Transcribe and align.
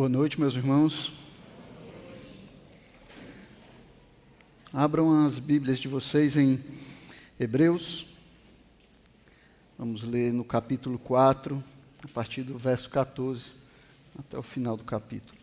Boa 0.00 0.08
noite, 0.08 0.40
meus 0.40 0.54
irmãos. 0.54 1.12
Abram 4.72 5.26
as 5.26 5.38
Bíblias 5.38 5.78
de 5.78 5.88
vocês 5.88 6.38
em 6.38 6.58
Hebreus. 7.38 8.06
Vamos 9.78 10.02
ler 10.02 10.32
no 10.32 10.42
capítulo 10.42 10.98
4, 10.98 11.62
a 12.02 12.08
partir 12.08 12.44
do 12.44 12.56
verso 12.56 12.88
14 12.88 13.52
até 14.18 14.38
o 14.38 14.42
final 14.42 14.74
do 14.74 14.84
capítulo. 14.84 15.38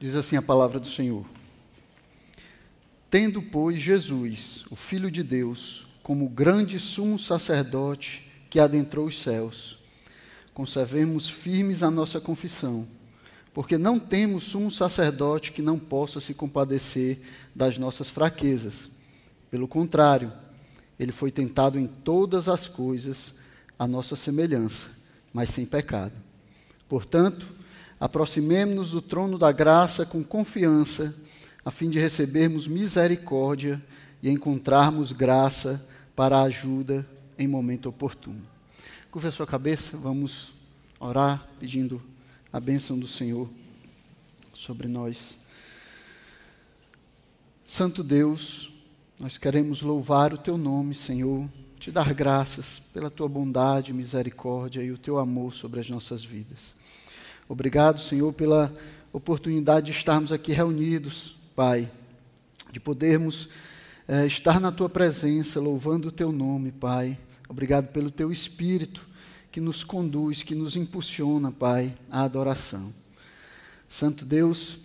Diz 0.00 0.16
assim 0.16 0.34
a 0.34 0.40
palavra 0.40 0.80
do 0.80 0.88
Senhor: 0.88 1.26
Tendo, 3.10 3.42
pois, 3.42 3.78
Jesus, 3.78 4.64
o 4.70 4.74
Filho 4.74 5.10
de 5.10 5.22
Deus, 5.22 5.86
como 6.02 6.26
grande 6.26 6.80
sumo 6.80 7.18
sacerdote 7.18 8.26
que 8.48 8.58
adentrou 8.58 9.06
os 9.06 9.20
céus, 9.22 9.78
conservemos 10.54 11.28
firmes 11.28 11.82
a 11.82 11.90
nossa 11.90 12.18
confissão, 12.18 12.88
porque 13.52 13.76
não 13.76 13.98
temos 13.98 14.44
sumo 14.44 14.70
sacerdote 14.70 15.52
que 15.52 15.60
não 15.60 15.78
possa 15.78 16.18
se 16.18 16.32
compadecer 16.32 17.20
das 17.54 17.76
nossas 17.76 18.08
fraquezas. 18.08 18.88
Pelo 19.50 19.68
contrário, 19.68 20.32
ele 20.98 21.12
foi 21.12 21.30
tentado 21.30 21.78
em 21.78 21.86
todas 21.86 22.48
as 22.48 22.66
coisas 22.66 23.34
à 23.78 23.86
nossa 23.86 24.16
semelhança, 24.16 24.88
mas 25.30 25.50
sem 25.50 25.66
pecado. 25.66 26.14
Portanto, 26.88 27.59
aproximemo-nos 28.00 28.92
do 28.92 29.02
trono 29.02 29.36
da 29.38 29.52
graça 29.52 30.06
com 30.06 30.24
confiança, 30.24 31.14
a 31.62 31.70
fim 31.70 31.90
de 31.90 31.98
recebermos 31.98 32.66
misericórdia 32.66 33.84
e 34.22 34.30
encontrarmos 34.30 35.12
graça 35.12 35.86
para 36.16 36.40
ajuda 36.40 37.06
em 37.38 37.46
momento 37.46 37.90
oportuno. 37.90 38.40
Curva 39.10 39.28
a 39.28 39.32
sua 39.32 39.46
cabeça, 39.46 39.98
vamos 39.98 40.52
orar 40.98 41.46
pedindo 41.58 42.00
a 42.50 42.58
bênção 42.58 42.98
do 42.98 43.06
Senhor 43.06 43.50
sobre 44.54 44.88
nós. 44.88 45.38
Santo 47.64 48.02
Deus, 48.02 48.72
nós 49.18 49.36
queremos 49.36 49.82
louvar 49.82 50.32
o 50.32 50.38
teu 50.38 50.56
nome, 50.56 50.94
Senhor, 50.94 51.48
te 51.78 51.90
dar 51.90 52.12
graças 52.14 52.80
pela 52.92 53.10
tua 53.10 53.28
bondade, 53.28 53.92
misericórdia 53.92 54.82
e 54.82 54.90
o 54.90 54.98
teu 54.98 55.18
amor 55.18 55.52
sobre 55.52 55.80
as 55.80 55.88
nossas 55.88 56.24
vidas. 56.24 56.58
Obrigado, 57.50 58.00
Senhor, 58.00 58.32
pela 58.32 58.72
oportunidade 59.12 59.86
de 59.86 59.90
estarmos 59.98 60.32
aqui 60.32 60.52
reunidos, 60.52 61.34
Pai, 61.56 61.90
de 62.70 62.78
podermos 62.78 63.48
é, 64.06 64.24
estar 64.24 64.60
na 64.60 64.70
Tua 64.70 64.88
presença, 64.88 65.58
louvando 65.58 66.06
o 66.06 66.12
Teu 66.12 66.30
nome, 66.30 66.70
Pai. 66.70 67.18
Obrigado 67.48 67.88
pelo 67.88 68.08
Teu 68.08 68.30
Espírito 68.30 69.04
que 69.50 69.60
nos 69.60 69.82
conduz, 69.82 70.44
que 70.44 70.54
nos 70.54 70.76
impulsiona, 70.76 71.50
Pai, 71.50 71.92
à 72.08 72.22
adoração. 72.22 72.94
Santo 73.88 74.24
Deus, 74.24 74.78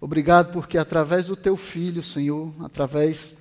obrigado 0.00 0.54
porque 0.54 0.78
através 0.78 1.26
do 1.26 1.36
Teu 1.36 1.54
Filho, 1.54 2.02
Senhor, 2.02 2.50
através 2.60 3.34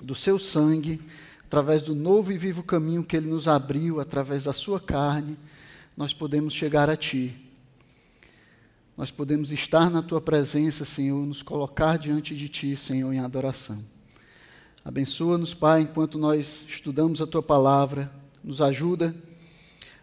do 0.00 0.14
Seu 0.14 0.38
sangue, 0.38 1.02
através 1.44 1.82
do 1.82 1.92
novo 1.92 2.30
e 2.30 2.38
vivo 2.38 2.62
caminho 2.62 3.02
que 3.02 3.16
Ele 3.16 3.26
nos 3.26 3.48
abriu, 3.48 3.98
através 3.98 4.44
da 4.44 4.52
Sua 4.52 4.78
carne, 4.78 5.36
nós 5.96 6.12
podemos 6.12 6.54
chegar 6.54 6.88
a 6.88 6.96
Ti 6.96 7.42
nós 8.96 9.10
podemos 9.10 9.52
estar 9.52 9.90
na 9.90 10.02
tua 10.02 10.22
presença, 10.22 10.84
Senhor, 10.84 11.26
nos 11.26 11.42
colocar 11.42 11.98
diante 11.98 12.34
de 12.34 12.48
ti, 12.48 12.74
Senhor, 12.74 13.12
em 13.12 13.18
adoração. 13.18 13.84
Abençoa-nos, 14.82 15.52
Pai, 15.52 15.82
enquanto 15.82 16.18
nós 16.18 16.64
estudamos 16.66 17.20
a 17.20 17.26
tua 17.26 17.42
palavra, 17.42 18.10
nos 18.42 18.62
ajuda 18.62 19.14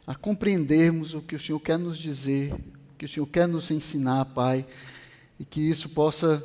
a 0.05 0.13
compreendermos 0.13 1.15
o 1.15 1.21
que 1.21 1.35
o 1.35 1.39
Senhor 1.39 1.59
quer 1.59 1.79
nos 1.79 1.97
dizer, 1.97 2.53
o 2.53 2.97
que 2.97 3.05
o 3.05 3.09
Senhor 3.09 3.25
quer 3.25 3.47
nos 3.47 3.71
ensinar, 3.71 4.25
Pai, 4.25 4.63
e 5.39 5.45
que 5.45 5.61
isso 5.61 5.89
possa 5.89 6.43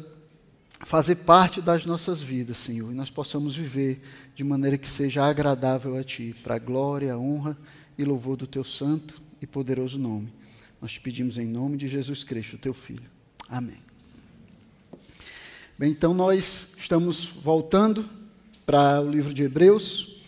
fazer 0.86 1.16
parte 1.16 1.60
das 1.60 1.84
nossas 1.84 2.22
vidas, 2.22 2.56
Senhor, 2.56 2.90
e 2.90 2.94
nós 2.94 3.10
possamos 3.10 3.54
viver 3.56 4.00
de 4.34 4.42
maneira 4.42 4.78
que 4.78 4.88
seja 4.88 5.24
agradável 5.24 5.98
a 5.98 6.04
Ti, 6.04 6.34
para 6.42 6.54
a 6.54 6.58
glória, 6.58 7.18
honra 7.18 7.58
e 7.98 8.04
louvor 8.04 8.36
do 8.36 8.46
Teu 8.46 8.64
santo 8.64 9.20
e 9.42 9.46
poderoso 9.46 9.98
nome. 9.98 10.37
Nós 10.80 10.92
te 10.92 11.00
pedimos 11.00 11.36
em 11.38 11.44
nome 11.44 11.76
de 11.76 11.88
Jesus 11.88 12.22
Cristo, 12.22 12.56
teu 12.56 12.72
Filho. 12.72 13.10
Amém. 13.48 13.78
Bem, 15.76 15.90
então 15.90 16.14
nós 16.14 16.68
estamos 16.78 17.24
voltando 17.26 18.08
para 18.64 19.00
o 19.00 19.10
livro 19.10 19.34
de 19.34 19.42
Hebreus, 19.42 20.22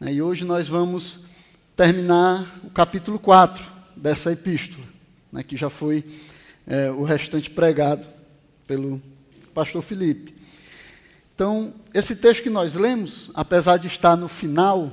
né, 0.00 0.12
e 0.12 0.20
hoje 0.20 0.44
nós 0.44 0.66
vamos 0.66 1.20
terminar 1.76 2.58
o 2.64 2.70
capítulo 2.70 3.20
4 3.20 3.64
dessa 3.96 4.32
epístola, 4.32 4.84
né, 5.30 5.44
que 5.44 5.56
já 5.56 5.70
foi 5.70 6.04
é, 6.66 6.90
o 6.90 7.04
restante 7.04 7.48
pregado 7.48 8.04
pelo 8.66 9.00
pastor 9.54 9.80
Felipe. 9.80 10.34
Então, 11.36 11.72
esse 11.94 12.16
texto 12.16 12.42
que 12.42 12.50
nós 12.50 12.74
lemos, 12.74 13.30
apesar 13.32 13.76
de 13.76 13.86
estar 13.86 14.16
no 14.16 14.26
final 14.26 14.90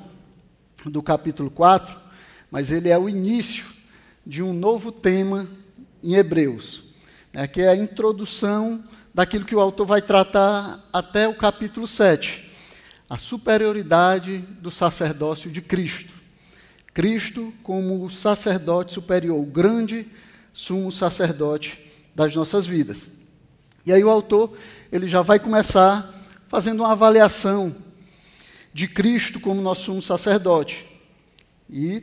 do 0.85 1.01
capítulo 1.01 1.49
4, 1.49 1.99
mas 2.51 2.71
ele 2.71 2.89
é 2.89 2.97
o 2.99 3.09
início 3.09 3.73
de 4.25 4.41
um 4.41 4.53
novo 4.53 4.91
tema 4.91 5.47
em 6.03 6.15
Hebreus, 6.15 6.83
né, 7.31 7.47
que 7.47 7.61
é 7.61 7.69
a 7.69 7.75
introdução 7.75 8.83
daquilo 9.13 9.45
que 9.45 9.55
o 9.55 9.59
autor 9.59 9.85
vai 9.85 10.01
tratar 10.01 10.87
até 10.91 11.27
o 11.27 11.35
capítulo 11.35 11.87
7, 11.87 12.49
a 13.09 13.17
superioridade 13.17 14.39
do 14.59 14.71
sacerdócio 14.71 15.51
de 15.51 15.61
Cristo. 15.61 16.13
Cristo 16.93 17.53
como 17.61 18.03
o 18.03 18.09
sacerdote 18.09 18.93
superior, 18.93 19.39
o 19.39 19.45
grande 19.45 20.07
sumo 20.53 20.91
sacerdote 20.91 21.77
das 22.15 22.35
nossas 22.35 22.65
vidas. 22.65 23.07
E 23.85 23.93
aí 23.93 24.03
o 24.03 24.09
autor, 24.09 24.57
ele 24.91 25.07
já 25.07 25.21
vai 25.21 25.37
começar 25.37 26.13
fazendo 26.47 26.79
uma 26.79 26.93
avaliação 26.93 27.75
de 28.73 28.87
Cristo 28.87 29.39
como 29.39 29.61
nosso 29.61 29.83
sumo 29.83 30.01
sacerdote. 30.01 30.85
E 31.69 32.01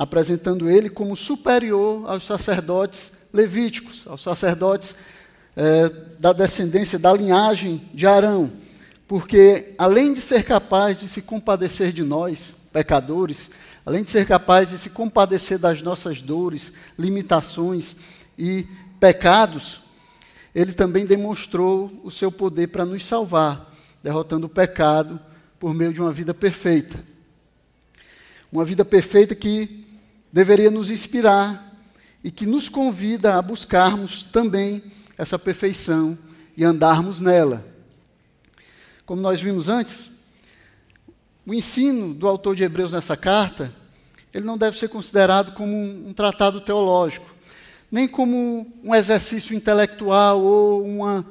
apresentando 0.00 0.70
ele 0.70 0.88
como 0.88 1.14
superior 1.14 2.08
aos 2.08 2.24
sacerdotes 2.24 3.12
levíticos, 3.30 4.02
aos 4.06 4.22
sacerdotes 4.22 4.94
é, 5.54 5.90
da 6.18 6.32
descendência, 6.32 6.98
da 6.98 7.12
linhagem 7.12 7.82
de 7.92 8.06
Arão, 8.06 8.50
porque 9.06 9.74
além 9.76 10.14
de 10.14 10.22
ser 10.22 10.42
capaz 10.42 10.98
de 10.98 11.06
se 11.06 11.20
compadecer 11.20 11.92
de 11.92 12.02
nós, 12.02 12.54
pecadores, 12.72 13.50
além 13.84 14.02
de 14.02 14.08
ser 14.08 14.26
capaz 14.26 14.70
de 14.70 14.78
se 14.78 14.88
compadecer 14.88 15.58
das 15.58 15.82
nossas 15.82 16.22
dores, 16.22 16.72
limitações 16.98 17.94
e 18.38 18.66
pecados, 18.98 19.82
ele 20.54 20.72
também 20.72 21.04
demonstrou 21.04 22.00
o 22.02 22.10
seu 22.10 22.32
poder 22.32 22.68
para 22.68 22.86
nos 22.86 23.04
salvar, 23.04 23.70
derrotando 24.02 24.46
o 24.46 24.50
pecado 24.50 25.20
por 25.58 25.74
meio 25.74 25.92
de 25.92 26.00
uma 26.00 26.10
vida 26.10 26.32
perfeita. 26.32 26.98
Uma 28.50 28.64
vida 28.64 28.82
perfeita 28.82 29.34
que 29.34 29.89
deveria 30.32 30.70
nos 30.70 30.90
inspirar 30.90 31.74
e 32.22 32.30
que 32.30 32.46
nos 32.46 32.68
convida 32.68 33.36
a 33.36 33.42
buscarmos 33.42 34.24
também 34.24 34.82
essa 35.16 35.38
perfeição 35.38 36.16
e 36.56 36.64
andarmos 36.64 37.20
nela. 37.20 37.66
Como 39.04 39.20
nós 39.20 39.40
vimos 39.40 39.68
antes, 39.68 40.08
o 41.46 41.54
ensino 41.54 42.14
do 42.14 42.28
autor 42.28 42.54
de 42.54 42.62
Hebreus 42.62 42.92
nessa 42.92 43.16
carta, 43.16 43.74
ele 44.32 44.44
não 44.44 44.56
deve 44.56 44.78
ser 44.78 44.88
considerado 44.88 45.52
como 45.54 45.74
um, 45.74 46.12
tratado 46.12 46.60
teológico, 46.60 47.34
nem 47.90 48.06
como 48.06 48.70
um 48.84 48.94
exercício 48.94 49.54
intelectual 49.56 50.40
ou 50.40 50.86
uma 50.86 51.26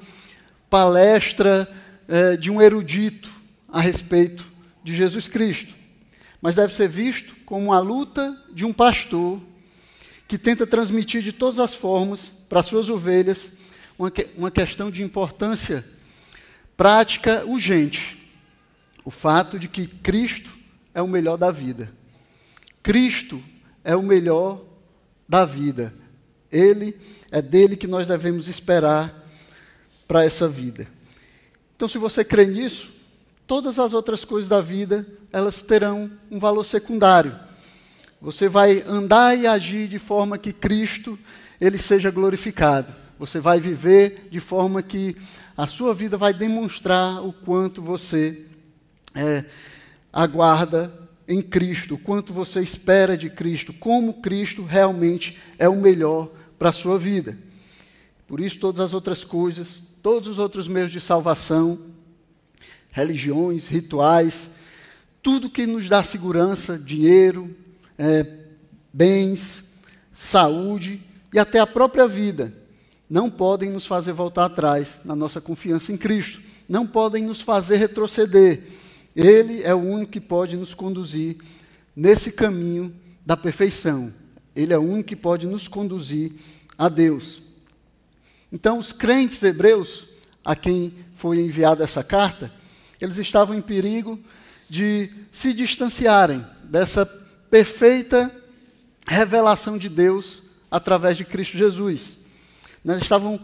palestra 0.69 1.69
eh, 2.07 2.35
de 2.35 2.51
um 2.51 2.61
erudito 2.61 3.29
a 3.69 3.79
respeito 3.79 4.45
de 4.83 4.93
Jesus 4.93 5.27
Cristo 5.29 5.78
mas 6.41 6.55
deve 6.55 6.73
ser 6.73 6.87
visto 6.87 7.35
como 7.45 7.73
a 7.73 7.79
luta 7.79 8.37
de 8.51 8.65
um 8.65 8.73
pastor 8.73 9.41
que 10.27 10.37
tenta 10.37 10.65
transmitir 10.65 11.21
de 11.21 11.33
todas 11.33 11.59
as 11.59 11.73
formas 11.73 12.31
para 12.47 12.63
suas 12.63 12.89
ovelhas 12.89 13.51
uma, 13.97 14.09
que, 14.09 14.27
uma 14.37 14.49
questão 14.49 14.89
de 14.89 15.03
importância 15.03 15.85
prática 16.77 17.45
urgente: 17.45 18.31
o 19.03 19.11
fato 19.11 19.59
de 19.59 19.67
que 19.67 19.87
Cristo 19.87 20.51
é 20.93 21.01
o 21.01 21.07
melhor 21.07 21.37
da 21.37 21.51
vida. 21.51 21.91
Cristo 22.81 23.43
é 23.83 23.95
o 23.95 24.01
melhor 24.01 24.63
da 25.27 25.45
vida. 25.45 25.93
Ele 26.51 26.97
é 27.29 27.41
dele 27.41 27.75
que 27.75 27.87
nós 27.87 28.07
devemos 28.07 28.47
esperar 28.47 29.27
para 30.07 30.23
essa 30.23 30.47
vida. 30.47 30.87
Então, 31.75 31.87
se 31.87 31.97
você 31.97 32.23
crê 32.23 32.45
nisso, 32.45 32.91
todas 33.49 33.79
as 33.79 33.93
outras 33.93 34.23
coisas 34.23 34.47
da 34.47 34.61
vida, 34.61 35.07
elas 35.33 35.59
terão 35.59 36.11
um 36.29 36.37
valor 36.37 36.63
secundário. 36.63 37.35
Você 38.21 38.47
vai 38.47 38.83
andar 38.87 39.35
e 39.35 39.47
agir 39.47 39.87
de 39.87 39.97
forma 39.97 40.37
que 40.37 40.53
Cristo 40.53 41.17
ele 41.59 41.79
seja 41.79 42.11
glorificado. 42.11 42.93
Você 43.17 43.39
vai 43.39 43.59
viver 43.59 44.27
de 44.29 44.39
forma 44.39 44.83
que 44.83 45.17
a 45.57 45.65
sua 45.65 45.95
vida 45.95 46.15
vai 46.15 46.31
demonstrar 46.31 47.25
o 47.25 47.33
quanto 47.33 47.81
você 47.81 48.45
é, 49.15 49.43
aguarda 50.13 50.93
em 51.27 51.41
Cristo, 51.41 51.95
o 51.95 51.99
quanto 51.99 52.31
você 52.31 52.61
espera 52.61 53.17
de 53.17 53.31
Cristo, 53.31 53.73
como 53.73 54.21
Cristo 54.21 54.63
realmente 54.63 55.39
é 55.57 55.67
o 55.67 55.75
melhor 55.75 56.29
para 56.59 56.69
a 56.69 56.73
sua 56.73 56.99
vida. 56.99 57.35
Por 58.27 58.39
isso, 58.39 58.59
todas 58.59 58.79
as 58.79 58.93
outras 58.93 59.23
coisas, 59.23 59.81
todos 60.03 60.27
os 60.27 60.37
outros 60.37 60.67
meios 60.67 60.91
de 60.91 61.01
salvação, 61.01 61.88
religiões, 62.91 63.67
rituais, 63.67 64.49
tudo 65.21 65.49
que 65.49 65.65
nos 65.65 65.87
dá 65.87 66.01
segurança, 66.01 66.77
dinheiro, 66.77 67.55
é, 67.97 68.25
bens, 68.91 69.63
saúde 70.13 71.01
e 71.33 71.39
até 71.39 71.59
a 71.59 71.67
própria 71.67 72.07
vida, 72.07 72.53
não 73.09 73.29
podem 73.29 73.69
nos 73.69 73.85
fazer 73.85 74.13
voltar 74.13 74.45
atrás 74.45 74.87
na 75.03 75.15
nossa 75.15 75.41
confiança 75.41 75.91
em 75.91 75.97
Cristo, 75.97 76.41
não 76.67 76.85
podem 76.85 77.23
nos 77.23 77.41
fazer 77.41 77.77
retroceder. 77.77 78.63
Ele 79.15 79.63
é 79.63 79.73
o 79.73 79.79
único 79.79 80.11
que 80.11 80.21
pode 80.21 80.55
nos 80.55 80.73
conduzir 80.73 81.37
nesse 81.95 82.31
caminho 82.31 82.93
da 83.25 83.35
perfeição. 83.35 84.13
Ele 84.55 84.73
é 84.73 84.77
o 84.77 84.81
único 84.81 85.09
que 85.09 85.15
pode 85.15 85.47
nos 85.47 85.67
conduzir 85.67 86.33
a 86.77 86.87
Deus. 86.87 87.41
Então, 88.51 88.77
os 88.77 88.91
crentes 88.91 89.41
hebreus, 89.43 90.07
a 90.43 90.55
quem 90.55 90.93
foi 91.15 91.39
enviada 91.39 91.83
essa 91.83 92.03
carta, 92.03 92.51
eles 93.01 93.17
estavam 93.17 93.55
em 93.55 93.61
perigo 93.61 94.19
de 94.69 95.09
se 95.31 95.53
distanciarem 95.53 96.45
dessa 96.63 97.05
perfeita 97.49 98.31
revelação 99.07 99.77
de 99.77 99.89
Deus 99.89 100.43
através 100.69 101.17
de 101.17 101.25
Cristo 101.25 101.57
Jesus. 101.57 102.17
Eles 102.85 103.01
estavam 103.01 103.39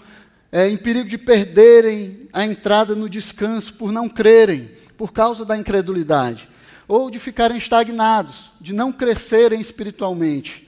é, 0.52 0.70
em 0.70 0.78
perigo 0.78 1.10
de 1.10 1.18
perderem 1.18 2.30
a 2.32 2.46
entrada 2.46 2.96
no 2.96 3.10
descanso 3.10 3.74
por 3.74 3.92
não 3.92 4.08
crerem, 4.08 4.72
por 4.98 5.12
causa 5.12 5.44
da 5.44 5.58
incredulidade, 5.58 6.48
ou 6.88 7.10
de 7.10 7.20
ficarem 7.20 7.58
estagnados, 7.58 8.52
de 8.62 8.74
não 8.74 8.92
crescerem 8.92 9.60
espiritualmente 9.60 10.68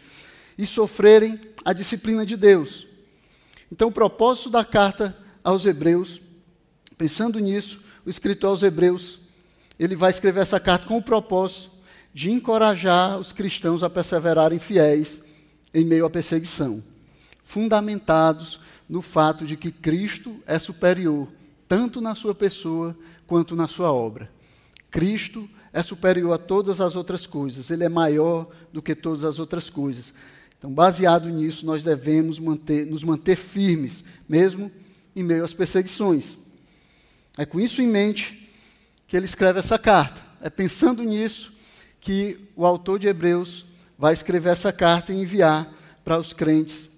e 0.57 0.65
sofrerem 0.65 1.39
a 1.63 1.71
disciplina 1.73 2.25
de 2.25 2.35
Deus. 2.35 2.87
Então, 3.71 3.89
o 3.89 3.91
propósito 3.91 4.49
da 4.49 4.65
carta 4.65 5.15
aos 5.43 5.65
Hebreus, 5.65 6.19
pensando 6.97 7.39
nisso, 7.39 7.81
o 8.07 8.09
escritor 8.09 8.51
aos 8.51 8.63
Hebreus, 8.63 9.19
ele 9.77 9.93
vai 9.93 10.09
escrever 10.09 10.39
essa 10.39 10.61
carta 10.61 10.87
com 10.87 10.97
o 10.97 11.03
propósito 11.03 11.69
de 12.13 12.31
encorajar 12.31 13.19
os 13.19 13.33
cristãos 13.33 13.83
a 13.83 13.89
perseverarem 13.89 14.59
fiéis 14.59 15.21
em 15.73 15.83
meio 15.83 16.05
à 16.05 16.09
perseguição, 16.09 16.81
fundamentados 17.43 18.61
no 18.87 19.01
fato 19.01 19.45
de 19.45 19.57
que 19.57 19.73
Cristo 19.73 20.37
é 20.47 20.57
superior, 20.57 21.27
tanto 21.67 21.99
na 21.99 22.15
sua 22.15 22.33
pessoa 22.33 22.97
quanto 23.27 23.57
na 23.57 23.67
sua 23.67 23.91
obra. 23.91 24.31
Cristo 24.89 25.47
é 25.73 25.83
superior 25.83 26.31
a 26.31 26.37
todas 26.37 26.79
as 26.79 26.95
outras 26.95 27.27
coisas, 27.27 27.69
ele 27.69 27.83
é 27.83 27.89
maior 27.89 28.49
do 28.71 28.81
que 28.81 28.95
todas 28.95 29.25
as 29.25 29.37
outras 29.37 29.69
coisas. 29.69 30.13
Então, 30.57 30.71
baseado 30.71 31.27
nisso, 31.27 31.65
nós 31.65 31.83
devemos 31.83 32.39
manter, 32.39 32.85
nos 32.85 33.03
manter 33.03 33.35
firmes, 33.35 34.01
mesmo 34.29 34.71
em 35.13 35.23
meio 35.23 35.43
às 35.43 35.53
perseguições. 35.53 36.37
É 37.37 37.45
com 37.45 37.59
isso 37.59 37.81
em 37.81 37.87
mente 37.87 38.49
que 39.07 39.15
ele 39.15 39.25
escreve 39.25 39.59
essa 39.59 39.77
carta. 39.77 40.21
É 40.41 40.49
pensando 40.49 41.03
nisso 41.03 41.53
que 42.01 42.49
o 42.55 42.65
autor 42.65 42.99
de 42.99 43.07
Hebreus 43.07 43.65
vai 43.97 44.13
escrever 44.13 44.49
essa 44.49 44.71
carta 44.71 45.13
e 45.13 45.21
enviar 45.21 45.71
para 46.03 46.17
os 46.17 46.33
crentes 46.33 46.89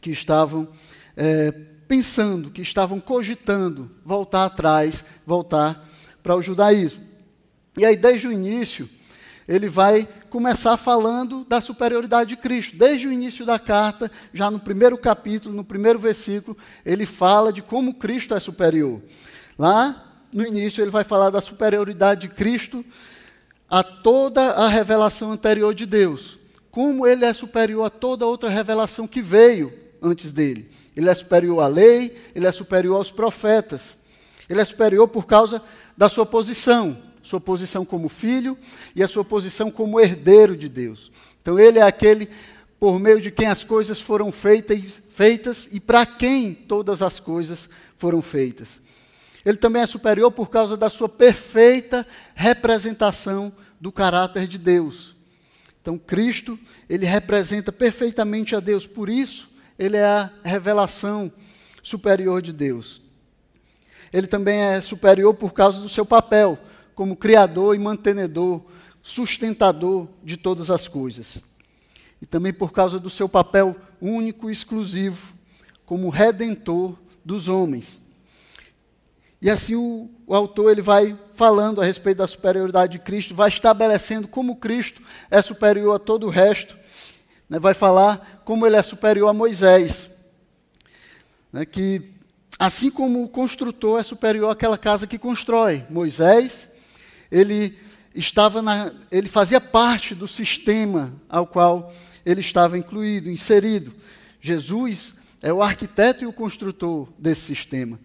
que 0.00 0.10
estavam 0.10 0.68
é, 1.16 1.52
pensando, 1.88 2.50
que 2.50 2.60
estavam 2.60 3.00
cogitando 3.00 3.90
voltar 4.04 4.46
atrás, 4.46 5.04
voltar 5.26 5.88
para 6.22 6.36
o 6.36 6.42
judaísmo. 6.42 7.02
E 7.78 7.84
aí, 7.84 7.96
desde 7.96 8.28
o 8.28 8.32
início, 8.32 8.88
ele 9.48 9.68
vai 9.68 10.06
começar 10.28 10.76
falando 10.76 11.44
da 11.44 11.60
superioridade 11.60 12.30
de 12.30 12.36
Cristo. 12.36 12.76
Desde 12.76 13.06
o 13.06 13.12
início 13.12 13.46
da 13.46 13.58
carta, 13.58 14.10
já 14.32 14.50
no 14.50 14.58
primeiro 14.58 14.96
capítulo, 14.98 15.54
no 15.54 15.64
primeiro 15.64 15.98
versículo, 15.98 16.56
ele 16.84 17.06
fala 17.06 17.52
de 17.52 17.62
como 17.62 17.94
Cristo 17.94 18.34
é 18.34 18.40
superior. 18.40 19.00
Lá 19.58 20.26
no 20.32 20.46
início, 20.46 20.82
ele 20.82 20.90
vai 20.90 21.04
falar 21.04 21.30
da 21.30 21.40
superioridade 21.40 22.22
de 22.22 22.34
Cristo 22.34 22.84
a 23.68 23.82
toda 23.82 24.52
a 24.52 24.68
revelação 24.68 25.32
anterior 25.32 25.74
de 25.74 25.86
Deus. 25.86 26.38
Como 26.70 27.06
ele 27.06 27.24
é 27.24 27.32
superior 27.32 27.84
a 27.84 27.90
toda 27.90 28.26
outra 28.26 28.48
revelação 28.48 29.06
que 29.06 29.20
veio 29.20 29.72
antes 30.00 30.32
dele. 30.32 30.70
Ele 30.96 31.08
é 31.08 31.14
superior 31.14 31.60
à 31.60 31.66
lei, 31.66 32.18
ele 32.34 32.46
é 32.46 32.52
superior 32.52 32.96
aos 32.96 33.10
profetas. 33.10 33.96
Ele 34.48 34.60
é 34.60 34.64
superior 34.64 35.08
por 35.08 35.26
causa 35.26 35.62
da 35.96 36.08
sua 36.08 36.26
posição, 36.26 36.98
sua 37.22 37.40
posição 37.40 37.84
como 37.84 38.08
filho 38.08 38.58
e 38.94 39.02
a 39.02 39.08
sua 39.08 39.24
posição 39.24 39.70
como 39.70 40.00
herdeiro 40.00 40.56
de 40.56 40.68
Deus. 40.68 41.10
Então 41.40 41.58
ele 41.58 41.78
é 41.78 41.82
aquele 41.82 42.28
por 42.78 42.98
meio 42.98 43.20
de 43.20 43.30
quem 43.30 43.46
as 43.46 43.62
coisas 43.62 44.00
foram 44.00 44.32
feitas, 44.32 45.02
feitas 45.14 45.68
e 45.70 45.78
para 45.78 46.04
quem 46.04 46.52
todas 46.52 47.00
as 47.00 47.20
coisas 47.20 47.68
foram 47.96 48.20
feitas. 48.20 48.80
Ele 49.44 49.56
também 49.56 49.82
é 49.82 49.86
superior 49.86 50.30
por 50.30 50.50
causa 50.50 50.76
da 50.76 50.88
sua 50.88 51.08
perfeita 51.08 52.06
representação 52.34 53.52
do 53.80 53.90
caráter 53.90 54.46
de 54.46 54.58
Deus. 54.58 55.16
Então, 55.80 55.98
Cristo, 55.98 56.58
ele 56.88 57.04
representa 57.04 57.72
perfeitamente 57.72 58.54
a 58.54 58.60
Deus, 58.60 58.86
por 58.86 59.08
isso, 59.08 59.50
ele 59.76 59.96
é 59.96 60.04
a 60.04 60.30
revelação 60.44 61.32
superior 61.82 62.40
de 62.40 62.52
Deus. 62.52 63.02
Ele 64.12 64.26
também 64.26 64.60
é 64.60 64.80
superior 64.80 65.34
por 65.34 65.52
causa 65.52 65.80
do 65.80 65.88
seu 65.88 66.06
papel 66.06 66.58
como 66.94 67.16
criador 67.16 67.74
e 67.74 67.78
mantenedor, 67.78 68.62
sustentador 69.02 70.06
de 70.22 70.36
todas 70.36 70.70
as 70.70 70.86
coisas. 70.86 71.38
E 72.20 72.26
também 72.26 72.52
por 72.52 72.70
causa 72.70 73.00
do 73.00 73.10
seu 73.10 73.28
papel 73.28 73.74
único 74.00 74.48
e 74.48 74.52
exclusivo 74.52 75.34
como 75.84 76.10
redentor 76.10 76.96
dos 77.24 77.48
homens. 77.48 78.01
E 79.42 79.50
assim 79.50 79.74
o, 79.74 80.08
o, 80.24 80.36
autor 80.36 80.70
ele 80.70 80.80
vai 80.80 81.18
falando 81.34 81.80
a 81.80 81.84
respeito 81.84 82.18
da 82.18 82.28
superioridade 82.28 82.92
de 82.92 82.98
Cristo, 83.00 83.34
vai 83.34 83.48
estabelecendo 83.48 84.28
como 84.28 84.54
Cristo 84.54 85.02
é 85.28 85.42
superior 85.42 85.96
a 85.96 85.98
todo 85.98 86.28
o 86.28 86.30
resto, 86.30 86.78
né, 87.50 87.58
vai 87.58 87.74
falar 87.74 88.40
como 88.44 88.64
ele 88.64 88.76
é 88.76 88.82
superior 88.84 89.28
a 89.28 89.32
Moisés. 89.32 90.08
Né, 91.52 91.66
que 91.66 92.12
assim 92.56 92.88
como 92.88 93.24
o 93.24 93.28
construtor 93.28 93.98
é 93.98 94.04
superior 94.04 94.48
àquela 94.48 94.78
casa 94.78 95.08
que 95.08 95.18
constrói, 95.18 95.84
Moisés, 95.90 96.70
ele 97.28 97.76
estava 98.14 98.62
na, 98.62 98.92
ele 99.10 99.28
fazia 99.28 99.60
parte 99.60 100.14
do 100.14 100.28
sistema 100.28 101.12
ao 101.28 101.48
qual 101.48 101.92
ele 102.24 102.40
estava 102.40 102.78
incluído, 102.78 103.28
inserido. 103.28 103.92
Jesus 104.40 105.14
é 105.42 105.52
o 105.52 105.64
arquiteto 105.64 106.22
e 106.22 106.28
o 106.28 106.32
construtor 106.32 107.08
desse 107.18 107.40
sistema. 107.40 107.98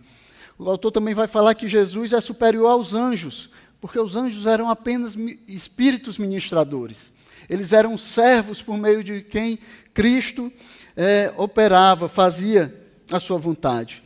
O 0.58 0.70
autor 0.70 0.92
também 0.92 1.14
vai 1.14 1.28
falar 1.28 1.54
que 1.54 1.68
Jesus 1.68 2.14
é 2.14 2.22
superior 2.22 2.72
aos 2.72 2.94
anjos, 2.94 3.50
porque 3.80 4.00
os 4.00 4.16
anjos 4.16 4.46
eram 4.46 4.70
apenas 4.70 5.16
espíritos 5.48 6.18
ministradores. 6.18 7.12
Eles 7.48 7.74
eram 7.74 7.98
servos 7.98 8.62
por 8.62 8.78
meio 8.78 9.04
de 9.04 9.22
quem 9.22 9.60
Cristo 9.94 10.52
é, 10.96 11.32
operava, 11.38 12.10
fazia 12.10 12.74
a 13.12 13.20
sua 13.20 13.38
vontade. 13.38 14.04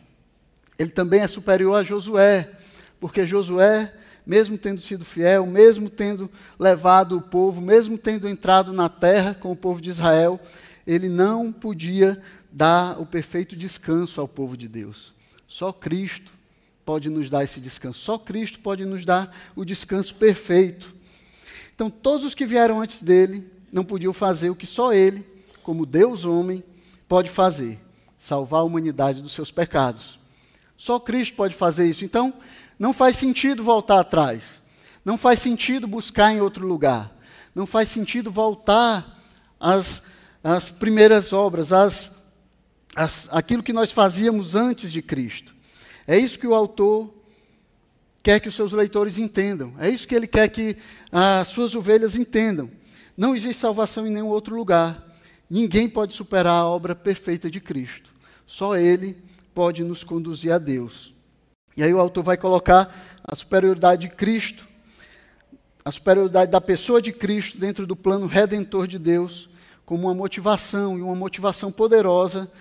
Ele 0.77 0.89
também 0.89 1.22
é 1.22 1.27
superior 1.27 1.75
a 1.75 1.84
Josué, 1.84 2.51
porque 3.00 3.25
Josué, 3.25 3.93
mesmo 4.25 4.58
tendo 4.58 4.81
sido 4.81 5.05
fiel, 5.05 5.46
mesmo 5.46 5.89
tendo 5.89 6.29
levado 6.60 7.17
o 7.17 7.22
povo, 7.22 7.62
mesmo 7.62 7.98
tendo 7.98 8.27
entrado 8.27 8.74
na 8.74 8.89
terra 8.89 9.34
com 9.34 9.51
o 9.51 9.55
povo 9.55 9.79
de 9.79 9.89
Israel, 9.89 10.39
ele 10.86 11.08
não 11.08 11.51
podia 11.51 12.22
dar 12.51 13.00
o 13.00 13.05
perfeito 13.05 13.55
descanso 13.55 14.20
ao 14.20 14.27
povo 14.27 14.58
de 14.58 14.67
Deus. 14.67 15.13
Só 15.48 15.72
Cristo 15.72 16.41
pode 16.86 17.10
nos 17.10 17.30
dar 17.30 17.44
esse 17.44 17.60
descanso. 17.60 18.00
Só 18.00 18.18
Cristo 18.18 18.60
pode 18.60 18.86
nos 18.86 19.06
dar 19.06 19.36
o 19.56 19.64
descanso 19.64 20.16
perfeito. 20.16 20.96
Então, 21.74 21.90
todos 21.90 22.26
os 22.26 22.36
que 22.36 22.46
vieram 22.46 22.82
antes 22.82 23.02
dele 23.02 23.48
não 23.72 23.84
podiam 23.84 24.14
fazer 24.14 24.50
o 24.50 24.56
que 24.56 24.68
só 24.68 24.94
ele, 24.94 25.26
como 25.64 25.86
Deus 25.86 26.26
homem, 26.26 26.64
pode 27.08 27.30
fazer: 27.30 27.80
salvar 28.20 28.62
a 28.62 28.64
humanidade 28.64 29.22
dos 29.22 29.32
seus 29.32 29.52
pecados. 29.52 30.20
Só 30.78 31.00
Cristo 31.00 31.36
pode 31.36 31.56
fazer 31.56 31.88
isso. 31.88 32.04
Então, 32.04 32.34
não 32.78 32.94
faz 32.94 33.18
sentido 33.18 33.64
voltar 33.64 34.00
atrás. 34.00 34.44
Não 35.04 35.18
faz 35.18 35.40
sentido 35.40 35.88
buscar 35.88 36.32
em 36.32 36.42
outro 36.42 36.66
lugar. 36.66 37.16
não 37.54 37.66
faz 37.66 37.90
sentido 37.90 38.32
voltar 38.32 39.20
às, 39.60 40.02
às 40.44 40.70
primeiras 40.70 41.34
obras, 41.34 41.72
às, 41.72 42.12
às, 42.96 43.28
aquilo 43.32 43.62
que 43.62 43.74
nós 43.74 43.92
fazíamos 43.92 44.56
antes 44.56 44.92
de 44.92 45.02
Cristo. 45.02 45.54
É 46.12 46.18
isso 46.18 46.38
que 46.38 46.46
o 46.46 46.53
autor 46.53 47.10
quer 48.22 48.41
que 48.41 48.50
os 48.50 48.56
seus 48.58 48.74
leitores 48.74 49.18
entendam. 49.18 49.74
É 49.80 49.89
isso 49.89 50.06
que 50.06 50.13
ele 50.13 50.27
quer 50.27 50.50
que 50.50 50.75
as 51.10 51.48
suas 51.48 51.74
ovelhas 51.74 52.18
entendam. 52.18 52.70
Não 53.15 53.34
existe 53.34 53.62
salvação 53.62 54.06
em 54.06 54.10
nenhum 54.10 54.27
outro 54.27 54.53
lugar. 54.53 55.08
Ninguém 55.50 55.88
pode 55.88 56.13
superar 56.13 56.56
a 56.56 56.68
obra 56.68 56.94
perfeita 56.94 57.50
de 57.50 57.62
Cristo. 57.62 58.10
Só 58.46 58.75
Ele 58.75 59.24
pode 59.53 59.86
nos 59.86 60.03
conduzir 60.03 60.51
a 60.51 60.58
Deus. 60.58 61.15
E 61.77 61.82
aí 61.82 61.94
o 61.94 62.00
autor 62.01 62.25
vai 62.25 62.36
colocar 62.36 62.94
a 63.24 63.34
superioridade 63.34 64.10
de 64.10 64.13
Cristo, 64.13 64.68
a 65.86 65.94
superioridade 65.94 66.51
da 66.51 66.60
pessoa 66.60 67.01
de 67.01 67.13
Cristo 67.13 67.58
dentro 67.58 67.88
do 67.88 67.96
plano 67.96 68.27
redentor 68.27 68.86
de 68.86 69.00
Deus, 69.00 69.50
como 69.86 70.10
uma 70.10 70.13
motivação 70.13 70.98
e 70.98 71.01
uma 71.01 71.15
motivação 71.15 71.72
poderosa 71.72 72.51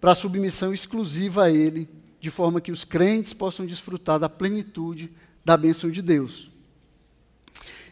para 0.00 0.12
a 0.12 0.14
submissão 0.14 0.72
exclusiva 0.72 1.46
a 1.46 1.50
Ele 1.50 2.00
de 2.22 2.30
forma 2.30 2.60
que 2.60 2.70
os 2.70 2.84
crentes 2.84 3.32
possam 3.32 3.66
desfrutar 3.66 4.16
da 4.16 4.28
plenitude 4.28 5.10
da 5.44 5.56
bênção 5.56 5.90
de 5.90 6.00
Deus. 6.00 6.52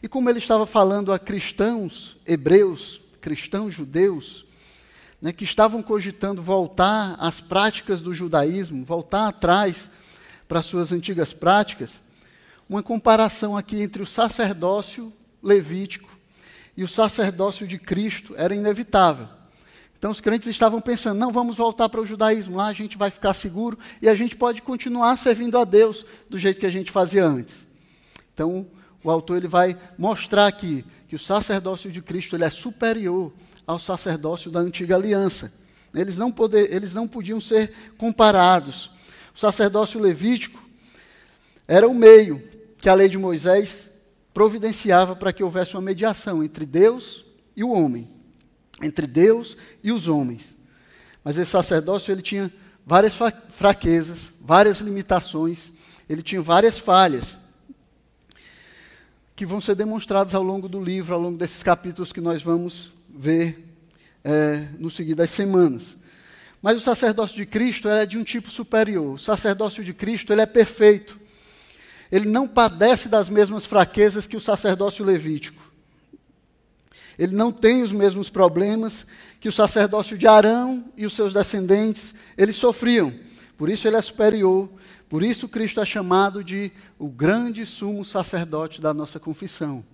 E 0.01 0.07
como 0.07 0.31
ele 0.31 0.39
estava 0.39 0.65
falando 0.65 1.13
a 1.13 1.19
cristãos 1.19 2.17
hebreus, 2.25 3.01
cristãos 3.21 3.75
judeus, 3.75 4.47
né, 5.21 5.33
que 5.33 5.43
estavam 5.43 5.83
cogitando 5.83 6.41
voltar 6.41 7.17
às 7.19 7.41
práticas 7.41 8.01
do 8.01 8.15
judaísmo, 8.15 8.85
voltar 8.85 9.27
atrás 9.27 9.91
para 10.47 10.63
suas 10.63 10.93
antigas 10.93 11.33
práticas, 11.33 12.01
uma 12.69 12.85
comparação 12.85 13.57
aqui 13.57 13.83
entre 13.83 14.01
o 14.01 14.07
sacerdócio 14.07 15.13
levítico 15.43 16.09
e 16.77 16.85
o 16.85 16.89
sacerdócio 16.89 17.67
de 17.67 17.81
Cristo 17.81 18.33
era 18.37 18.55
inevitável. 18.55 19.40
Então 20.01 20.11
os 20.11 20.21
crentes 20.21 20.49
estavam 20.49 20.81
pensando: 20.81 21.19
não, 21.19 21.31
vamos 21.31 21.59
voltar 21.59 21.91
para 21.91 22.01
o 22.01 22.07
judaísmo, 22.07 22.57
lá 22.57 22.69
a 22.69 22.73
gente 22.73 22.97
vai 22.97 23.11
ficar 23.11 23.35
seguro 23.35 23.79
e 24.01 24.09
a 24.09 24.15
gente 24.15 24.35
pode 24.35 24.63
continuar 24.63 25.15
servindo 25.19 25.59
a 25.59 25.65
Deus 25.65 26.07
do 26.29 26.39
jeito 26.39 26.59
que 26.59 26.65
a 26.65 26.71
gente 26.71 26.91
fazia 26.91 27.23
antes. 27.23 27.67
Então 28.33 28.67
o 29.05 29.11
autor 29.11 29.37
ele 29.37 29.47
vai 29.47 29.77
mostrar 29.99 30.47
aqui 30.47 30.87
que 31.07 31.15
o 31.15 31.19
sacerdócio 31.19 31.93
de 31.93 32.01
Cristo 32.01 32.35
ele 32.35 32.45
é 32.45 32.51
superior 32.51 33.31
ao 33.67 33.79
sacerdócio 33.79 34.51
da 34.51 34.61
antiga 34.61 34.97
aliança. 34.97 35.53
Eles 35.95 36.17
não, 36.17 36.33
poder, 36.33 36.73
eles 36.75 36.95
não 36.95 37.07
podiam 37.07 37.39
ser 37.39 37.71
comparados. 37.99 38.91
O 39.35 39.39
sacerdócio 39.39 40.01
levítico 40.01 40.67
era 41.69 41.87
o 41.87 41.95
meio 41.95 42.43
que 42.79 42.89
a 42.89 42.95
lei 42.95 43.09
de 43.09 43.19
Moisés 43.19 43.91
providenciava 44.33 45.15
para 45.15 45.31
que 45.31 45.45
houvesse 45.45 45.75
uma 45.75 45.83
mediação 45.83 46.43
entre 46.43 46.65
Deus 46.65 47.27
e 47.55 47.63
o 47.63 47.71
homem 47.71 48.20
entre 48.83 49.07
Deus 49.07 49.57
e 49.83 49.93
os 49.93 50.09
homens. 50.09 50.43
Mas 51.23 51.37
esse 51.37 51.51
sacerdócio 51.51 52.13
ele 52.13 52.23
tinha 52.23 52.53
várias 52.87 53.15
fraquezas, 53.51 54.31
várias 54.41 54.81
limitações, 54.81 55.73
ele 56.09 56.23
tinha 56.23 56.43
várias 56.43 56.79
falhas 56.79 57.39
que 59.37 59.47
vão 59.47 59.61
ser 59.61 59.75
demonstradas 59.75 60.35
ao 60.35 60.43
longo 60.43 60.69
do 60.69 60.83
livro, 60.83 61.15
ao 61.15 61.21
longo 61.21 61.39
desses 61.39 61.63
capítulos 61.63 62.13
que 62.13 62.21
nós 62.21 62.43
vamos 62.43 62.93
ver 63.09 63.67
é, 64.23 64.67
no 64.79 64.91
seguir 64.91 65.15
das 65.15 65.31
semanas. 65.31 65.97
Mas 66.61 66.77
o 66.77 66.81
sacerdócio 66.81 67.37
de 67.37 67.47
Cristo 67.47 67.89
é 67.89 68.05
de 68.05 68.19
um 68.19 68.23
tipo 68.23 68.51
superior. 68.51 69.15
O 69.15 69.19
sacerdócio 69.19 69.83
de 69.83 69.95
Cristo 69.95 70.33
ele 70.33 70.43
é 70.43 70.47
perfeito. 70.47 71.19
Ele 72.13 72.29
não 72.29 72.47
padece 72.47 73.09
das 73.09 73.31
mesmas 73.31 73.65
fraquezas 73.65 74.27
que 74.27 74.37
o 74.37 74.41
sacerdócio 74.41 75.05
levítico. 75.05 75.70
Ele 77.21 77.37
não 77.37 77.53
tem 77.53 77.83
os 77.83 77.93
mesmos 77.93 78.31
problemas 78.31 79.07
que 79.39 79.47
o 79.47 79.53
sacerdócio 79.53 80.17
de 80.17 80.27
Arão 80.27 80.83
e 80.97 81.05
os 81.05 81.13
seus 81.13 81.35
descendentes, 81.35 82.15
eles 82.35 82.57
sofriam. 82.57 83.13
Por 83.59 83.69
isso 83.69 83.87
ele 83.87 83.97
é 83.97 84.01
superior. 84.01 84.71
Por 85.07 85.23
isso 85.23 85.47
Cristo 85.47 85.83
é 85.83 85.85
chamado 85.85 86.43
de 86.43 86.73
o 86.99 87.11
grande 87.11 87.67
sumo 87.67 88.07
sacerdote 88.07 88.81
da 88.81 88.95
nossa 88.95 89.21
confissão. 89.21 89.85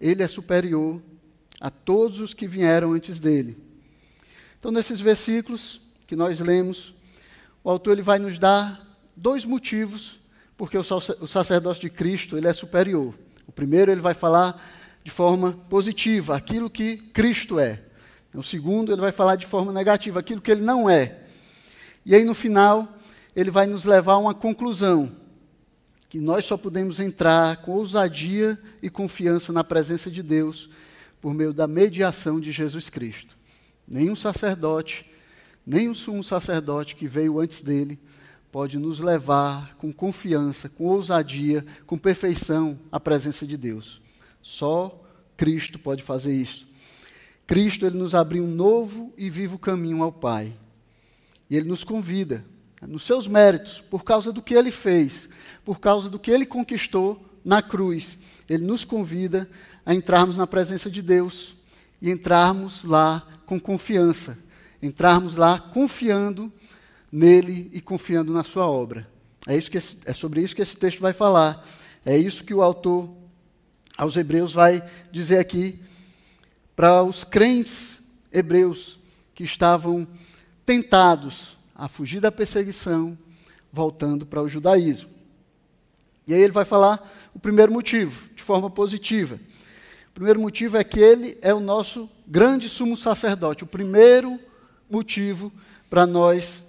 Ele 0.00 0.22
é 0.22 0.28
superior 0.28 1.02
a 1.60 1.70
todos 1.70 2.20
os 2.20 2.32
que 2.32 2.46
vieram 2.46 2.92
antes 2.92 3.18
dele. 3.18 3.58
Então, 4.56 4.70
nesses 4.70 5.00
versículos 5.00 5.80
que 6.06 6.14
nós 6.14 6.38
lemos, 6.38 6.94
o 7.64 7.70
autor 7.70 7.94
ele 7.94 8.02
vai 8.02 8.20
nos 8.20 8.38
dar 8.38 8.96
dois 9.16 9.44
motivos 9.44 10.20
porque 10.56 10.78
o 10.78 11.26
sacerdócio 11.26 11.80
de 11.80 11.90
Cristo 11.90 12.36
ele 12.36 12.46
é 12.46 12.52
superior. 12.54 13.12
O 13.44 13.50
primeiro, 13.50 13.90
ele 13.90 14.00
vai 14.00 14.14
falar 14.14 14.83
de 15.04 15.10
forma 15.10 15.52
positiva, 15.68 16.34
aquilo 16.34 16.70
que 16.70 16.96
Cristo 16.96 17.60
é. 17.60 17.82
O 18.34 18.42
segundo, 18.42 18.90
ele 18.90 19.02
vai 19.02 19.12
falar 19.12 19.36
de 19.36 19.46
forma 19.46 19.70
negativa, 19.70 20.18
aquilo 20.18 20.40
que 20.40 20.50
ele 20.50 20.62
não 20.62 20.88
é. 20.88 21.20
E 22.06 22.14
aí, 22.14 22.24
no 22.24 22.34
final, 22.34 22.96
ele 23.36 23.50
vai 23.50 23.66
nos 23.66 23.84
levar 23.84 24.14
a 24.14 24.18
uma 24.18 24.34
conclusão: 24.34 25.14
que 26.08 26.18
nós 26.18 26.46
só 26.46 26.56
podemos 26.56 26.98
entrar 26.98 27.58
com 27.58 27.72
ousadia 27.72 28.58
e 28.82 28.88
confiança 28.88 29.52
na 29.52 29.62
presença 29.62 30.10
de 30.10 30.22
Deus 30.22 30.70
por 31.20 31.34
meio 31.34 31.52
da 31.52 31.66
mediação 31.66 32.40
de 32.40 32.50
Jesus 32.50 32.88
Cristo. 32.88 33.36
Nenhum 33.86 34.16
sacerdote, 34.16 35.06
o 35.66 35.94
sumo 35.94 36.24
sacerdote 36.24 36.96
que 36.96 37.06
veio 37.06 37.38
antes 37.38 37.62
dele, 37.62 38.00
pode 38.50 38.78
nos 38.78 39.00
levar 39.00 39.74
com 39.76 39.92
confiança, 39.92 40.68
com 40.68 40.86
ousadia, 40.86 41.64
com 41.86 41.98
perfeição 41.98 42.78
à 42.90 42.98
presença 42.98 43.46
de 43.46 43.56
Deus. 43.56 44.00
Só 44.44 45.02
Cristo 45.38 45.78
pode 45.78 46.02
fazer 46.02 46.34
isso. 46.34 46.68
Cristo 47.46 47.86
ele 47.86 47.96
nos 47.96 48.14
abriu 48.14 48.44
um 48.44 48.54
novo 48.54 49.10
e 49.16 49.30
vivo 49.30 49.58
caminho 49.58 50.02
ao 50.02 50.12
Pai. 50.12 50.52
E 51.48 51.56
ele 51.56 51.66
nos 51.66 51.82
convida, 51.82 52.44
nos 52.82 53.04
seus 53.04 53.26
méritos, 53.26 53.80
por 53.80 54.04
causa 54.04 54.30
do 54.30 54.42
que 54.42 54.52
ele 54.52 54.70
fez, 54.70 55.30
por 55.64 55.80
causa 55.80 56.10
do 56.10 56.18
que 56.18 56.30
ele 56.30 56.44
conquistou 56.44 57.24
na 57.42 57.62
cruz. 57.62 58.18
Ele 58.46 58.64
nos 58.64 58.84
convida 58.84 59.48
a 59.84 59.94
entrarmos 59.94 60.36
na 60.36 60.46
presença 60.46 60.90
de 60.90 61.00
Deus 61.00 61.56
e 62.02 62.10
entrarmos 62.10 62.84
lá 62.84 63.26
com 63.46 63.58
confiança, 63.58 64.38
entrarmos 64.82 65.36
lá 65.36 65.58
confiando 65.58 66.52
nele 67.10 67.70
e 67.72 67.80
confiando 67.80 68.30
na 68.30 68.44
sua 68.44 68.66
obra. 68.66 69.08
É, 69.46 69.56
isso 69.56 69.70
que 69.70 69.78
esse, 69.78 69.96
é 70.04 70.12
sobre 70.12 70.42
isso 70.42 70.54
que 70.54 70.60
esse 70.60 70.76
texto 70.76 71.00
vai 71.00 71.14
falar. 71.14 71.66
É 72.04 72.16
isso 72.18 72.44
que 72.44 72.52
o 72.52 72.62
autor 72.62 73.23
aos 73.96 74.16
hebreus 74.16 74.52
vai 74.52 74.82
dizer 75.10 75.38
aqui 75.38 75.78
para 76.74 77.02
os 77.02 77.24
crentes 77.24 77.98
hebreus 78.32 78.98
que 79.34 79.44
estavam 79.44 80.06
tentados 80.66 81.56
a 81.74 81.88
fugir 81.88 82.20
da 82.20 82.32
perseguição, 82.32 83.16
voltando 83.72 84.24
para 84.24 84.42
o 84.42 84.48
judaísmo. 84.48 85.10
E 86.26 86.34
aí 86.34 86.40
ele 86.40 86.52
vai 86.52 86.64
falar 86.64 87.12
o 87.34 87.38
primeiro 87.38 87.72
motivo, 87.72 88.28
de 88.34 88.42
forma 88.42 88.70
positiva. 88.70 89.38
O 90.10 90.14
primeiro 90.14 90.40
motivo 90.40 90.76
é 90.76 90.84
que 90.84 91.00
ele 91.00 91.36
é 91.42 91.52
o 91.52 91.60
nosso 91.60 92.08
grande 92.26 92.68
sumo 92.68 92.96
sacerdote. 92.96 93.64
O 93.64 93.66
primeiro 93.66 94.38
motivo 94.88 95.52
para 95.90 96.06
nós 96.06 96.62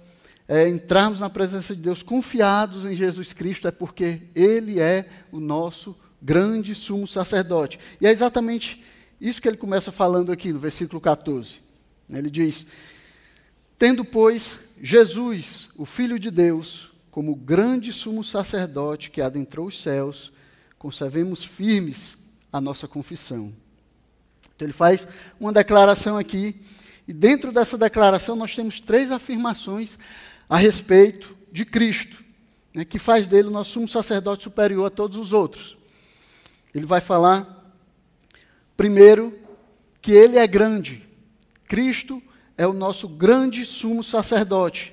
é, 0.48 0.68
entrarmos 0.68 1.20
na 1.20 1.30
presença 1.30 1.74
de 1.74 1.82
Deus 1.82 2.02
confiados 2.02 2.84
em 2.84 2.94
Jesus 2.94 3.32
Cristo 3.32 3.66
é 3.66 3.70
porque 3.70 4.22
ele 4.34 4.80
é 4.80 5.08
o 5.32 5.40
nosso 5.40 5.96
grande 6.26 6.74
sumo 6.74 7.06
sacerdote. 7.06 7.78
E 8.00 8.06
é 8.06 8.10
exatamente 8.10 8.82
isso 9.20 9.40
que 9.40 9.46
ele 9.46 9.56
começa 9.56 9.92
falando 9.92 10.32
aqui 10.32 10.52
no 10.52 10.58
versículo 10.58 11.00
14. 11.00 11.60
Ele 12.10 12.28
diz: 12.28 12.66
Tendo, 13.78 14.04
pois, 14.04 14.58
Jesus, 14.82 15.68
o 15.76 15.84
Filho 15.84 16.18
de 16.18 16.32
Deus, 16.32 16.90
como 17.12 17.36
grande 17.36 17.92
sumo 17.92 18.24
sacerdote 18.24 19.08
que 19.08 19.22
adentrou 19.22 19.68
os 19.68 19.80
céus, 19.80 20.32
conservemos 20.76 21.44
firmes 21.44 22.16
a 22.52 22.60
nossa 22.60 22.88
confissão. 22.88 23.54
Então, 24.54 24.66
ele 24.66 24.72
faz 24.72 25.06
uma 25.38 25.52
declaração 25.52 26.18
aqui, 26.18 26.56
e 27.06 27.12
dentro 27.12 27.52
dessa 27.52 27.78
declaração 27.78 28.34
nós 28.34 28.52
temos 28.52 28.80
três 28.80 29.12
afirmações 29.12 29.96
a 30.48 30.56
respeito 30.56 31.36
de 31.52 31.64
Cristo, 31.64 32.24
né, 32.74 32.84
que 32.84 32.98
faz 32.98 33.28
dele 33.28 33.46
o 33.46 33.52
nosso 33.52 33.72
sumo 33.72 33.86
sacerdote 33.86 34.42
superior 34.42 34.86
a 34.86 34.90
todos 34.90 35.16
os 35.16 35.32
outros. 35.32 35.76
Ele 36.76 36.84
vai 36.84 37.00
falar, 37.00 37.72
primeiro, 38.76 39.32
que 40.02 40.12
ele 40.12 40.36
é 40.36 40.46
grande. 40.46 41.08
Cristo 41.66 42.22
é 42.54 42.66
o 42.66 42.74
nosso 42.74 43.08
grande 43.08 43.64
sumo 43.64 44.04
sacerdote. 44.04 44.92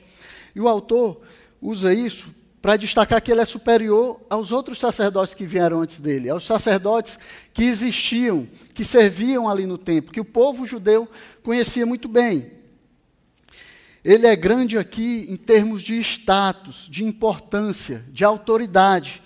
E 0.55 0.61
o 0.61 0.69
autor 0.69 1.21
usa 1.61 1.93
isso 1.93 2.33
para 2.61 2.77
destacar 2.77 3.21
que 3.21 3.29
ele 3.29 3.41
é 3.41 3.45
superior 3.45 4.21
aos 4.29 4.53
outros 4.53 4.79
sacerdotes 4.79 5.33
que 5.33 5.45
vieram 5.45 5.81
antes 5.81 5.99
dele, 5.99 6.29
aos 6.29 6.45
sacerdotes 6.45 7.19
que 7.53 7.65
existiam, 7.65 8.47
que 8.73 8.85
serviam 8.85 9.49
ali 9.49 9.65
no 9.65 9.77
templo, 9.77 10.13
que 10.13 10.21
o 10.21 10.25
povo 10.25 10.65
judeu 10.65 11.05
conhecia 11.43 11.85
muito 11.85 12.07
bem. 12.07 12.49
Ele 14.05 14.25
é 14.25 14.37
grande 14.37 14.77
aqui 14.77 15.25
em 15.27 15.35
termos 15.35 15.83
de 15.83 15.95
status, 15.99 16.87
de 16.89 17.03
importância, 17.03 18.05
de 18.09 18.23
autoridade 18.23 19.21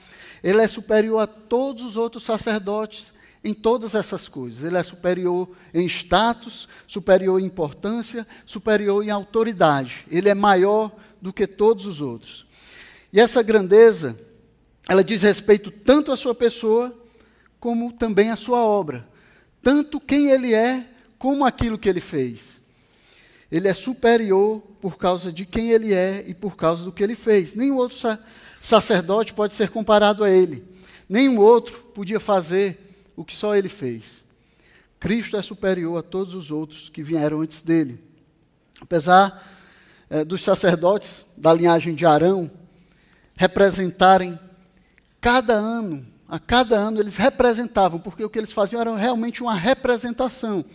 ele 0.47 0.61
é 0.61 0.67
superior 0.69 1.19
a 1.19 1.27
todos 1.27 1.83
os 1.83 1.97
outros 1.97 2.23
sacerdotes 2.23 3.13
em 3.43 3.53
todas 3.53 3.93
essas 3.95 4.29
coisas. 4.29 4.63
Ele 4.63 4.77
é 4.77 4.83
superior 4.83 5.49
em 5.73 5.85
status, 5.85 6.69
superior 6.87 7.41
em 7.41 7.43
importância, 7.43 8.25
superior 8.45 9.03
em 9.03 9.09
autoridade. 9.09 10.05
Ele 10.09 10.29
é 10.29 10.33
maior 10.33 10.95
do 11.21 11.33
que 11.33 11.45
todos 11.45 11.85
os 11.85 11.99
outros. 11.99 12.47
E 13.11 13.19
essa 13.19 13.43
grandeza, 13.43 14.17
ela 14.87 15.03
diz 15.03 15.21
respeito 15.21 15.69
tanto 15.69 16.13
à 16.13 16.15
sua 16.15 16.33
pessoa, 16.33 16.97
como 17.59 17.91
também 17.91 18.31
à 18.31 18.37
sua 18.37 18.63
obra. 18.63 19.05
Tanto 19.61 19.99
quem 19.99 20.29
ele 20.29 20.53
é, 20.53 20.87
como 21.19 21.45
aquilo 21.45 21.77
que 21.77 21.89
ele 21.89 21.99
fez. 21.99 22.39
Ele 23.51 23.67
é 23.67 23.73
superior 23.73 24.61
por 24.79 24.97
causa 24.97 25.29
de 25.29 25.45
quem 25.45 25.71
ele 25.71 25.93
é 25.93 26.23
e 26.25 26.33
por 26.33 26.55
causa 26.55 26.85
do 26.85 26.91
que 26.93 27.03
ele 27.03 27.15
fez. 27.17 27.53
Nenhum 27.53 27.75
outro 27.75 27.97
sacerdote 27.97 28.46
pode 29.33 29.55
ser 29.55 29.69
comparado 29.69 30.23
a 30.23 30.29
ele. 30.29 30.63
Nenhum 31.07 31.39
outro 31.39 31.79
podia 31.93 32.19
fazer 32.19 33.09
o 33.15 33.23
que 33.23 33.35
só 33.35 33.55
ele 33.55 33.69
fez. 33.69 34.23
Cristo 34.99 35.37
é 35.37 35.41
superior 35.41 35.97
a 35.97 36.03
todos 36.03 36.33
os 36.33 36.51
outros 36.51 36.89
que 36.89 37.03
vieram 37.03 37.41
antes 37.41 37.61
dele. 37.61 38.03
Apesar 38.81 39.43
é, 40.09 40.23
dos 40.25 40.43
sacerdotes 40.43 41.25
da 41.35 41.53
linhagem 41.53 41.95
de 41.95 42.05
Arão 42.05 42.49
representarem 43.35 44.37
cada 45.21 45.53
ano, 45.53 46.05
a 46.27 46.39
cada 46.39 46.75
ano 46.75 46.99
eles 46.99 47.15
representavam, 47.15 47.99
porque 47.99 48.23
o 48.23 48.29
que 48.29 48.37
eles 48.37 48.51
faziam 48.51 48.81
era 48.81 48.95
realmente 48.95 49.41
uma 49.41 49.55
representação. 49.55 50.65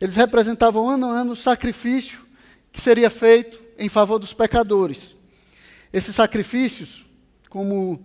Eles 0.00 0.16
representavam 0.16 0.88
ano 0.88 1.06
a 1.06 1.20
ano 1.20 1.32
o 1.32 1.36
sacrifício 1.36 2.24
que 2.72 2.80
seria 2.80 3.08
feito 3.08 3.60
em 3.78 3.88
favor 3.88 4.18
dos 4.18 4.32
pecadores. 4.32 5.14
Esses 5.92 6.16
sacrifícios, 6.16 7.03
como 7.54 8.04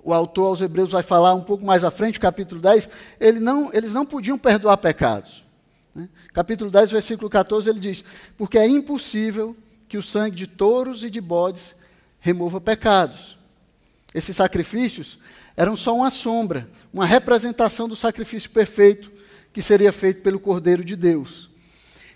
o 0.00 0.14
autor 0.14 0.46
aos 0.46 0.60
Hebreus 0.60 0.92
vai 0.92 1.02
falar 1.02 1.34
um 1.34 1.42
pouco 1.42 1.64
mais 1.64 1.82
à 1.82 1.90
frente, 1.90 2.20
capítulo 2.20 2.60
10, 2.60 2.88
ele 3.18 3.40
não, 3.40 3.68
eles 3.74 3.92
não 3.92 4.06
podiam 4.06 4.38
perdoar 4.38 4.76
pecados. 4.76 5.44
Né? 5.92 6.08
Capítulo 6.32 6.70
10, 6.70 6.92
versículo 6.92 7.28
14, 7.28 7.68
ele 7.68 7.80
diz: 7.80 8.04
Porque 8.38 8.56
é 8.56 8.68
impossível 8.68 9.56
que 9.88 9.98
o 9.98 10.02
sangue 10.04 10.36
de 10.36 10.46
touros 10.46 11.02
e 11.02 11.10
de 11.10 11.20
bodes 11.20 11.74
remova 12.20 12.60
pecados. 12.60 13.36
Esses 14.14 14.36
sacrifícios 14.36 15.18
eram 15.56 15.74
só 15.74 15.92
uma 15.92 16.08
sombra, 16.08 16.70
uma 16.94 17.06
representação 17.06 17.88
do 17.88 17.96
sacrifício 17.96 18.50
perfeito 18.50 19.10
que 19.52 19.60
seria 19.60 19.90
feito 19.90 20.22
pelo 20.22 20.38
Cordeiro 20.38 20.84
de 20.84 20.94
Deus. 20.94 21.49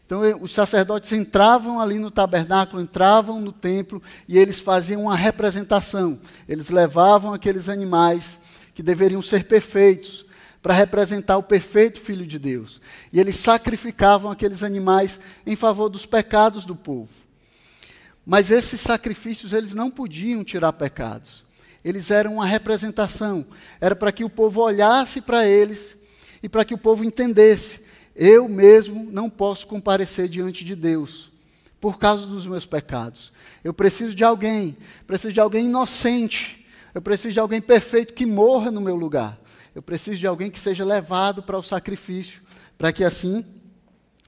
Então, 0.06 0.20
os 0.40 0.52
sacerdotes 0.52 1.12
entravam 1.12 1.80
ali 1.80 1.98
no 1.98 2.10
tabernáculo, 2.10 2.82
entravam 2.82 3.40
no 3.40 3.52
templo 3.52 4.02
e 4.28 4.38
eles 4.38 4.60
faziam 4.60 5.04
uma 5.04 5.16
representação. 5.16 6.20
Eles 6.46 6.68
levavam 6.68 7.32
aqueles 7.32 7.68
animais 7.70 8.38
que 8.74 8.82
deveriam 8.82 9.22
ser 9.22 9.44
perfeitos 9.44 10.26
para 10.62 10.74
representar 10.74 11.38
o 11.38 11.42
perfeito 11.42 12.00
Filho 12.00 12.26
de 12.26 12.38
Deus. 12.38 12.80
E 13.12 13.20
eles 13.20 13.36
sacrificavam 13.36 14.30
aqueles 14.30 14.62
animais 14.62 15.18
em 15.46 15.56
favor 15.56 15.88
dos 15.88 16.04
pecados 16.04 16.64
do 16.64 16.76
povo. 16.76 17.10
Mas 18.26 18.50
esses 18.50 18.80
sacrifícios 18.80 19.52
eles 19.52 19.74
não 19.74 19.90
podiam 19.90 20.44
tirar 20.44 20.72
pecados. 20.74 21.44
Eles 21.82 22.10
eram 22.10 22.34
uma 22.34 22.46
representação. 22.46 23.46
Era 23.80 23.94
para 23.94 24.12
que 24.12 24.24
o 24.24 24.30
povo 24.30 24.62
olhasse 24.62 25.20
para 25.20 25.46
eles 25.46 25.96
e 26.42 26.48
para 26.48 26.64
que 26.64 26.74
o 26.74 26.78
povo 26.78 27.04
entendesse 27.04 27.83
eu 28.14 28.48
mesmo 28.48 29.10
não 29.10 29.28
posso 29.28 29.66
comparecer 29.66 30.28
diante 30.28 30.64
de 30.64 30.76
Deus 30.76 31.32
por 31.80 31.98
causa 31.98 32.26
dos 32.26 32.46
meus 32.46 32.64
pecados. 32.64 33.32
Eu 33.62 33.74
preciso 33.74 34.14
de 34.14 34.24
alguém, 34.24 34.76
preciso 35.06 35.32
de 35.32 35.40
alguém 35.40 35.66
inocente. 35.66 36.64
Eu 36.94 37.02
preciso 37.02 37.34
de 37.34 37.40
alguém 37.40 37.60
perfeito 37.60 38.14
que 38.14 38.24
morra 38.24 38.70
no 38.70 38.80
meu 38.80 38.96
lugar. 38.96 39.38
Eu 39.74 39.82
preciso 39.82 40.16
de 40.16 40.26
alguém 40.26 40.50
que 40.50 40.58
seja 40.58 40.84
levado 40.84 41.42
para 41.42 41.58
o 41.58 41.62
sacrifício, 41.62 42.40
para 42.78 42.92
que 42.92 43.02
assim 43.02 43.44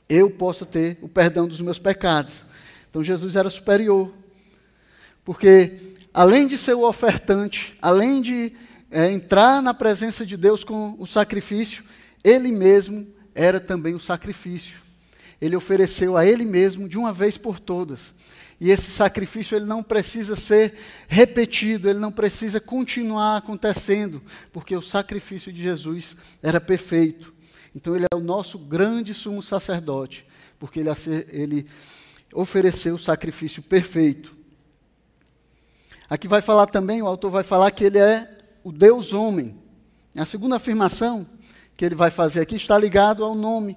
eu 0.08 0.28
possa 0.28 0.66
ter 0.66 0.98
o 1.00 1.08
perdão 1.08 1.46
dos 1.46 1.60
meus 1.60 1.78
pecados. 1.78 2.44
Então 2.90 3.02
Jesus 3.02 3.36
era 3.36 3.48
superior, 3.48 4.12
porque 5.24 5.94
além 6.12 6.46
de 6.46 6.58
ser 6.58 6.74
o 6.74 6.86
ofertante, 6.86 7.76
além 7.80 8.20
de 8.20 8.52
é, 8.90 9.10
entrar 9.10 9.62
na 9.62 9.72
presença 9.72 10.26
de 10.26 10.36
Deus 10.36 10.64
com 10.64 10.96
o 10.98 11.06
sacrifício, 11.06 11.84
ele 12.24 12.50
mesmo 12.50 13.06
era 13.36 13.60
também 13.60 13.94
o 13.94 14.00
sacrifício. 14.00 14.80
Ele 15.40 15.54
ofereceu 15.54 16.16
a 16.16 16.24
ele 16.24 16.44
mesmo 16.44 16.88
de 16.88 16.96
uma 16.96 17.12
vez 17.12 17.36
por 17.36 17.60
todas. 17.60 18.14
E 18.58 18.70
esse 18.70 18.90
sacrifício 18.90 19.54
ele 19.54 19.66
não 19.66 19.82
precisa 19.82 20.34
ser 20.34 20.74
repetido, 21.06 21.90
ele 21.90 21.98
não 21.98 22.10
precisa 22.10 22.58
continuar 22.58 23.36
acontecendo, 23.36 24.22
porque 24.50 24.74
o 24.74 24.80
sacrifício 24.80 25.52
de 25.52 25.62
Jesus 25.62 26.16
era 26.42 26.58
perfeito. 26.58 27.34
Então 27.74 27.94
ele 27.94 28.06
é 28.10 28.16
o 28.16 28.20
nosso 28.20 28.58
grande 28.58 29.12
sumo 29.12 29.42
sacerdote, 29.42 30.26
porque 30.58 30.80
ele, 30.80 30.88
ele 31.28 31.66
ofereceu 32.32 32.94
o 32.94 32.98
sacrifício 32.98 33.62
perfeito. 33.62 34.34
Aqui 36.08 36.26
vai 36.26 36.40
falar 36.40 36.66
também, 36.66 37.02
o 37.02 37.06
autor 37.06 37.30
vai 37.30 37.42
falar 37.42 37.70
que 37.72 37.84
ele 37.84 37.98
é 37.98 38.38
o 38.64 38.72
Deus 38.72 39.12
homem. 39.12 39.54
A 40.16 40.24
segunda 40.24 40.56
afirmação 40.56 41.26
que 41.76 41.84
ele 41.84 41.94
vai 41.94 42.10
fazer 42.10 42.40
aqui 42.40 42.56
está 42.56 42.78
ligado 42.78 43.22
ao 43.22 43.34
nome, 43.34 43.76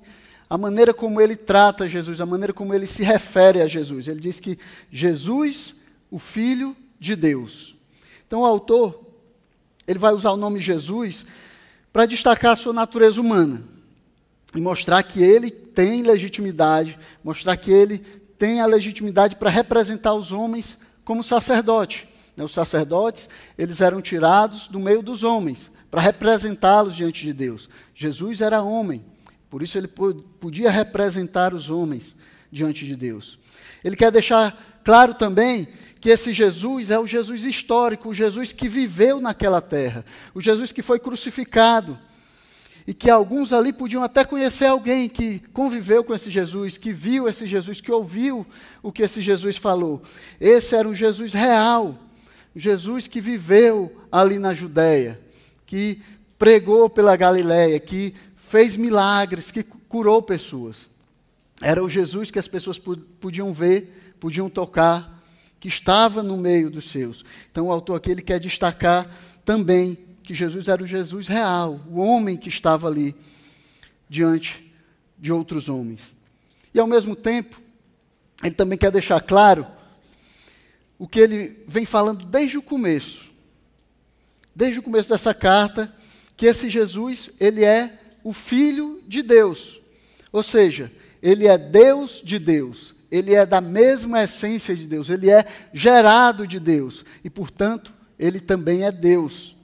a 0.49 0.57
maneira 0.57 0.93
como 0.93 1.19
ele 1.19 1.35
trata 1.35 1.87
Jesus, 1.87 2.21
a 2.21 2.25
maneira 2.25 2.53
como 2.53 2.73
ele 2.73 2.87
se 2.87 3.03
refere 3.03 3.61
a 3.61 3.67
Jesus. 3.67 4.07
Ele 4.07 4.19
diz 4.19 4.39
que 4.39 4.57
Jesus, 4.89 5.75
o 6.09 6.17
Filho 6.17 6.75
de 6.99 7.15
Deus. 7.15 7.75
Então 8.25 8.41
o 8.41 8.45
autor, 8.45 9.05
ele 9.85 9.99
vai 9.99 10.13
usar 10.13 10.31
o 10.31 10.37
nome 10.37 10.59
Jesus 10.59 11.25
para 11.91 12.05
destacar 12.05 12.53
a 12.53 12.55
sua 12.55 12.73
natureza 12.73 13.19
humana 13.19 13.63
e 14.55 14.61
mostrar 14.61 15.03
que 15.03 15.21
ele 15.21 15.51
tem 15.51 16.01
legitimidade, 16.01 16.97
mostrar 17.23 17.57
que 17.57 17.69
ele 17.69 17.99
tem 18.39 18.61
a 18.61 18.65
legitimidade 18.65 19.35
para 19.35 19.49
representar 19.49 20.13
os 20.13 20.31
homens 20.31 20.79
como 21.03 21.23
sacerdote. 21.23 22.07
Né, 22.35 22.43
os 22.43 22.53
sacerdotes, 22.53 23.29
eles 23.57 23.81
eram 23.81 24.01
tirados 24.01 24.67
do 24.67 24.79
meio 24.79 25.03
dos 25.03 25.23
homens 25.23 25.69
para 25.89 26.01
representá-los 26.01 26.95
diante 26.95 27.25
de 27.25 27.33
Deus. 27.33 27.69
Jesus 27.95 28.41
era 28.41 28.61
homem, 28.61 29.03
por 29.49 29.63
isso 29.63 29.77
ele 29.77 29.87
podia 29.87 30.69
representar 30.69 31.53
os 31.53 31.69
homens 31.69 32.15
diante 32.51 32.85
de 32.85 32.95
Deus. 32.95 33.39
Ele 33.83 33.95
quer 33.95 34.11
deixar 34.11 34.81
claro 34.83 35.13
também 35.13 35.67
que 35.99 36.09
esse 36.09 36.31
Jesus 36.31 36.91
é 36.91 36.99
o 36.99 37.05
Jesus 37.05 37.43
histórico, 37.43 38.09
o 38.09 38.13
Jesus 38.13 38.51
que 38.51 38.69
viveu 38.69 39.19
naquela 39.19 39.61
terra, 39.61 40.05
o 40.33 40.41
Jesus 40.41 40.71
que 40.71 40.81
foi 40.81 40.99
crucificado. 40.99 41.97
E 42.87 42.93
que 42.93 43.09
alguns 43.09 43.53
ali 43.53 43.71
podiam 43.71 44.01
até 44.01 44.25
conhecer 44.25 44.65
alguém 44.65 45.07
que 45.07 45.39
conviveu 45.53 46.03
com 46.03 46.15
esse 46.15 46.31
Jesus, 46.31 46.75
que 46.75 46.91
viu 46.91 47.29
esse 47.29 47.45
Jesus, 47.45 47.79
que 47.79 47.91
ouviu 47.91 48.47
o 48.81 48.91
que 48.91 49.03
esse 49.03 49.21
Jesus 49.21 49.57
falou. 49.57 50.01
Esse 50.41 50.73
era 50.73 50.87
um 50.87 50.95
Jesus 50.95 51.31
real, 51.33 51.99
Jesus 52.55 53.07
que 53.07 53.21
viveu 53.21 53.95
ali 54.11 54.39
na 54.39 54.55
Judéia 54.55 55.19
que 55.69 56.01
pregou 56.39 56.89
pela 56.89 57.15
Galiléia, 57.15 57.79
que 57.79 58.15
fez 58.35 58.75
milagres, 58.75 59.51
que 59.51 59.61
curou 59.61 60.19
pessoas. 60.19 60.87
Era 61.61 61.83
o 61.83 61.87
Jesus 61.87 62.31
que 62.31 62.39
as 62.39 62.47
pessoas 62.47 62.81
podiam 63.19 63.53
ver, 63.53 64.15
podiam 64.19 64.49
tocar, 64.49 65.23
que 65.59 65.67
estava 65.67 66.23
no 66.23 66.37
meio 66.37 66.71
dos 66.71 66.89
seus. 66.89 67.23
Então 67.51 67.67
o 67.67 67.71
autor 67.71 67.97
aqui 67.97 68.09
ele 68.09 68.23
quer 68.23 68.39
destacar 68.39 69.15
também 69.45 69.95
que 70.23 70.33
Jesus 70.33 70.67
era 70.67 70.81
o 70.81 70.87
Jesus 70.87 71.27
real, 71.27 71.79
o 71.87 71.99
homem 71.99 72.35
que 72.35 72.49
estava 72.49 72.87
ali 72.87 73.15
diante 74.09 74.73
de 75.19 75.31
outros 75.31 75.69
homens. 75.69 76.01
E 76.73 76.79
ao 76.79 76.87
mesmo 76.87 77.15
tempo, 77.15 77.61
ele 78.43 78.55
também 78.55 78.77
quer 78.77 78.89
deixar 78.89 79.21
claro 79.21 79.67
o 80.97 81.07
que 81.07 81.19
ele 81.19 81.63
vem 81.67 81.85
falando 81.85 82.25
desde 82.25 82.57
o 82.57 82.61
começo 82.63 83.28
desde 84.59 84.79
o 84.79 84.83
começo 84.83 85.07
dessa 85.07 85.33
carta, 85.33 85.89
que 86.35 86.45
esse 86.45 86.67
Jesus, 86.67 87.29
ele 87.39 87.63
é 87.63 87.97
o 88.21 88.33
Filho 88.33 89.01
de 89.07 89.21
Deus. 89.21 89.79
Ou 90.33 90.43
seja, 90.43 90.91
ele 91.23 91.47
é 91.47 91.57
Deus 91.57 92.21
de 92.21 92.37
Deus. 92.37 92.93
Ele 93.09 93.33
é 93.33 93.45
da 93.45 93.61
mesma 93.61 94.21
essência 94.21 94.75
de 94.75 94.85
Deus. 94.85 95.09
Ele 95.09 95.31
é 95.31 95.45
gerado 95.71 96.45
de 96.45 96.59
Deus. 96.59 97.05
E, 97.23 97.29
portanto, 97.29 97.93
ele 98.19 98.41
também 98.41 98.83
é 98.83 98.91
Deus. 98.91 99.55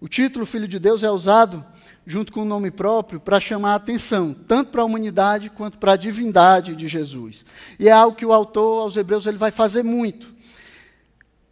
O 0.00 0.08
título 0.08 0.46
Filho 0.46 0.66
de 0.66 0.78
Deus 0.78 1.02
é 1.02 1.10
usado 1.10 1.62
junto 2.06 2.32
com 2.32 2.40
o 2.40 2.46
nome 2.46 2.70
próprio 2.70 3.20
para 3.20 3.38
chamar 3.38 3.72
a 3.72 3.74
atenção, 3.74 4.32
tanto 4.32 4.70
para 4.70 4.80
a 4.80 4.86
humanidade 4.86 5.50
quanto 5.50 5.76
para 5.76 5.92
a 5.92 5.96
divindade 5.96 6.74
de 6.74 6.88
Jesus. 6.88 7.44
E 7.78 7.90
é 7.90 7.92
algo 7.92 8.16
que 8.16 8.24
o 8.24 8.32
autor 8.32 8.80
aos 8.80 8.96
Hebreus 8.96 9.26
ele 9.26 9.36
vai 9.36 9.50
fazer 9.50 9.82
muito 9.82 10.37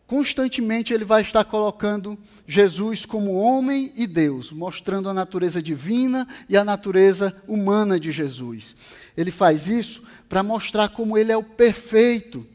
constantemente 0.07 0.95
ele 0.95 1.05
vai 1.05 1.23
estar 1.23 1.45
colocando 1.45 2.17
Jesus 2.47 3.05
como 3.05 3.35
homem 3.35 3.93
e 3.97 4.07
Deus, 4.07 4.53
mostrando 4.53 5.09
a 5.09 5.15
natureza 5.15 5.61
divina 5.61 6.27
e 6.49 6.57
a 6.57 6.65
natureza 6.65 7.35
humana 7.47 7.99
de 7.99 8.13
Jesus. 8.13 8.75
Ele 9.17 9.31
faz 9.31 9.67
isso 9.67 10.03
para 10.29 10.43
mostrar 10.43 10.89
como 10.91 11.19
ele 11.19 11.33
é 11.33 11.37
o 11.37 11.43
perfeito 11.43 12.47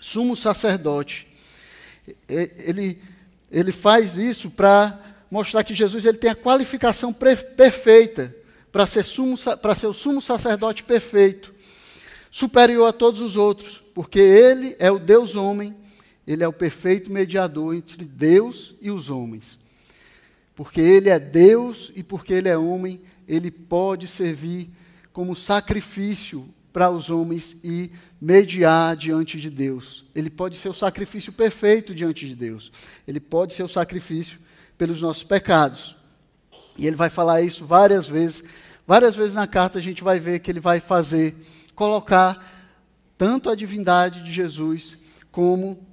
sumo 0.00 0.34
sacerdote. 0.34 1.26
Ele, 2.28 2.98
ele 3.50 3.70
faz 3.70 4.16
isso 4.16 4.50
para 4.50 4.98
mostrar 5.30 5.62
que 5.62 5.74
Jesus 5.74 6.04
ele 6.04 6.18
tem 6.18 6.30
a 6.30 6.34
qualificação 6.34 7.12
perfeita 7.12 8.34
para 8.72 8.86
ser, 8.86 9.04
sumo, 9.04 9.36
ser 9.36 9.86
o 9.86 9.92
sumo 9.92 10.20
sacerdote 10.20 10.82
perfeito, 10.82 11.52
superior 12.30 12.88
a 12.88 12.92
todos 12.92 13.20
os 13.20 13.36
outros, 13.36 13.82
porque 13.94 14.18
ele 14.18 14.74
é 14.78 14.90
o 14.90 14.98
Deus 14.98 15.34
homem, 15.34 15.76
ele 16.26 16.44
é 16.44 16.48
o 16.48 16.52
perfeito 16.52 17.10
mediador 17.10 17.74
entre 17.74 18.04
Deus 18.04 18.74
e 18.80 18.90
os 18.90 19.10
homens. 19.10 19.58
Porque 20.54 20.80
ele 20.80 21.08
é 21.08 21.18
Deus 21.18 21.90
e 21.94 22.02
porque 22.02 22.32
ele 22.32 22.48
é 22.48 22.56
homem, 22.56 23.00
ele 23.26 23.50
pode 23.50 24.06
servir 24.06 24.70
como 25.12 25.34
sacrifício 25.34 26.48
para 26.72 26.90
os 26.90 27.10
homens 27.10 27.56
e 27.64 27.90
mediar 28.20 28.96
diante 28.96 29.40
de 29.40 29.50
Deus. 29.50 30.04
Ele 30.14 30.30
pode 30.30 30.56
ser 30.56 30.68
o 30.68 30.74
sacrifício 30.74 31.32
perfeito 31.32 31.94
diante 31.94 32.26
de 32.26 32.34
Deus. 32.34 32.70
Ele 33.06 33.18
pode 33.18 33.54
ser 33.54 33.62
o 33.62 33.68
sacrifício 33.68 34.38
pelos 34.78 35.00
nossos 35.00 35.24
pecados. 35.24 35.96
E 36.76 36.86
ele 36.86 36.96
vai 36.96 37.10
falar 37.10 37.42
isso 37.42 37.64
várias 37.64 38.08
vezes. 38.08 38.44
Várias 38.86 39.14
vezes 39.14 39.34
na 39.34 39.46
carta 39.46 39.78
a 39.78 39.82
gente 39.82 40.02
vai 40.02 40.18
ver 40.18 40.40
que 40.40 40.50
ele 40.50 40.60
vai 40.60 40.80
fazer, 40.80 41.36
colocar 41.74 42.58
tanto 43.16 43.50
a 43.50 43.54
divindade 43.54 44.22
de 44.22 44.32
Jesus 44.32 44.96
como 45.30 45.86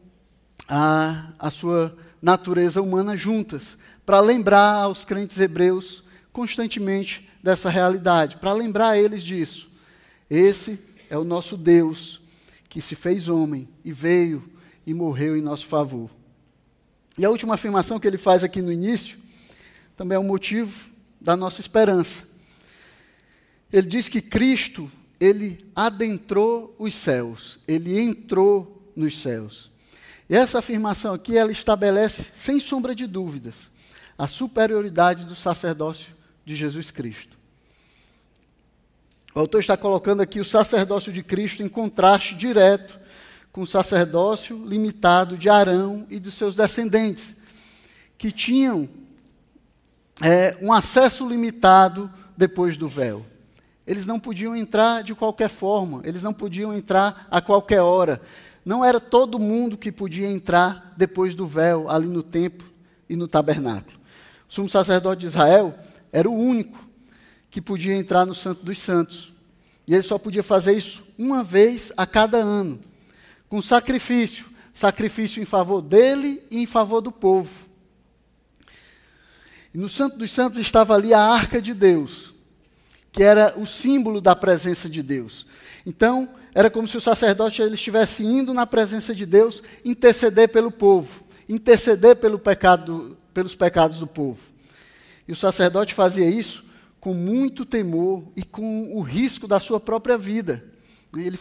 a, 0.67 1.31
a 1.39 1.49
sua 1.49 1.95
natureza 2.21 2.81
humana 2.81 3.15
juntas, 3.15 3.77
para 4.05 4.19
lembrar 4.19 4.73
aos 4.83 5.05
crentes 5.05 5.39
hebreus 5.39 6.03
constantemente 6.31 7.27
dessa 7.41 7.69
realidade, 7.69 8.37
para 8.37 8.53
lembrar 8.53 8.97
eles 8.97 9.23
disso. 9.23 9.69
Esse 10.29 10.79
é 11.09 11.17
o 11.17 11.23
nosso 11.23 11.55
Deus 11.55 12.21
que 12.69 12.81
se 12.81 12.95
fez 12.95 13.27
homem 13.27 13.67
e 13.83 13.91
veio 13.91 14.43
e 14.85 14.93
morreu 14.93 15.37
em 15.37 15.41
nosso 15.41 15.65
favor. 15.65 16.09
E 17.17 17.25
a 17.25 17.29
última 17.29 17.55
afirmação 17.55 17.99
que 17.99 18.07
ele 18.07 18.17
faz 18.17 18.43
aqui 18.43 18.61
no 18.61 18.71
início 18.71 19.17
também 19.95 20.15
é 20.15 20.19
o 20.19 20.21
um 20.21 20.27
motivo 20.27 20.89
da 21.19 21.35
nossa 21.35 21.59
esperança. 21.59 22.23
Ele 23.71 23.87
diz 23.87 24.07
que 24.07 24.21
Cristo, 24.21 24.89
ele 25.19 25.65
adentrou 25.75 26.75
os 26.77 26.93
céus, 26.93 27.59
ele 27.67 27.99
entrou 27.99 28.91
nos 28.95 29.19
céus. 29.19 29.71
E 30.29 30.35
essa 30.35 30.59
afirmação 30.59 31.13
aqui, 31.13 31.37
ela 31.37 31.51
estabelece, 31.51 32.25
sem 32.33 32.59
sombra 32.59 32.93
de 32.93 33.07
dúvidas, 33.07 33.55
a 34.17 34.27
superioridade 34.27 35.25
do 35.25 35.35
sacerdócio 35.35 36.11
de 36.45 36.55
Jesus 36.55 36.91
Cristo. 36.91 37.37
O 39.33 39.39
autor 39.39 39.59
está 39.59 39.77
colocando 39.77 40.21
aqui 40.21 40.39
o 40.39 40.45
sacerdócio 40.45 41.13
de 41.13 41.21
Cristo 41.21 41.61
em 41.61 41.69
contraste 41.69 42.35
direto 42.35 42.99
com 43.51 43.61
o 43.61 43.67
sacerdócio 43.67 44.63
limitado 44.65 45.37
de 45.37 45.49
Arão 45.49 46.05
e 46.09 46.19
de 46.19 46.31
seus 46.31 46.55
descendentes, 46.55 47.35
que 48.17 48.31
tinham 48.31 48.89
é, 50.21 50.57
um 50.61 50.73
acesso 50.73 51.27
limitado 51.27 52.11
depois 52.35 52.77
do 52.77 52.87
véu. 52.87 53.25
Eles 53.85 54.05
não 54.05 54.19
podiam 54.19 54.55
entrar 54.55 55.01
de 55.01 55.15
qualquer 55.15 55.49
forma, 55.49 56.01
eles 56.03 56.21
não 56.21 56.33
podiam 56.33 56.73
entrar 56.73 57.27
a 57.31 57.39
qualquer 57.39 57.81
hora. 57.81 58.21
Não 58.67 58.83
era 58.83 58.99
todo 58.99 59.39
mundo 59.39 59.77
que 59.77 59.93
podia 59.93 60.29
entrar 60.29 60.93
depois 60.97 61.33
do 61.33 61.47
véu, 61.47 61.89
ali 61.89 62.05
no 62.05 62.21
templo 62.21 62.67
e 63.07 63.15
no 63.15 63.25
tabernáculo. 63.25 63.97
O 64.49 64.53
sumo 64.53 64.67
sacerdote 64.67 65.21
de 65.21 65.27
Israel 65.27 65.73
era 66.11 66.29
o 66.29 66.37
único 66.37 66.77
que 67.49 67.61
podia 67.61 67.95
entrar 67.95 68.25
no 68.25 68.35
Santo 68.35 68.65
dos 68.65 68.77
Santos. 68.77 69.31
E 69.87 69.93
ele 69.93 70.03
só 70.03 70.17
podia 70.17 70.43
fazer 70.43 70.73
isso 70.73 71.01
uma 71.17 71.45
vez 71.45 71.93
a 71.95 72.05
cada 72.05 72.39
ano, 72.39 72.77
com 73.47 73.61
sacrifício 73.61 74.45
sacrifício 74.73 75.41
em 75.41 75.45
favor 75.45 75.81
dele 75.81 76.43
e 76.51 76.59
em 76.59 76.65
favor 76.65 76.99
do 76.99 77.09
povo. 77.09 77.49
E 79.73 79.77
no 79.77 79.87
Santo 79.87 80.17
dos 80.17 80.29
Santos 80.29 80.59
estava 80.59 80.93
ali 80.93 81.13
a 81.13 81.21
arca 81.21 81.61
de 81.61 81.73
Deus, 81.73 82.33
que 83.13 83.23
era 83.23 83.53
o 83.57 83.65
símbolo 83.65 84.19
da 84.19 84.35
presença 84.35 84.89
de 84.89 85.01
Deus. 85.01 85.47
Então, 85.85 86.27
era 86.57 86.71
como 86.71 86.87
se 86.87 86.97
o 86.97 87.01
sacerdote 87.01 87.61
ele 87.61 87.75
estivesse 87.75 88.23
indo 88.23 88.51
na 88.51 88.65
presença 88.65 89.13
de 89.13 89.27
Deus 89.27 89.61
interceder 89.85 90.49
pelo 90.49 90.71
povo, 90.71 91.23
interceder 91.47 92.15
pelo 92.15 92.39
pecado, 92.39 93.15
pelos 93.31 93.53
pecados 93.53 93.99
do 93.99 94.07
povo. 94.07 94.39
E 95.27 95.31
o 95.31 95.35
sacerdote 95.35 95.93
fazia 95.93 96.27
isso 96.27 96.65
com 96.99 97.13
muito 97.13 97.63
temor 97.63 98.23
e 98.35 98.41
com 98.41 98.91
o 98.91 99.03
risco 99.03 99.47
da 99.47 99.59
sua 99.59 99.79
própria 99.79 100.17
vida. 100.17 100.63
Ele 101.15 101.37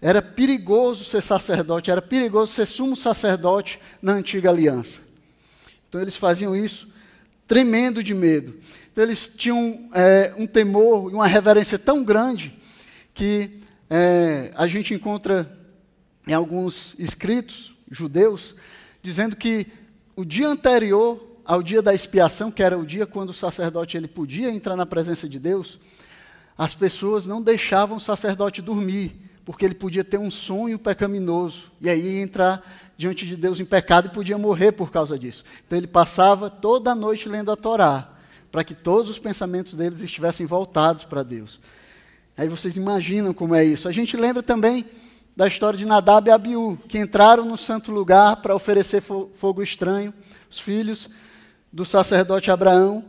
era 0.00 0.20
perigoso 0.20 1.04
ser 1.04 1.22
sacerdote, 1.22 1.92
era 1.92 2.02
perigoso 2.02 2.52
ser 2.52 2.66
sumo 2.66 2.96
sacerdote 2.96 3.78
na 4.02 4.14
antiga 4.14 4.50
aliança. 4.50 5.00
Então 5.88 6.00
eles 6.00 6.16
faziam 6.16 6.56
isso 6.56 6.88
tremendo 7.46 8.02
de 8.02 8.14
medo. 8.14 8.56
Então 8.90 9.04
eles 9.04 9.30
tinham 9.32 9.88
é, 9.94 10.34
um 10.36 10.44
temor 10.44 11.08
e 11.08 11.14
uma 11.14 11.28
reverência 11.28 11.78
tão 11.78 12.02
grande 12.02 12.58
que 13.14 13.59
é, 13.90 14.52
a 14.54 14.68
gente 14.68 14.94
encontra 14.94 15.50
em 16.26 16.32
alguns 16.32 16.94
escritos 16.96 17.74
judeus 17.90 18.54
dizendo 19.02 19.34
que 19.34 19.66
o 20.14 20.24
dia 20.24 20.48
anterior 20.48 21.26
ao 21.44 21.62
dia 21.62 21.82
da 21.82 21.92
expiação, 21.92 22.50
que 22.52 22.62
era 22.62 22.78
o 22.78 22.86
dia 22.86 23.04
quando 23.04 23.30
o 23.30 23.34
sacerdote 23.34 23.96
ele 23.96 24.06
podia 24.06 24.48
entrar 24.48 24.76
na 24.76 24.86
presença 24.86 25.28
de 25.28 25.40
Deus, 25.40 25.80
as 26.56 26.74
pessoas 26.74 27.26
não 27.26 27.42
deixavam 27.42 27.96
o 27.96 28.00
sacerdote 28.00 28.62
dormir, 28.62 29.12
porque 29.44 29.64
ele 29.64 29.74
podia 29.74 30.04
ter 30.04 30.18
um 30.18 30.30
sonho 30.30 30.78
pecaminoso 30.78 31.72
e 31.80 31.90
aí 31.90 32.18
entrar 32.18 32.92
diante 32.96 33.26
de 33.26 33.34
Deus 33.34 33.58
em 33.58 33.64
pecado 33.64 34.06
e 34.06 34.14
podia 34.14 34.38
morrer 34.38 34.70
por 34.72 34.92
causa 34.92 35.18
disso. 35.18 35.42
Então 35.66 35.76
ele 35.76 35.88
passava 35.88 36.48
toda 36.48 36.92
a 36.92 36.94
noite 36.94 37.28
lendo 37.28 37.50
a 37.50 37.56
Torá, 37.56 38.12
para 38.52 38.62
que 38.62 38.74
todos 38.74 39.10
os 39.10 39.18
pensamentos 39.18 39.74
deles 39.74 40.02
estivessem 40.02 40.46
voltados 40.46 41.02
para 41.02 41.24
Deus. 41.24 41.58
Aí 42.40 42.48
vocês 42.48 42.74
imaginam 42.74 43.34
como 43.34 43.54
é 43.54 43.62
isso. 43.62 43.86
A 43.86 43.92
gente 43.92 44.16
lembra 44.16 44.42
também 44.42 44.86
da 45.36 45.46
história 45.46 45.78
de 45.78 45.84
Nadab 45.84 46.26
e 46.26 46.32
Abiú, 46.32 46.78
que 46.88 46.96
entraram 46.96 47.44
no 47.44 47.58
santo 47.58 47.92
lugar 47.92 48.36
para 48.36 48.54
oferecer 48.54 49.02
fogo 49.02 49.62
estranho. 49.62 50.14
Os 50.50 50.58
filhos 50.58 51.10
do 51.70 51.84
sacerdote 51.84 52.50
Abraão, 52.50 53.04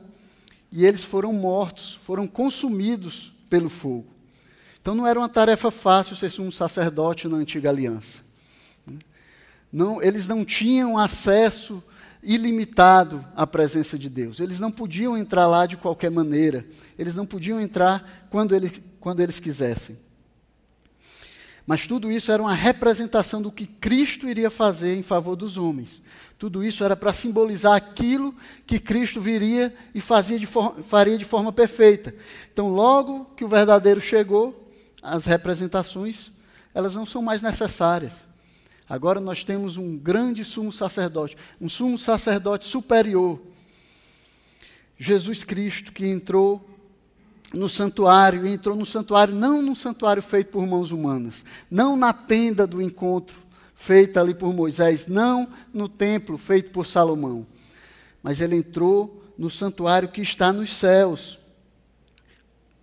e 0.69 0.85
eles 0.85 1.01
foram 1.01 1.31
mortos, 1.31 1.97
foram 2.03 2.27
consumidos 2.27 3.31
pelo 3.49 3.69
fogo. 3.69 4.07
Então 4.81 4.93
não 4.93 5.07
era 5.07 5.17
uma 5.17 5.29
tarefa 5.29 5.71
fácil 5.71 6.17
ser 6.17 6.41
um 6.41 6.51
sacerdote 6.51 7.29
na 7.29 7.37
antiga 7.37 7.69
aliança. 7.69 8.21
Não, 9.71 10.03
eles 10.03 10.27
não 10.27 10.43
tinham 10.43 10.97
acesso 10.97 11.81
ilimitado 12.21 13.25
à 13.33 13.47
presença 13.47 13.97
de 13.97 14.09
Deus. 14.09 14.41
Eles 14.41 14.59
não 14.59 14.71
podiam 14.71 15.17
entrar 15.17 15.47
lá 15.47 15.65
de 15.65 15.77
qualquer 15.77 16.11
maneira. 16.11 16.65
Eles 16.99 17.15
não 17.15 17.25
podiam 17.25 17.61
entrar 17.61 18.27
quando, 18.29 18.53
ele, 18.53 18.90
quando 19.01 19.19
eles 19.19 19.39
quisessem. 19.39 19.97
Mas 21.65 21.85
tudo 21.85 22.11
isso 22.11 22.31
era 22.31 22.41
uma 22.41 22.53
representação 22.53 23.41
do 23.41 23.51
que 23.51 23.65
Cristo 23.65 24.29
iria 24.29 24.49
fazer 24.49 24.95
em 24.95 25.03
favor 25.03 25.35
dos 25.35 25.57
homens. 25.57 26.01
Tudo 26.37 26.63
isso 26.63 26.83
era 26.83 26.95
para 26.95 27.13
simbolizar 27.13 27.75
aquilo 27.75 28.33
que 28.65 28.79
Cristo 28.79 29.19
viria 29.19 29.73
e 29.93 30.01
fazia 30.01 30.39
de 30.39 30.47
faria 30.47 31.17
de 31.17 31.25
forma 31.25 31.51
perfeita. 31.51 32.15
Então, 32.51 32.69
logo 32.69 33.25
que 33.35 33.43
o 33.43 33.47
verdadeiro 33.47 34.01
chegou, 34.01 34.71
as 35.03 35.25
representações, 35.25 36.31
elas 36.73 36.95
não 36.95 37.05
são 37.05 37.21
mais 37.21 37.41
necessárias. 37.41 38.13
Agora 38.89 39.19
nós 39.19 39.43
temos 39.43 39.77
um 39.77 39.97
grande 39.97 40.43
sumo 40.43 40.71
sacerdote, 40.71 41.37
um 41.59 41.69
sumo 41.69 41.97
sacerdote 41.97 42.65
superior. 42.65 43.39
Jesus 44.97 45.43
Cristo 45.43 45.91
que 45.91 46.05
entrou 46.05 46.70
no 47.53 47.67
santuário, 47.67 48.45
e 48.45 48.53
entrou 48.53 48.75
no 48.75 48.85
santuário 48.85 49.35
não 49.35 49.61
num 49.61 49.75
santuário 49.75 50.21
feito 50.21 50.51
por 50.51 50.65
mãos 50.65 50.91
humanas, 50.91 51.43
não 51.69 51.97
na 51.97 52.13
tenda 52.13 52.65
do 52.65 52.81
encontro, 52.81 53.39
feita 53.75 54.21
ali 54.21 54.33
por 54.33 54.53
Moisés, 54.53 55.07
não 55.07 55.47
no 55.73 55.89
templo 55.89 56.37
feito 56.37 56.71
por 56.71 56.85
Salomão, 56.85 57.45
mas 58.21 58.39
ele 58.39 58.55
entrou 58.55 59.23
no 59.37 59.49
santuário 59.49 60.09
que 60.09 60.21
está 60.21 60.53
nos 60.53 60.71
céus. 60.71 61.39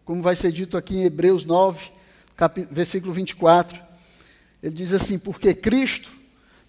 Como 0.04 0.22
vai 0.22 0.34
ser 0.34 0.50
dito 0.50 0.76
aqui 0.76 0.96
em 0.96 1.04
Hebreus 1.04 1.44
9, 1.44 1.92
versículo 2.70 3.12
24. 3.12 3.80
Ele 4.62 4.74
diz 4.74 4.92
assim: 4.92 5.18
Porque 5.18 5.54
Cristo 5.54 6.10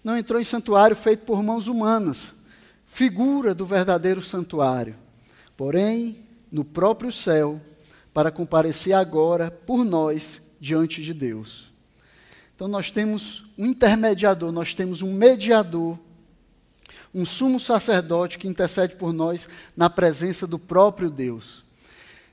não 0.02 0.16
entrou 0.16 0.40
em 0.40 0.44
santuário 0.44 0.96
feito 0.96 1.24
por 1.24 1.42
mãos 1.42 1.66
humanas, 1.66 2.32
figura 2.86 3.54
do 3.54 3.66
verdadeiro 3.66 4.22
santuário, 4.22 4.96
porém 5.56 6.24
no 6.50 6.64
próprio 6.64 7.12
céu, 7.12 7.60
para 8.12 8.30
comparecer 8.30 8.92
agora 8.92 9.50
por 9.50 9.84
nós 9.84 10.40
diante 10.60 11.02
de 11.02 11.14
Deus. 11.14 11.70
Então 12.54 12.68
nós 12.68 12.90
temos 12.90 13.44
um 13.56 13.66
intermediador, 13.66 14.52
nós 14.52 14.74
temos 14.74 15.00
um 15.00 15.14
mediador, 15.14 15.98
um 17.14 17.24
sumo 17.24 17.58
sacerdote 17.58 18.38
que 18.38 18.46
intercede 18.46 18.96
por 18.96 19.12
nós 19.12 19.48
na 19.76 19.88
presença 19.88 20.46
do 20.46 20.58
próprio 20.58 21.10
Deus. 21.10 21.64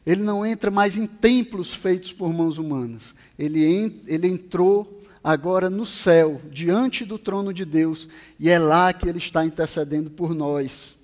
Ele 0.05 0.21
não 0.21 0.45
entra 0.45 0.69
mais 0.69 0.97
em 0.97 1.05
templos 1.05 1.73
feitos 1.73 2.11
por 2.11 2.33
mãos 2.33 2.57
humanas. 2.57 3.15
Ele, 3.39 4.01
ele 4.05 4.27
entrou 4.27 5.01
agora 5.23 5.69
no 5.69 5.85
céu, 5.85 6.41
diante 6.51 7.03
do 7.03 7.17
trono 7.17 7.53
de 7.53 7.65
Deus, 7.65 8.07
e 8.39 8.49
é 8.49 8.59
lá 8.59 8.93
que 8.93 9.07
ele 9.07 9.17
está 9.17 9.45
intercedendo 9.45 10.09
por 10.09 10.33
nós. 10.33 10.95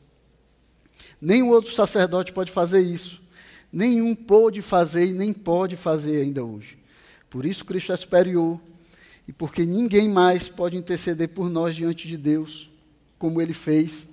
Nenhum 1.22 1.50
outro 1.50 1.74
sacerdote 1.74 2.34
pode 2.34 2.52
fazer 2.52 2.82
isso. 2.82 3.23
Nenhum 3.74 4.14
pôde 4.14 4.62
fazer 4.62 5.08
e 5.08 5.12
nem 5.12 5.34
pode 5.34 5.76
fazer 5.76 6.22
ainda 6.22 6.46
hoje. 6.46 6.78
Por 7.28 7.44
isso 7.44 7.66
Cristo 7.66 7.92
é 7.92 7.98
superior 7.98 8.62
e 9.28 9.34
porque 9.34 9.66
ninguém 9.66 10.08
mais 10.08 10.48
pode 10.48 10.78
interceder 10.78 11.30
por 11.30 11.50
nós 11.50 11.76
diante 11.76 12.08
de 12.08 12.16
Deus, 12.16 12.70
como 13.18 13.42
ele 13.42 13.54
fez. 13.54 14.08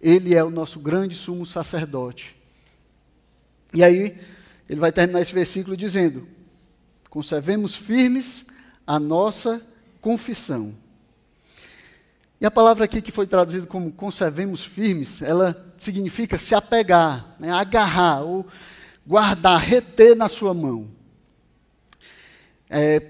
Ele 0.00 0.34
é 0.34 0.42
o 0.42 0.48
nosso 0.48 0.80
grande 0.80 1.14
sumo 1.14 1.44
sacerdote. 1.44 2.34
E 3.74 3.84
aí, 3.84 4.18
ele 4.66 4.80
vai 4.80 4.90
terminar 4.90 5.20
esse 5.20 5.34
versículo 5.34 5.76
dizendo: 5.76 6.26
Conservemos 7.10 7.74
firmes 7.74 8.46
a 8.86 8.98
nossa 8.98 9.60
confissão. 10.00 10.74
E 12.40 12.46
a 12.46 12.50
palavra 12.50 12.86
aqui 12.86 13.02
que 13.02 13.10
foi 13.10 13.26
traduzida 13.26 13.66
como 13.66 13.92
conservemos 13.92 14.64
firmes, 14.64 15.20
ela 15.20 15.74
significa 15.76 16.38
se 16.38 16.54
apegar, 16.54 17.34
né, 17.38 17.50
agarrar 17.50 18.22
ou 18.22 18.46
guardar, 19.08 19.58
reter 19.58 20.14
na 20.14 20.28
sua 20.28 20.52
mão. 20.52 20.86
É, 22.68 23.02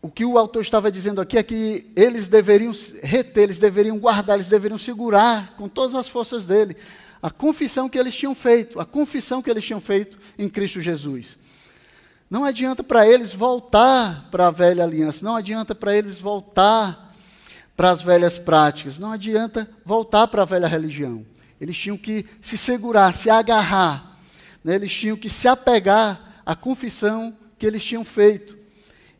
o 0.00 0.10
que 0.10 0.24
o 0.24 0.38
autor 0.38 0.62
estava 0.62 0.90
dizendo 0.90 1.20
aqui 1.20 1.36
é 1.36 1.42
que 1.42 1.92
eles 1.94 2.26
deveriam 2.26 2.72
reter, 3.02 3.42
eles 3.42 3.58
deveriam 3.58 3.98
guardar, 3.98 4.36
eles 4.36 4.48
deveriam 4.48 4.78
segurar 4.78 5.54
com 5.58 5.68
todas 5.68 5.94
as 5.94 6.08
forças 6.08 6.46
dele 6.46 6.74
a 7.22 7.30
confissão 7.30 7.86
que 7.86 7.98
eles 7.98 8.14
tinham 8.14 8.34
feito, 8.34 8.80
a 8.80 8.86
confissão 8.86 9.42
que 9.42 9.50
eles 9.50 9.64
tinham 9.64 9.80
feito 9.80 10.18
em 10.38 10.48
Cristo 10.48 10.80
Jesus. 10.80 11.36
Não 12.30 12.42
adianta 12.44 12.82
para 12.82 13.06
eles 13.06 13.34
voltar 13.34 14.28
para 14.30 14.46
a 14.46 14.50
velha 14.50 14.84
aliança, 14.84 15.22
não 15.22 15.36
adianta 15.36 15.74
para 15.74 15.94
eles 15.94 16.18
voltar 16.18 17.14
para 17.76 17.90
as 17.90 18.00
velhas 18.00 18.38
práticas, 18.38 18.98
não 18.98 19.12
adianta 19.12 19.68
voltar 19.84 20.28
para 20.28 20.42
a 20.42 20.46
velha 20.46 20.66
religião. 20.66 21.26
Eles 21.60 21.76
tinham 21.76 21.98
que 21.98 22.24
se 22.40 22.56
segurar, 22.56 23.12
se 23.12 23.28
agarrar, 23.28 24.05
né? 24.66 24.74
eles 24.74 24.92
tinham 24.92 25.16
que 25.16 25.30
se 25.30 25.46
apegar 25.46 26.42
à 26.44 26.56
confissão 26.56 27.36
que 27.56 27.64
eles 27.64 27.84
tinham 27.84 28.04
feito. 28.04 28.58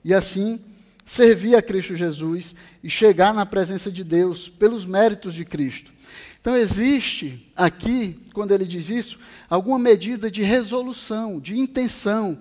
E 0.04 0.12
assim 0.12 0.60
servir 1.06 1.54
a 1.54 1.62
Cristo 1.62 1.94
Jesus 1.94 2.52
e 2.82 2.90
chegar 2.90 3.32
na 3.32 3.46
presença 3.46 3.90
de 3.90 4.02
Deus 4.02 4.48
pelos 4.48 4.84
méritos 4.84 5.34
de 5.34 5.44
Cristo. 5.44 5.92
Então, 6.40 6.56
existe 6.56 7.48
aqui, 7.56 8.20
quando 8.32 8.50
ele 8.50 8.64
diz 8.64 8.88
isso, 8.88 9.18
alguma 9.48 9.78
medida 9.78 10.28
de 10.30 10.42
resolução, 10.42 11.38
de 11.38 11.56
intenção, 11.56 12.40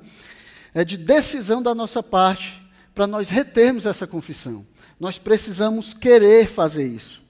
é, 0.73 0.83
de 0.83 0.97
decisão 0.97 1.61
da 1.61 1.75
nossa 1.75 2.01
parte 2.01 2.59
para 2.95 3.05
nós 3.05 3.29
retermos 3.29 3.85
essa 3.85 4.07
confissão. 4.07 4.65
Nós 4.99 5.19
precisamos 5.19 5.93
querer 5.93 6.47
fazer 6.47 6.87
isso. 6.87 7.23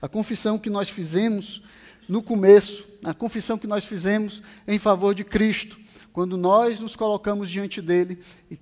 A 0.00 0.08
confissão 0.08 0.56
que 0.56 0.70
nós 0.70 0.88
fizemos 0.88 1.62
no 2.08 2.22
começo, 2.22 2.84
a 3.04 3.12
confissão 3.12 3.58
que 3.58 3.66
nós 3.66 3.84
fizemos 3.84 4.42
em 4.66 4.78
favor 4.78 5.14
de 5.14 5.24
Cristo, 5.24 5.78
quando 6.12 6.36
nós 6.36 6.80
nos 6.80 6.96
colocamos 6.96 7.50
diante 7.50 7.82
dele 7.82 8.18
e 8.50 8.58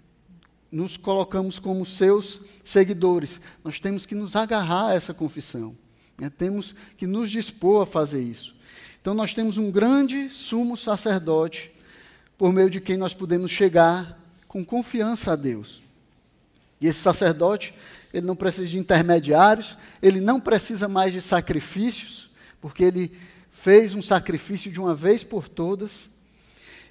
nos 0.72 0.96
colocamos 0.96 1.58
como 1.58 1.86
seus 1.86 2.40
seguidores, 2.64 3.40
nós 3.62 3.78
temos 3.78 4.04
que 4.06 4.14
nos 4.14 4.34
agarrar 4.34 4.88
a 4.88 4.94
essa 4.94 5.14
confissão. 5.14 5.76
Né? 6.18 6.30
Temos 6.30 6.74
que 6.96 7.06
nos 7.06 7.30
dispor 7.30 7.82
a 7.82 7.86
fazer 7.86 8.20
isso. 8.20 8.54
Então, 9.00 9.14
nós 9.14 9.32
temos 9.32 9.58
um 9.58 9.70
grande 9.70 10.30
sumo 10.30 10.76
sacerdote, 10.76 11.70
por 12.36 12.52
meio 12.52 12.68
de 12.68 12.80
quem 12.80 12.96
nós 12.96 13.14
podemos 13.14 13.50
chegar 13.50 14.18
com 14.48 14.64
confiança 14.64 15.32
a 15.32 15.36
Deus. 15.36 15.82
E 16.80 16.86
esse 16.86 17.00
sacerdote, 17.00 17.74
ele 18.12 18.26
não 18.26 18.34
precisa 18.34 18.66
de 18.66 18.78
intermediários, 18.78 19.76
ele 20.02 20.20
não 20.20 20.40
precisa 20.40 20.88
mais 20.88 21.12
de 21.12 21.20
sacrifícios, 21.20 22.30
porque 22.60 22.82
ele 22.82 23.12
fez 23.64 23.94
um 23.94 24.02
sacrifício 24.02 24.70
de 24.70 24.78
uma 24.78 24.94
vez 24.94 25.24
por 25.24 25.48
todas. 25.48 26.08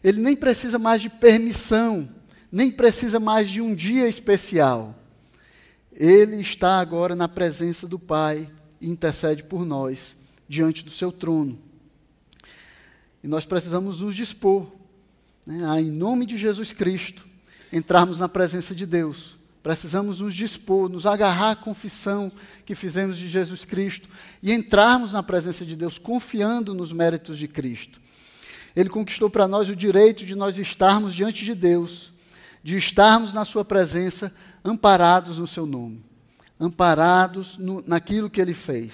Ele 0.04 0.20
nem 0.20 0.36
precisa 0.36 0.78
mais 0.78 1.02
de 1.02 1.10
permissão 1.10 2.10
nem 2.54 2.70
precisa 2.70 3.20
mais 3.20 3.50
de 3.50 3.60
um 3.60 3.74
dia 3.74 4.08
especial. 4.08 4.96
Ele 5.92 6.40
está 6.40 6.80
agora 6.80 7.16
na 7.16 7.28
presença 7.28 7.88
do 7.88 7.98
Pai 7.98 8.48
e 8.80 8.88
intercede 8.88 9.44
por 9.44 9.66
nós 9.66 10.16
diante 10.48 10.86
do 10.86 10.92
seu 10.92 11.12
trono. 11.12 11.60
E 13.24 13.28
nós 13.28 13.44
precisamos 13.44 14.02
nos 14.02 14.16
dispor, 14.16 14.72
né, 15.48 15.66
a, 15.68 15.82
em 15.82 15.90
nome 15.90 16.28
de 16.28 16.38
Jesus 16.38 16.72
Cristo, 16.72 17.26
entrarmos 17.72 18.20
na 18.20 18.30
presença 18.30 18.76
de 18.76 18.86
Deus. 18.86 19.36
Precisamos 19.64 20.20
nos 20.20 20.36
dispor, 20.36 20.90
nos 20.90 21.06
agarrar 21.06 21.52
à 21.52 21.56
confissão 21.56 22.32
que 22.66 22.76
fizemos 22.76 23.18
de 23.18 23.30
Jesus 23.30 23.64
Cristo 23.64 24.10
e 24.42 24.52
entrarmos 24.52 25.14
na 25.14 25.24
presença 25.24 25.66
de 25.66 25.76
Deus 25.76 25.98
confiando 25.98 26.74
nos 26.74 26.92
méritos 26.92 27.40
de 27.40 27.48
Cristo. 27.48 28.00
Ele 28.76 28.90
conquistou 28.90 29.30
para 29.30 29.48
nós 29.48 29.70
o 29.70 29.76
direito 29.76 30.26
de 30.26 30.36
nós 30.36 30.58
estarmos 30.58 31.16
diante 31.16 31.46
de 31.46 31.56
Deus 31.56 32.14
de 32.64 32.78
estarmos 32.78 33.34
na 33.34 33.44
Sua 33.44 33.66
presença 33.66 34.34
amparados 34.64 35.38
no 35.38 35.46
Seu 35.46 35.66
nome, 35.66 36.04
amparados 36.60 37.58
no, 37.58 37.84
naquilo 37.86 38.30
que 38.30 38.40
Ele 38.40 38.54
fez, 38.54 38.94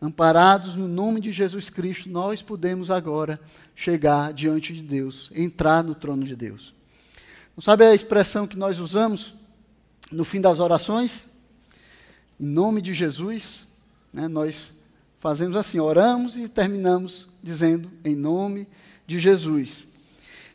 amparados 0.00 0.74
no 0.74 0.88
nome 0.88 1.20
de 1.20 1.30
Jesus 1.30 1.70
Cristo, 1.70 2.10
nós 2.10 2.42
podemos 2.42 2.90
agora 2.90 3.40
chegar 3.76 4.32
diante 4.32 4.72
de 4.72 4.82
Deus, 4.82 5.30
entrar 5.34 5.84
no 5.84 5.94
trono 5.94 6.24
de 6.24 6.34
Deus. 6.34 6.74
Não 7.56 7.62
sabe 7.62 7.84
a 7.84 7.94
expressão 7.94 8.46
que 8.46 8.58
nós 8.58 8.80
usamos 8.80 9.34
no 10.12 10.24
fim 10.24 10.40
das 10.40 10.60
orações? 10.60 11.26
Em 12.38 12.46
nome 12.46 12.82
de 12.82 12.92
Jesus, 12.92 13.66
né, 14.12 14.28
nós 14.28 14.72
fazemos 15.18 15.56
assim, 15.56 15.78
oramos 15.80 16.36
e 16.36 16.48
terminamos 16.48 17.28
dizendo 17.42 17.90
em 18.04 18.14
nome 18.14 18.68
de 19.06 19.18
Jesus. 19.18 19.86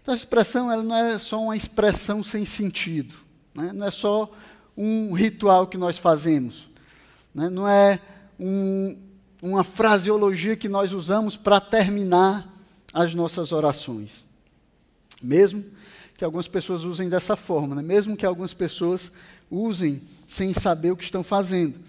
Então, 0.01 0.13
a 0.13 0.17
expressão 0.17 0.71
ela 0.71 0.83
não 0.83 0.95
é 0.95 1.19
só 1.19 1.41
uma 1.41 1.55
expressão 1.55 2.23
sem 2.23 2.45
sentido, 2.45 3.15
né? 3.53 3.71
não 3.73 3.87
é 3.87 3.91
só 3.91 4.31
um 4.75 5.13
ritual 5.13 5.67
que 5.67 5.77
nós 5.77 5.97
fazemos, 5.97 6.69
né? 7.33 7.49
não 7.49 7.67
é 7.67 7.99
um, 8.39 8.95
uma 9.41 9.63
fraseologia 9.63 10.55
que 10.55 10.69
nós 10.69 10.93
usamos 10.93 11.35
para 11.35 11.59
terminar 11.59 12.47
as 12.93 13.13
nossas 13.13 13.51
orações. 13.51 14.25
Mesmo 15.21 15.63
que 16.17 16.23
algumas 16.23 16.47
pessoas 16.47 16.83
usem 16.83 17.09
dessa 17.09 17.35
forma, 17.35 17.75
né? 17.75 17.81
mesmo 17.81 18.15
que 18.15 18.25
algumas 18.25 18.53
pessoas 18.53 19.11
usem 19.49 20.01
sem 20.27 20.53
saber 20.53 20.91
o 20.91 20.97
que 20.97 21.03
estão 21.03 21.23
fazendo. 21.23 21.79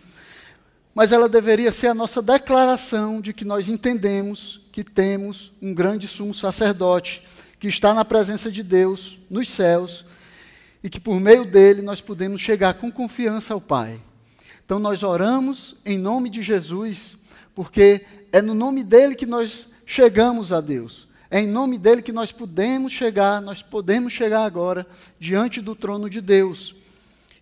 Mas 0.94 1.12
ela 1.12 1.28
deveria 1.28 1.70
ser 1.72 1.88
a 1.88 1.94
nossa 1.94 2.20
declaração 2.20 3.20
de 3.20 3.32
que 3.32 3.44
nós 3.44 3.68
entendemos 3.68 4.60
que 4.72 4.82
temos 4.82 5.52
um 5.60 5.74
grande 5.74 6.08
sumo 6.08 6.34
sacerdote 6.34 7.22
que 7.60 7.68
está 7.68 7.92
na 7.92 8.04
presença 8.04 8.50
de 8.50 8.62
Deus 8.62 9.18
nos 9.28 9.48
céus 9.48 10.04
e 10.82 10.88
que 10.88 11.00
por 11.00 11.20
meio 11.20 11.44
dele 11.44 11.82
nós 11.82 12.00
podemos 12.00 12.40
chegar 12.40 12.74
com 12.74 12.90
confiança 12.90 13.54
ao 13.54 13.60
Pai. 13.60 14.00
Então 14.64 14.78
nós 14.78 15.02
oramos 15.02 15.76
em 15.84 15.98
nome 15.98 16.30
de 16.30 16.42
Jesus, 16.42 17.16
porque 17.54 18.04
é 18.32 18.40
no 18.40 18.54
nome 18.54 18.84
dele 18.84 19.14
que 19.14 19.26
nós 19.26 19.66
chegamos 19.84 20.52
a 20.52 20.60
Deus. 20.60 21.08
É 21.30 21.40
em 21.40 21.46
nome 21.46 21.78
dele 21.78 22.02
que 22.02 22.12
nós 22.12 22.32
podemos 22.32 22.92
chegar, 22.92 23.40
nós 23.42 23.62
podemos 23.62 24.12
chegar 24.12 24.44
agora 24.44 24.86
diante 25.18 25.60
do 25.60 25.74
trono 25.74 26.08
de 26.08 26.20
Deus 26.20 26.74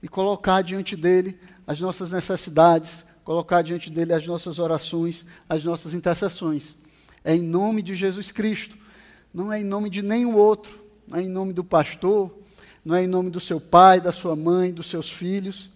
e 0.03 0.09
colocar 0.09 0.63
diante 0.63 0.97
dele 0.97 1.39
as 1.67 1.81
nossas 1.81 2.11
necessidades, 2.11 3.05
colocar 3.25 3.63
diante 3.63 3.91
dele 3.91 4.13
as 4.13 4.27
nossas 4.27 4.59
orações, 4.59 5.25
as 5.49 5.65
nossas 5.65 5.95
intercessões. 5.95 6.77
É 7.25 7.35
em 7.35 7.43
nome 7.43 7.83
de 7.83 7.95
Jesus 7.95 8.31
Cristo 8.31 8.77
não 9.37 9.53
é 9.53 9.61
em 9.61 9.65
nome 9.65 9.91
de 9.91 10.01
nenhum 10.01 10.35
outro, 10.35 10.83
não 11.07 11.19
é 11.19 11.23
em 11.23 11.29
nome 11.29 11.53
do 11.53 11.63
pastor, 11.63 12.35
não 12.83 12.97
é 12.97 13.05
em 13.05 13.07
nome 13.07 13.29
do 13.29 13.39
seu 13.39 13.61
pai, 13.61 14.01
da 14.01 14.11
sua 14.11 14.35
mãe, 14.35 14.73
dos 14.73 14.87
seus 14.87 15.11
filhos, 15.11 15.69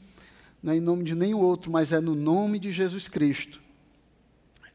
não 0.63 0.73
é 0.73 0.79
em 0.79 0.81
nome 0.81 1.05
de 1.05 1.15
nenhum 1.15 1.41
outro, 1.41 1.71
mas 1.71 1.93
é 1.93 2.01
no 2.01 2.15
nome 2.15 2.59
de 2.59 2.73
Jesus 2.73 3.07
Cristo. 3.07 3.61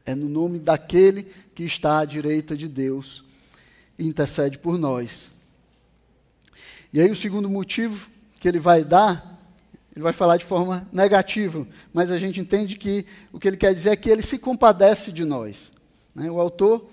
É 0.04 0.14
no 0.14 0.28
nome 0.28 0.60
daquele 0.60 1.24
que 1.52 1.64
está 1.64 1.98
à 1.98 2.04
direita 2.04 2.56
de 2.56 2.68
Deus 2.68 3.24
e 3.98 4.06
intercede 4.06 4.56
por 4.56 4.78
nós. 4.78 5.26
E 6.92 7.00
aí 7.00 7.10
o 7.10 7.16
segundo 7.16 7.50
motivo 7.50 8.08
que 8.38 8.46
ele 8.46 8.60
vai 8.60 8.84
dar, 8.84 9.35
ele 9.96 10.02
vai 10.02 10.12
falar 10.12 10.36
de 10.36 10.44
forma 10.44 10.86
negativa, 10.92 11.66
mas 11.90 12.10
a 12.10 12.18
gente 12.18 12.38
entende 12.38 12.76
que 12.76 13.06
o 13.32 13.40
que 13.40 13.48
ele 13.48 13.56
quer 13.56 13.74
dizer 13.74 13.90
é 13.90 13.96
que 13.96 14.10
ele 14.10 14.20
se 14.20 14.38
compadece 14.38 15.10
de 15.10 15.24
nós. 15.24 15.70
Né? 16.14 16.30
O 16.30 16.38
autor 16.38 16.86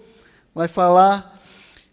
vai 0.55 0.69
falar 0.69 1.37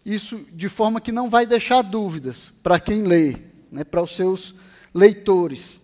isso 0.05 0.45
de 0.53 0.69
forma 0.69 1.01
que 1.01 1.11
não 1.11 1.29
vai 1.29 1.45
deixar 1.45 1.81
dúvidas 1.81 2.53
para 2.63 2.79
quem 2.79 3.03
lê, 3.03 3.35
né, 3.69 3.83
para 3.83 4.01
os 4.01 4.15
seus 4.15 4.55
leitores. 4.93 5.81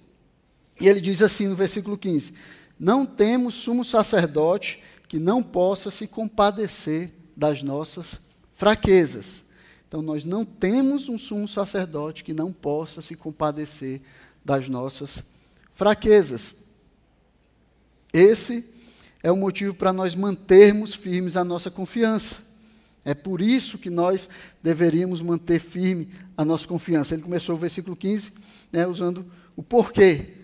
E 0.79 0.87
ele 0.87 1.01
diz 1.01 1.21
assim 1.21 1.47
no 1.47 1.55
versículo 1.57 1.97
15: 1.97 2.33
Não 2.79 3.05
temos 3.05 3.55
sumo 3.55 3.83
sacerdote 3.83 4.81
que 5.09 5.19
não 5.19 5.43
possa 5.43 5.91
se 5.91 6.07
compadecer 6.07 7.11
das 7.35 7.61
nossas 7.61 8.17
fraquezas. 8.53 9.43
Então, 9.87 10.01
nós 10.01 10.23
não 10.23 10.45
temos 10.45 11.09
um 11.09 11.17
sumo 11.17 11.47
sacerdote 11.47 12.23
que 12.23 12.33
não 12.33 12.51
possa 12.51 13.01
se 13.01 13.15
compadecer 13.15 14.01
das 14.47 14.69
nossas 14.69 15.21
fraquezas. 15.73 16.55
Esse 18.13 18.65
é 19.21 19.29
o 19.29 19.35
motivo 19.35 19.73
para 19.73 19.91
nós 19.91 20.15
mantermos 20.15 20.95
firmes 20.95 21.35
a 21.35 21.43
nossa 21.43 21.69
confiança. 21.69 22.37
É 23.03 23.13
por 23.13 23.41
isso 23.41 23.77
que 23.77 23.89
nós 23.89 24.29
deveríamos 24.63 25.21
manter 25.21 25.59
firme 25.59 26.09
a 26.37 26.45
nossa 26.45 26.65
confiança. 26.65 27.13
Ele 27.13 27.23
começou 27.23 27.55
o 27.55 27.57
versículo 27.57 27.93
15 27.93 28.31
né, 28.71 28.87
usando 28.87 29.25
o 29.53 29.61
porquê. 29.61 30.35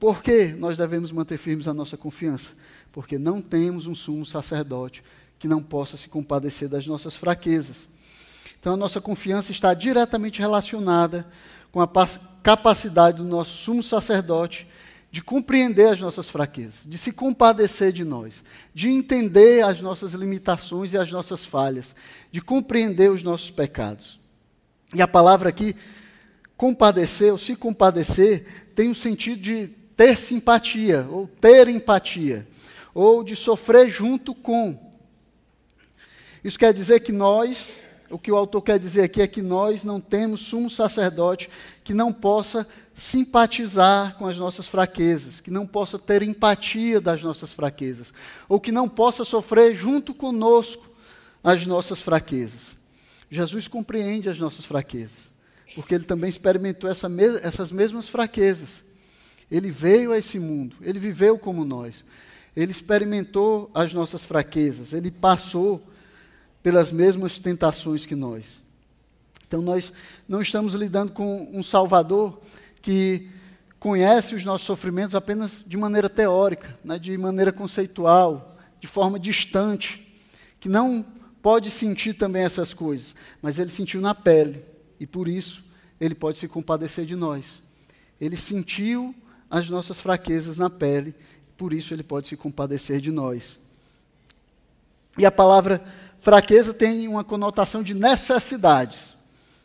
Por 0.00 0.22
que 0.22 0.46
nós 0.46 0.78
devemos 0.78 1.12
manter 1.12 1.36
firmes 1.36 1.68
a 1.68 1.74
nossa 1.74 1.96
confiança? 1.98 2.52
Porque 2.90 3.18
não 3.18 3.42
temos 3.42 3.86
um 3.86 3.94
sumo 3.94 4.24
sacerdote 4.24 5.04
que 5.38 5.46
não 5.46 5.62
possa 5.62 5.98
se 5.98 6.08
compadecer 6.08 6.70
das 6.70 6.86
nossas 6.86 7.14
fraquezas. 7.16 7.86
Então, 8.58 8.72
a 8.72 8.76
nossa 8.78 9.00
confiança 9.00 9.52
está 9.52 9.74
diretamente 9.74 10.40
relacionada 10.40 11.26
com 11.70 11.80
a 11.80 11.86
capacidade 12.42 13.18
do 13.18 13.24
nosso 13.24 13.56
sumo 13.56 13.82
sacerdote 13.82 14.66
de 15.12 15.22
compreender 15.22 15.90
as 15.90 16.00
nossas 16.00 16.30
fraquezas, 16.30 16.80
de 16.86 16.96
se 16.96 17.12
compadecer 17.12 17.92
de 17.92 18.02
nós, 18.02 18.42
de 18.74 18.88
entender 18.88 19.62
as 19.62 19.78
nossas 19.82 20.14
limitações 20.14 20.94
e 20.94 20.98
as 20.98 21.12
nossas 21.12 21.44
falhas, 21.44 21.94
de 22.30 22.40
compreender 22.40 23.10
os 23.10 23.22
nossos 23.22 23.50
pecados. 23.50 24.18
E 24.94 25.02
a 25.02 25.06
palavra 25.06 25.50
aqui, 25.50 25.76
compadecer 26.56 27.30
ou 27.30 27.36
se 27.36 27.54
compadecer, 27.54 28.70
tem 28.74 28.88
o 28.88 28.94
sentido 28.94 29.42
de 29.42 29.68
ter 29.94 30.16
simpatia, 30.16 31.06
ou 31.10 31.26
ter 31.26 31.68
empatia, 31.68 32.48
ou 32.94 33.22
de 33.22 33.36
sofrer 33.36 33.90
junto 33.90 34.34
com. 34.34 34.78
Isso 36.42 36.58
quer 36.58 36.72
dizer 36.72 37.00
que 37.00 37.12
nós, 37.12 37.81
o 38.12 38.18
que 38.18 38.30
o 38.30 38.36
autor 38.36 38.60
quer 38.60 38.78
dizer 38.78 39.04
aqui 39.04 39.22
é 39.22 39.26
que 39.26 39.40
nós 39.40 39.82
não 39.82 39.98
temos 39.98 40.42
sumo 40.42 40.68
sacerdote 40.68 41.48
que 41.82 41.94
não 41.94 42.12
possa 42.12 42.66
simpatizar 42.94 44.16
com 44.16 44.26
as 44.26 44.36
nossas 44.36 44.66
fraquezas, 44.66 45.40
que 45.40 45.50
não 45.50 45.66
possa 45.66 45.98
ter 45.98 46.22
empatia 46.22 47.00
das 47.00 47.22
nossas 47.22 47.54
fraquezas, 47.54 48.12
ou 48.50 48.60
que 48.60 48.70
não 48.70 48.86
possa 48.86 49.24
sofrer 49.24 49.74
junto 49.74 50.12
conosco 50.12 50.90
as 51.42 51.66
nossas 51.66 52.02
fraquezas. 52.02 52.76
Jesus 53.30 53.66
compreende 53.66 54.28
as 54.28 54.38
nossas 54.38 54.66
fraquezas, 54.66 55.32
porque 55.74 55.94
ele 55.94 56.04
também 56.04 56.28
experimentou 56.28 56.90
essa 56.90 57.08
essas 57.42 57.72
mesmas 57.72 58.10
fraquezas. 58.10 58.84
Ele 59.50 59.70
veio 59.70 60.12
a 60.12 60.18
esse 60.18 60.38
mundo, 60.38 60.76
ele 60.82 60.98
viveu 60.98 61.38
como 61.38 61.64
nós, 61.64 62.04
ele 62.54 62.72
experimentou 62.72 63.70
as 63.72 63.94
nossas 63.94 64.22
fraquezas, 64.22 64.92
ele 64.92 65.10
passou 65.10 65.82
pelas 66.62 66.92
mesmas 66.92 67.38
tentações 67.38 68.06
que 68.06 68.14
nós. 68.14 68.62
Então, 69.46 69.60
nós 69.60 69.92
não 70.28 70.40
estamos 70.40 70.74
lidando 70.74 71.12
com 71.12 71.50
um 71.52 71.62
Salvador 71.62 72.40
que 72.80 73.28
conhece 73.78 74.34
os 74.34 74.44
nossos 74.44 74.66
sofrimentos 74.66 75.14
apenas 75.14 75.64
de 75.66 75.76
maneira 75.76 76.08
teórica, 76.08 76.78
né, 76.84 76.98
de 76.98 77.18
maneira 77.18 77.52
conceitual, 77.52 78.56
de 78.80 78.86
forma 78.86 79.18
distante, 79.18 80.00
que 80.60 80.68
não 80.68 81.04
pode 81.42 81.70
sentir 81.70 82.14
também 82.14 82.44
essas 82.44 82.72
coisas, 82.72 83.14
mas 83.42 83.58
ele 83.58 83.70
sentiu 83.70 84.00
na 84.00 84.14
pele 84.14 84.64
e 85.00 85.06
por 85.06 85.26
isso 85.26 85.64
ele 86.00 86.14
pode 86.14 86.38
se 86.38 86.46
compadecer 86.46 87.04
de 87.04 87.16
nós. 87.16 87.60
Ele 88.20 88.36
sentiu 88.36 89.14
as 89.50 89.68
nossas 89.68 90.00
fraquezas 90.00 90.58
na 90.58 90.70
pele, 90.70 91.14
por 91.56 91.72
isso 91.72 91.92
ele 91.92 92.04
pode 92.04 92.28
se 92.28 92.36
compadecer 92.36 93.00
de 93.00 93.10
nós. 93.10 93.58
E 95.18 95.26
a 95.26 95.30
palavra 95.30 95.84
fraqueza 96.22 96.72
tem 96.72 97.06
uma 97.08 97.24
conotação 97.24 97.82
de 97.82 97.92
necessidades. 97.92 99.14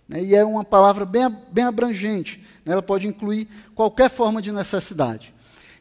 Né, 0.09 0.23
e 0.23 0.35
é 0.35 0.43
uma 0.43 0.63
palavra 0.63 1.05
bem, 1.05 1.29
bem 1.51 1.63
abrangente. 1.63 2.43
Né, 2.65 2.73
ela 2.73 2.81
pode 2.81 3.07
incluir 3.07 3.47
qualquer 3.75 4.09
forma 4.09 4.41
de 4.41 4.51
necessidade. 4.51 5.33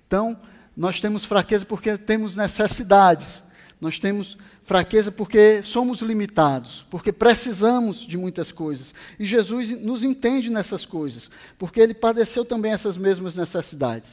Então, 0.07 0.39
nós 0.77 1.01
temos 1.01 1.25
fraqueza 1.25 1.65
porque 1.65 1.97
temos 1.97 2.37
necessidades. 2.37 3.43
Nós 3.81 3.99
temos 3.99 4.37
fraqueza 4.63 5.11
porque 5.11 5.63
somos 5.63 6.01
limitados, 6.01 6.85
porque 6.91 7.13
precisamos 7.13 8.07
de 8.07 8.19
muitas 8.19 8.53
coisas. 8.53 8.93
E 9.19 9.25
Jesus 9.25 9.81
nos 9.81 10.05
entende 10.05 10.51
nessas 10.51 10.85
coisas, 10.85 11.31
porque 11.59 11.81
ele 11.81 11.95
padeceu 11.95 12.45
também 12.45 12.73
essas 12.73 12.99
mesmas 12.99 13.35
necessidades. 13.35 14.11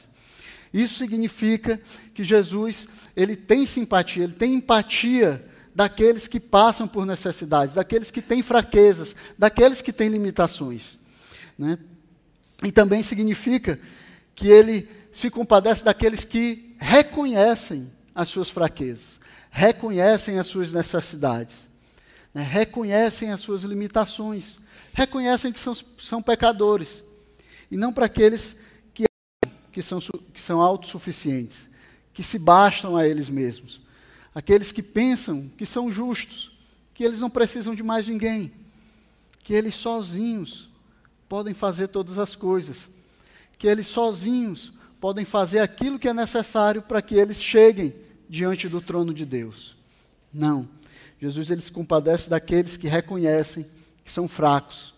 Isso 0.72 0.94
significa 0.94 1.78
que 2.14 2.24
Jesus, 2.24 2.86
ele 3.14 3.36
tem 3.36 3.66
simpatia, 3.66 4.24
ele 4.24 4.32
tem 4.32 4.54
empatia 4.54 5.44
daqueles 5.74 6.28
que 6.28 6.38
passam 6.38 6.86
por 6.86 7.04
necessidades, 7.04 7.74
daqueles 7.74 8.10
que 8.10 8.22
têm 8.22 8.42
fraquezas, 8.42 9.16
daqueles 9.36 9.82
que 9.82 9.92
têm 9.92 10.08
limitações. 10.08 10.96
Né? 11.58 11.78
E 12.62 12.70
também 12.70 13.02
significa 13.02 13.80
que 14.34 14.46
ele 14.46 14.88
se 15.12 15.28
compadece 15.30 15.84
daqueles 15.84 16.24
que 16.24 16.74
reconhecem 16.78 17.90
as 18.14 18.28
suas 18.28 18.48
fraquezas, 18.48 19.18
reconhecem 19.50 20.38
as 20.38 20.46
suas 20.46 20.72
necessidades, 20.72 21.68
né? 22.32 22.42
reconhecem 22.42 23.32
as 23.32 23.40
suas 23.40 23.62
limitações, 23.62 24.58
reconhecem 24.92 25.52
que 25.52 25.58
são, 25.58 25.74
são 25.98 26.22
pecadores, 26.22 27.02
e 27.70 27.76
não 27.76 27.92
para 27.92 28.06
aqueles 28.06 28.54
que, 28.92 29.04
que, 29.72 29.82
são, 29.82 29.98
que 30.32 30.40
são 30.40 30.60
autossuficientes, 30.60 31.68
que 32.12 32.22
se 32.22 32.38
bastam 32.38 32.96
a 32.96 33.08
eles 33.08 33.28
mesmos 33.28 33.83
aqueles 34.34 34.72
que 34.72 34.82
pensam 34.82 35.50
que 35.56 35.64
são 35.64 35.92
justos, 35.92 36.50
que 36.92 37.04
eles 37.04 37.20
não 37.20 37.30
precisam 37.30 37.74
de 37.74 37.82
mais 37.82 38.06
ninguém, 38.06 38.52
que 39.42 39.54
eles 39.54 39.74
sozinhos 39.74 40.68
podem 41.28 41.54
fazer 41.54 41.88
todas 41.88 42.18
as 42.18 42.34
coisas, 42.34 42.88
que 43.58 43.68
eles 43.68 43.86
sozinhos 43.86 44.72
podem 45.00 45.24
fazer 45.24 45.60
aquilo 45.60 45.98
que 45.98 46.08
é 46.08 46.14
necessário 46.14 46.82
para 46.82 47.02
que 47.02 47.14
eles 47.14 47.40
cheguem 47.40 47.94
diante 48.28 48.68
do 48.68 48.80
trono 48.80 49.12
de 49.12 49.24
Deus. 49.26 49.76
Não. 50.32 50.68
Jesus 51.20 51.50
ele 51.50 51.60
se 51.60 51.70
compadece 51.70 52.28
daqueles 52.28 52.76
que 52.76 52.88
reconhecem 52.88 53.66
que 54.04 54.10
são 54.10 54.28
fracos, 54.28 54.94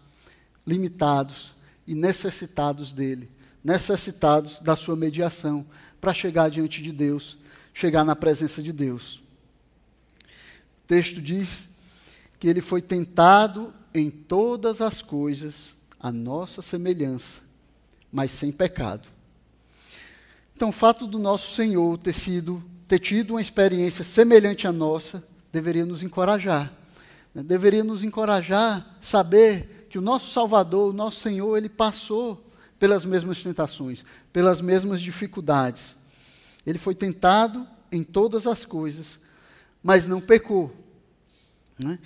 limitados 0.66 1.54
e 1.86 1.94
necessitados 1.94 2.90
dele, 2.92 3.28
necessitados 3.62 4.60
da 4.60 4.74
sua 4.74 4.96
mediação 4.96 5.64
para 6.00 6.14
chegar 6.14 6.50
diante 6.50 6.82
de 6.82 6.92
Deus, 6.92 7.36
chegar 7.72 8.04
na 8.04 8.16
presença 8.16 8.62
de 8.62 8.72
Deus. 8.72 9.22
O 10.86 10.88
texto 10.88 11.20
diz 11.20 11.68
que 12.38 12.46
ele 12.46 12.60
foi 12.60 12.80
tentado 12.80 13.74
em 13.92 14.08
todas 14.08 14.80
as 14.80 15.02
coisas, 15.02 15.76
a 15.98 16.12
nossa 16.12 16.62
semelhança, 16.62 17.40
mas 18.12 18.30
sem 18.30 18.52
pecado. 18.52 19.08
Então, 20.54 20.68
o 20.68 20.72
fato 20.72 21.04
do 21.04 21.18
nosso 21.18 21.56
Senhor 21.56 21.98
ter 21.98 22.12
sido, 22.12 22.62
ter 22.86 23.00
tido 23.00 23.32
uma 23.32 23.40
experiência 23.40 24.04
semelhante 24.04 24.68
à 24.68 24.72
nossa, 24.72 25.24
deveria 25.52 25.84
nos 25.84 26.04
encorajar. 26.04 26.72
Né? 27.34 27.42
Deveria 27.42 27.82
nos 27.82 28.04
encorajar 28.04 28.96
saber 29.00 29.88
que 29.90 29.98
o 29.98 30.00
nosso 30.00 30.32
Salvador, 30.32 30.90
o 30.90 30.96
nosso 30.96 31.18
Senhor, 31.18 31.56
ele 31.56 31.68
passou 31.68 32.48
pelas 32.78 33.04
mesmas 33.04 33.42
tentações, 33.42 34.04
pelas 34.32 34.60
mesmas 34.60 35.00
dificuldades. 35.00 35.96
Ele 36.64 36.78
foi 36.78 36.94
tentado 36.94 37.66
em 37.90 38.04
todas 38.04 38.46
as 38.46 38.64
coisas, 38.64 39.18
mas 39.86 40.08
não 40.08 40.20
pecou. 40.20 40.74
Né? 41.78 42.00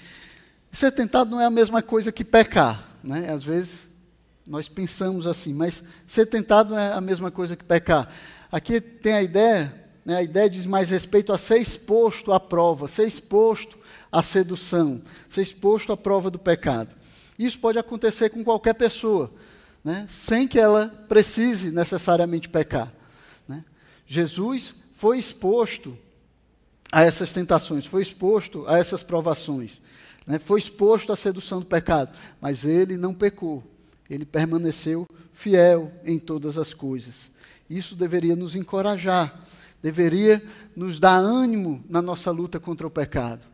Ser 0.71 0.91
tentado 0.91 1.31
não 1.31 1.41
é 1.41 1.47
a 1.47 1.51
mesma 1.51 1.81
coisa 1.81 2.13
que 2.13 2.23
pecar. 2.23 2.99
Né? 3.03 3.33
Às 3.33 3.43
vezes 3.43 3.89
nós 4.47 4.69
pensamos 4.69 5.27
assim, 5.27 5.55
mas 5.55 5.83
ser 6.07 6.27
tentado 6.27 6.75
não 6.75 6.79
é 6.79 6.93
a 6.93 7.01
mesma 7.01 7.31
coisa 7.31 7.57
que 7.57 7.65
pecar. 7.65 8.13
Aqui 8.53 8.83
tem 8.83 9.15
a 9.15 9.23
ideia, 9.23 9.75
né, 10.05 10.17
a 10.17 10.23
ideia 10.23 10.51
diz 10.51 10.67
mais 10.67 10.91
respeito 10.91 11.33
a 11.33 11.39
ser 11.39 11.57
exposto 11.57 12.35
à 12.35 12.39
prova, 12.39 12.87
ser 12.87 13.07
exposto 13.07 13.79
à 14.13 14.23
sedução, 14.23 15.01
ser 15.31 15.41
exposto 15.41 15.91
à 15.91 15.97
prova 15.97 16.31
do 16.31 16.39
pecado. 16.39 16.95
Isso 17.39 17.59
pode 17.59 17.79
acontecer 17.79 18.29
com 18.29 18.45
qualquer 18.45 18.75
pessoa, 18.75 19.33
né, 19.83 20.07
sem 20.11 20.47
que 20.47 20.59
ela 20.59 20.89
precise 21.09 21.71
necessariamente 21.71 22.47
pecar. 22.47 22.93
Né? 23.49 23.65
Jesus 24.07 24.75
foi 24.93 25.19
exposto 25.19 25.97
a 26.91 27.03
essas 27.03 27.33
tentações, 27.33 27.87
foi 27.87 28.03
exposto 28.03 28.65
a 28.67 28.79
essas 28.79 29.03
provações, 29.03 29.81
né? 30.27 30.39
foi 30.39 30.59
exposto 30.59 31.13
à 31.13 31.17
sedução 31.17 31.61
do 31.61 31.67
pecado, 31.67 32.17
mas 32.41 32.65
ele 32.65 32.97
não 32.97 33.15
pecou, 33.15 33.63
ele 34.09 34.25
permaneceu 34.25 35.07
fiel 35.33 35.93
em 36.05 36.19
todas 36.19 36.59
as 36.59 36.75
coisas. 36.75 37.31
Isso 37.69 37.95
deveria 37.95 38.35
nos 38.35 38.57
encorajar, 38.57 39.41
deveria 39.81 40.43
nos 40.75 40.99
dar 40.99 41.17
ânimo 41.17 41.85
na 41.89 42.03
nossa 42.03 42.31
luta 42.31 42.59
contra 42.59 42.87
o 42.87 42.91
pecado, 42.91 43.47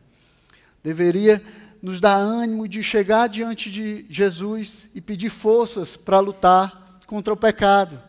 deveria 0.83 1.41
nos 1.79 2.01
dar 2.01 2.15
ânimo 2.15 2.67
de 2.67 2.81
chegar 2.81 3.27
diante 3.27 3.69
de 3.69 4.05
Jesus 4.09 4.87
e 4.95 4.99
pedir 4.99 5.29
forças 5.29 5.95
para 5.95 6.19
lutar 6.19 6.99
contra 7.05 7.31
o 7.31 7.37
pecado, 7.37 8.01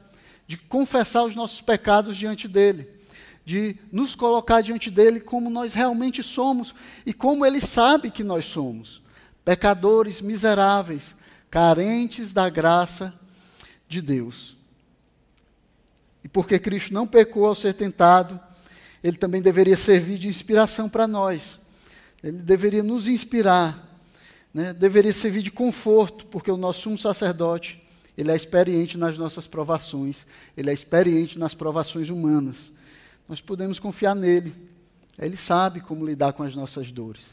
de 0.46 0.56
confessar 0.56 1.24
os 1.24 1.34
nossos 1.34 1.60
pecados 1.60 2.16
diante 2.16 2.48
dele 2.48 2.97
de 3.48 3.76
nos 3.90 4.14
colocar 4.14 4.60
diante 4.60 4.90
dele 4.90 5.20
como 5.20 5.48
nós 5.48 5.72
realmente 5.72 6.22
somos 6.22 6.74
e 7.06 7.14
como 7.14 7.46
ele 7.46 7.62
sabe 7.62 8.10
que 8.10 8.22
nós 8.22 8.44
somos. 8.44 9.00
Pecadores 9.42 10.20
miseráveis, 10.20 11.14
carentes 11.50 12.34
da 12.34 12.50
graça 12.50 13.18
de 13.88 14.02
Deus. 14.02 14.54
E 16.22 16.28
porque 16.28 16.58
Cristo 16.58 16.92
não 16.92 17.06
pecou 17.06 17.46
ao 17.46 17.54
ser 17.54 17.72
tentado, 17.72 18.38
ele 19.02 19.16
também 19.16 19.40
deveria 19.40 19.78
servir 19.78 20.18
de 20.18 20.28
inspiração 20.28 20.86
para 20.86 21.08
nós. 21.08 21.58
ele 22.22 22.42
deveria 22.42 22.82
nos 22.82 23.08
inspirar, 23.08 23.98
né? 24.52 24.74
deveria 24.74 25.12
servir 25.14 25.40
de 25.40 25.50
conforto, 25.50 26.26
porque 26.26 26.50
o 26.50 26.56
nosso 26.58 26.80
sumo 26.80 26.98
sacerdote, 26.98 27.82
ele 28.14 28.30
é 28.30 28.36
experiente 28.36 28.98
nas 28.98 29.16
nossas 29.16 29.46
provações, 29.46 30.26
ele 30.54 30.68
é 30.68 30.74
experiente 30.74 31.38
nas 31.38 31.54
provações 31.54 32.10
humanas. 32.10 32.76
Nós 33.28 33.40
podemos 33.40 33.78
confiar 33.78 34.14
nele. 34.14 34.54
Ele 35.18 35.36
sabe 35.36 35.80
como 35.80 36.06
lidar 36.06 36.32
com 36.32 36.42
as 36.42 36.54
nossas 36.54 36.90
dores. 36.90 37.24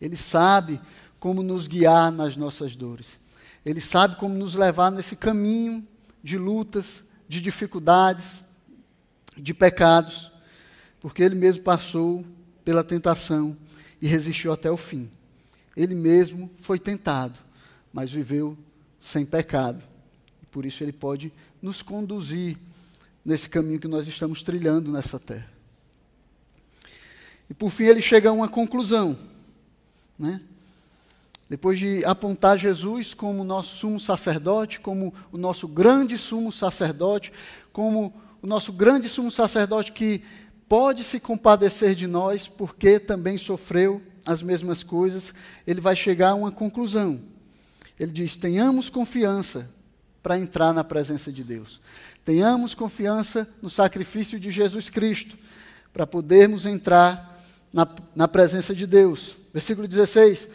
Ele 0.00 0.16
sabe 0.16 0.80
como 1.20 1.42
nos 1.42 1.66
guiar 1.66 2.10
nas 2.10 2.36
nossas 2.36 2.74
dores. 2.74 3.18
Ele 3.64 3.80
sabe 3.80 4.16
como 4.16 4.34
nos 4.34 4.54
levar 4.54 4.90
nesse 4.90 5.16
caminho 5.16 5.86
de 6.22 6.38
lutas, 6.38 7.02
de 7.28 7.40
dificuldades, 7.40 8.44
de 9.36 9.52
pecados, 9.52 10.30
porque 11.00 11.22
ele 11.22 11.34
mesmo 11.34 11.62
passou 11.62 12.24
pela 12.64 12.82
tentação 12.82 13.56
e 14.00 14.06
resistiu 14.06 14.52
até 14.52 14.70
o 14.70 14.76
fim. 14.76 15.10
Ele 15.76 15.94
mesmo 15.94 16.50
foi 16.58 16.78
tentado, 16.78 17.38
mas 17.92 18.10
viveu 18.10 18.56
sem 19.00 19.24
pecado. 19.24 19.82
E 20.42 20.46
por 20.46 20.64
isso 20.64 20.82
ele 20.82 20.92
pode 20.92 21.32
nos 21.60 21.82
conduzir 21.82 22.56
nesse 23.26 23.48
caminho 23.48 23.80
que 23.80 23.88
nós 23.88 24.06
estamos 24.06 24.40
trilhando 24.44 24.92
nessa 24.92 25.18
terra. 25.18 25.50
E 27.50 27.54
por 27.54 27.70
fim 27.70 27.86
ele 27.86 28.00
chega 28.00 28.28
a 28.28 28.32
uma 28.32 28.48
conclusão, 28.48 29.18
né? 30.16 30.40
Depois 31.50 31.76
de 31.76 32.04
apontar 32.04 32.56
Jesus 32.56 33.14
como 33.14 33.42
nosso 33.42 33.76
sumo 33.76 33.98
sacerdote, 33.98 34.78
como 34.78 35.12
o 35.32 35.36
nosso 35.36 35.66
grande 35.66 36.16
sumo 36.16 36.52
sacerdote, 36.52 37.32
como 37.72 38.14
o 38.40 38.46
nosso 38.46 38.72
grande 38.72 39.08
sumo 39.08 39.30
sacerdote 39.30 39.90
que 39.90 40.22
pode 40.68 41.02
se 41.02 41.18
compadecer 41.18 41.96
de 41.96 42.06
nós, 42.06 42.46
porque 42.46 43.00
também 43.00 43.38
sofreu 43.38 44.02
as 44.24 44.40
mesmas 44.40 44.84
coisas, 44.84 45.34
ele 45.66 45.80
vai 45.80 45.96
chegar 45.96 46.30
a 46.30 46.34
uma 46.36 46.52
conclusão. 46.52 47.20
Ele 47.98 48.12
diz: 48.12 48.36
tenhamos 48.36 48.88
confiança 48.88 49.68
para 50.26 50.36
entrar 50.36 50.72
na 50.72 50.82
presença 50.82 51.30
de 51.30 51.44
Deus. 51.44 51.80
Tenhamos 52.24 52.74
confiança 52.74 53.48
no 53.62 53.70
sacrifício 53.70 54.40
de 54.40 54.50
Jesus 54.50 54.90
Cristo, 54.90 55.38
para 55.92 56.04
podermos 56.04 56.66
entrar 56.66 57.40
na, 57.72 57.86
na 58.12 58.26
presença 58.26 58.74
de 58.74 58.88
Deus. 58.88 59.36
Versículo 59.52 59.86
16, 59.86 60.48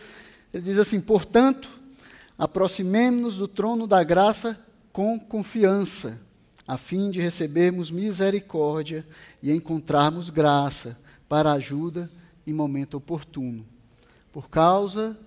ele 0.54 0.64
diz 0.64 0.78
assim: 0.78 1.00
portanto, 1.00 1.70
aproximemo-nos 2.38 3.38
do 3.38 3.48
trono 3.48 3.88
da 3.88 4.04
graça 4.04 4.60
com 4.92 5.18
confiança 5.18 6.20
a 6.68 6.78
fim 6.78 7.10
de 7.10 7.22
recebermos 7.22 7.90
misericórdia 7.90 9.08
e 9.42 9.54
encontrarmos 9.54 10.30
graça 10.30 10.98
para 11.30 11.54
ajuda 11.54 12.12
em 12.46 12.52
momento 12.52 12.98
oportuno. 12.98 13.66
Por 14.34 14.50
causa 14.50 15.18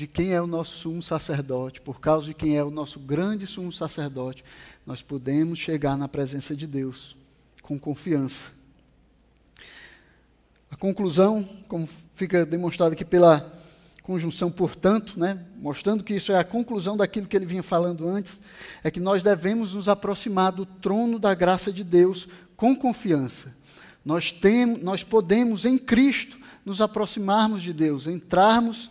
de 0.00 0.06
quem 0.06 0.32
é 0.32 0.40
o 0.40 0.46
nosso 0.46 0.78
sumo 0.78 1.02
sacerdote, 1.02 1.78
por 1.78 2.00
causa 2.00 2.28
de 2.28 2.32
quem 2.32 2.56
é 2.56 2.64
o 2.64 2.70
nosso 2.70 2.98
grande 2.98 3.46
sumo 3.46 3.70
sacerdote, 3.70 4.42
nós 4.86 5.02
podemos 5.02 5.58
chegar 5.58 5.94
na 5.94 6.08
presença 6.08 6.56
de 6.56 6.66
Deus 6.66 7.14
com 7.60 7.78
confiança. 7.78 8.50
A 10.70 10.76
conclusão, 10.76 11.46
como 11.68 11.86
fica 12.14 12.46
demonstrado 12.46 12.94
aqui 12.94 13.04
pela 13.04 13.54
conjunção, 14.02 14.50
portanto, 14.50 15.20
né, 15.20 15.44
mostrando 15.58 16.02
que 16.02 16.14
isso 16.14 16.32
é 16.32 16.38
a 16.38 16.44
conclusão 16.44 16.96
daquilo 16.96 17.26
que 17.26 17.36
ele 17.36 17.44
vinha 17.44 17.62
falando 17.62 18.08
antes, 18.08 18.40
é 18.82 18.90
que 18.90 19.00
nós 19.00 19.22
devemos 19.22 19.74
nos 19.74 19.86
aproximar 19.86 20.50
do 20.50 20.64
trono 20.64 21.18
da 21.18 21.34
graça 21.34 21.70
de 21.70 21.84
Deus 21.84 22.26
com 22.56 22.74
confiança. 22.74 23.54
Nós, 24.02 24.32
temos, 24.32 24.82
nós 24.82 25.04
podemos, 25.04 25.66
em 25.66 25.76
Cristo, 25.76 26.38
nos 26.64 26.80
aproximarmos 26.80 27.62
de 27.62 27.74
Deus, 27.74 28.06
entrarmos 28.06 28.88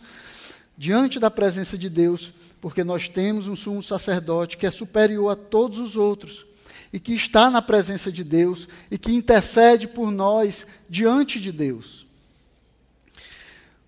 diante 0.80 1.20
da 1.20 1.30
presença 1.30 1.76
de 1.76 1.90
Deus, 1.90 2.32
porque 2.58 2.82
nós 2.82 3.06
temos 3.06 3.46
um 3.46 3.54
sumo 3.54 3.82
sacerdote 3.82 4.56
que 4.56 4.66
é 4.66 4.70
superior 4.70 5.28
a 5.28 5.36
todos 5.36 5.78
os 5.78 5.94
outros 5.94 6.46
e 6.90 6.98
que 6.98 7.12
está 7.12 7.50
na 7.50 7.60
presença 7.60 8.10
de 8.10 8.24
Deus 8.24 8.66
e 8.90 8.96
que 8.96 9.12
intercede 9.12 9.86
por 9.86 10.10
nós 10.10 10.66
diante 10.88 11.38
de 11.38 11.52
Deus. 11.52 12.06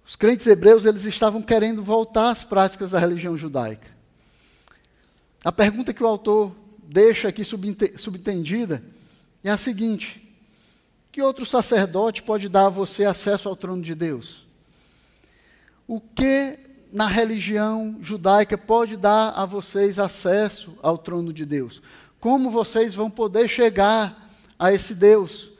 Os 0.05 0.17
crentes 0.17 0.47
hebreus 0.47 0.85
eles 0.85 1.07
estavam 1.07 1.41
querendo 1.41 1.83
voltar 1.83 2.29
às 2.29 2.45
práticas 2.45 2.91
da 2.91 2.99
religião 2.99 3.39
judaica. 3.39 3.89
A 5.43 5.51
pergunta 5.51 5.95
que 5.95 6.03
o 6.03 6.07
autor 6.07 6.55
deixa 6.83 7.29
aqui 7.29 7.43
subentendida 7.43 8.85
é 9.43 9.49
a 9.51 9.57
seguinte: 9.57 10.31
que 11.11 11.23
outro 11.23 11.47
sacerdote 11.47 12.23
pode 12.23 12.51
dar 12.51 12.67
a 12.67 12.69
você 12.69 13.07
acesso 13.07 13.49
ao 13.49 13.57
trono 13.57 13.81
de 13.81 13.95
Deus? 13.95 14.47
O 15.89 15.99
que 15.99 16.71
na 16.93 17.07
religião 17.07 17.97
judaica 18.01 18.57
pode 18.59 18.97
dar 18.97 19.31
a 19.31 19.47
vocês 19.47 19.99
acesso 19.99 20.77
ao 20.83 20.99
trono 20.99 21.33
de 21.33 21.45
Deus? 21.47 21.83
Como 22.21 22.51
vocês 22.51 22.95
vão 22.95 23.11
poder 23.11 23.49
chegar 23.49 24.31
a 24.59 24.73
esse 24.73 24.95
Deus 24.95 25.51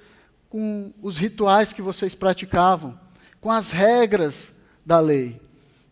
com 0.49 0.93
os 1.03 1.17
rituais 1.17 1.73
que 1.73 1.83
vocês 1.83 2.15
praticavam? 2.15 3.01
com 3.43 3.51
as 3.51 3.73
regras 3.73 4.53
da 4.87 5.01
lei. 5.01 5.39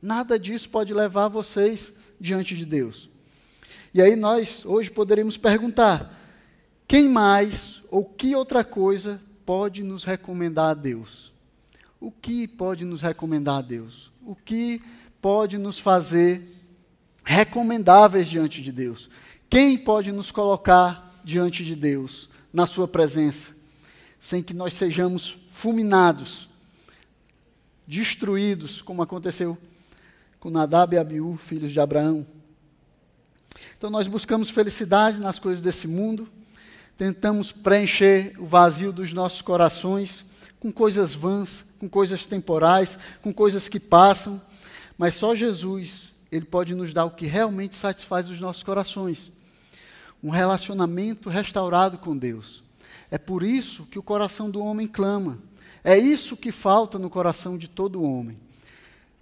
Nada 0.01 0.39
disso 0.39 0.71
pode 0.71 0.95
levar 0.95 1.29
vocês 1.29 1.93
diante 2.19 2.57
de 2.57 2.65
Deus. 2.65 3.11
E 3.93 4.01
aí 4.01 4.15
nós 4.15 4.65
hoje 4.65 4.89
poderíamos 4.89 5.37
perguntar: 5.37 6.17
quem 6.89 7.09
mais 7.09 7.83
ou 7.91 8.05
que 8.05 8.35
outra 8.35 8.65
coisa 8.65 9.21
pode 9.45 9.83
nos 9.83 10.05
recomendar 10.05 10.71
a 10.71 10.75
Deus? 10.75 11.33
O 12.01 12.11
que 12.11 12.47
pode 12.47 12.85
nos 12.85 13.03
recomendar 13.03 13.59
a 13.59 13.63
Deus? 13.63 14.11
O 14.25 14.35
que 14.35 14.81
pode 15.21 15.59
nos 15.59 15.79
fazer 15.79 16.43
recomendáveis 17.25 18.29
diante 18.29 18.63
de 18.63 18.73
Deus? 18.73 19.09
Quem 19.49 19.77
pode 19.77 20.13
nos 20.13 20.31
colocar 20.31 21.21
diante 21.25 21.65
de 21.65 21.75
Deus, 21.75 22.29
na 22.53 22.67
Sua 22.67 22.89
presença, 22.89 23.51
sem 24.21 24.43
que 24.43 24.55
nós 24.55 24.75
sejamos 24.75 25.39
fulminados 25.51 26.49
destruídos, 27.87 28.81
como 28.81 29.03
aconteceu 29.03 29.59
com 30.39 30.49
Nadab 30.49 30.95
e 30.95 30.99
Abiú, 30.99 31.37
filhos 31.37 31.73
de 31.73 31.81
Abraão. 31.81 32.27
Então 33.77 33.91
nós 33.91 34.07
buscamos 34.07 34.49
felicidade 34.49 35.19
nas 35.19 35.39
coisas 35.39 35.61
desse 35.61 35.87
mundo, 35.87 36.29
tentamos 36.97 37.53
preencher 37.53 38.35
o 38.39 38.47
vazio 38.47 38.93
dos 38.93 39.13
nossos 39.13 39.43
corações 39.43 40.25
com 40.61 40.71
coisas 40.71 41.15
vãs, 41.15 41.65
com 41.79 41.89
coisas 41.89 42.27
temporais, 42.27 42.99
com 43.23 43.33
coisas 43.33 43.69
que 43.69 43.81
passam, 43.81 44.41
mas 45.01 45.15
só 45.15 45.35
Jesus, 45.35 46.13
ele 46.31 46.45
pode 46.45 46.75
nos 46.75 46.93
dar 46.93 47.07
o 47.07 47.13
que 47.13 47.25
realmente 47.25 47.75
satisfaz 47.75 48.29
os 48.29 48.39
nossos 48.39 48.63
corações. 48.63 49.33
Um 50.23 50.29
relacionamento 50.29 51.31
restaurado 51.31 51.97
com 51.97 52.15
Deus. 52.15 52.63
É 53.11 53.17
por 53.17 53.43
isso 53.43 53.87
que 53.87 53.99
o 53.99 54.03
coração 54.03 54.51
do 54.51 54.61
homem 54.61 54.87
clama. 54.87 55.39
É 55.83 55.97
isso 55.97 56.37
que 56.37 56.53
falta 56.53 56.99
no 56.99 57.09
coração 57.09 57.57
de 57.57 57.67
todo 57.67 58.03
homem. 58.03 58.39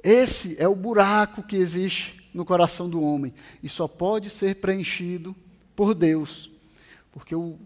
Esse 0.02 0.56
é 0.58 0.66
o 0.66 0.74
buraco 0.74 1.44
que 1.44 1.54
existe 1.54 2.28
no 2.34 2.44
coração 2.44 2.90
do 2.90 3.00
homem 3.00 3.32
e 3.62 3.68
só 3.68 3.86
pode 3.86 4.30
ser 4.30 4.56
preenchido 4.56 5.32
por 5.76 5.94
Deus, 5.94 6.50
porque 7.12 7.36
o 7.36 7.56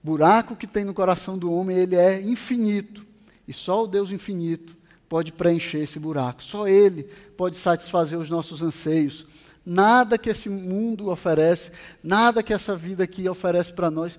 buraco 0.00 0.54
que 0.54 0.68
tem 0.68 0.84
no 0.84 0.94
coração 0.94 1.36
do 1.36 1.52
homem 1.52 1.76
ele 1.76 1.96
é 1.96 2.22
infinito 2.22 3.04
e 3.48 3.52
só 3.52 3.82
o 3.82 3.88
Deus 3.88 4.12
infinito 4.12 4.78
pode 5.10 5.32
preencher 5.32 5.78
esse 5.78 5.98
buraco. 5.98 6.40
Só 6.40 6.68
Ele 6.68 7.02
pode 7.36 7.58
satisfazer 7.58 8.16
os 8.16 8.30
nossos 8.30 8.62
anseios. 8.62 9.26
Nada 9.66 10.16
que 10.16 10.30
esse 10.30 10.48
mundo 10.48 11.10
oferece, 11.10 11.72
nada 12.00 12.44
que 12.44 12.54
essa 12.54 12.76
vida 12.76 13.02
aqui 13.02 13.28
oferece 13.28 13.72
para 13.72 13.90
nós, 13.90 14.16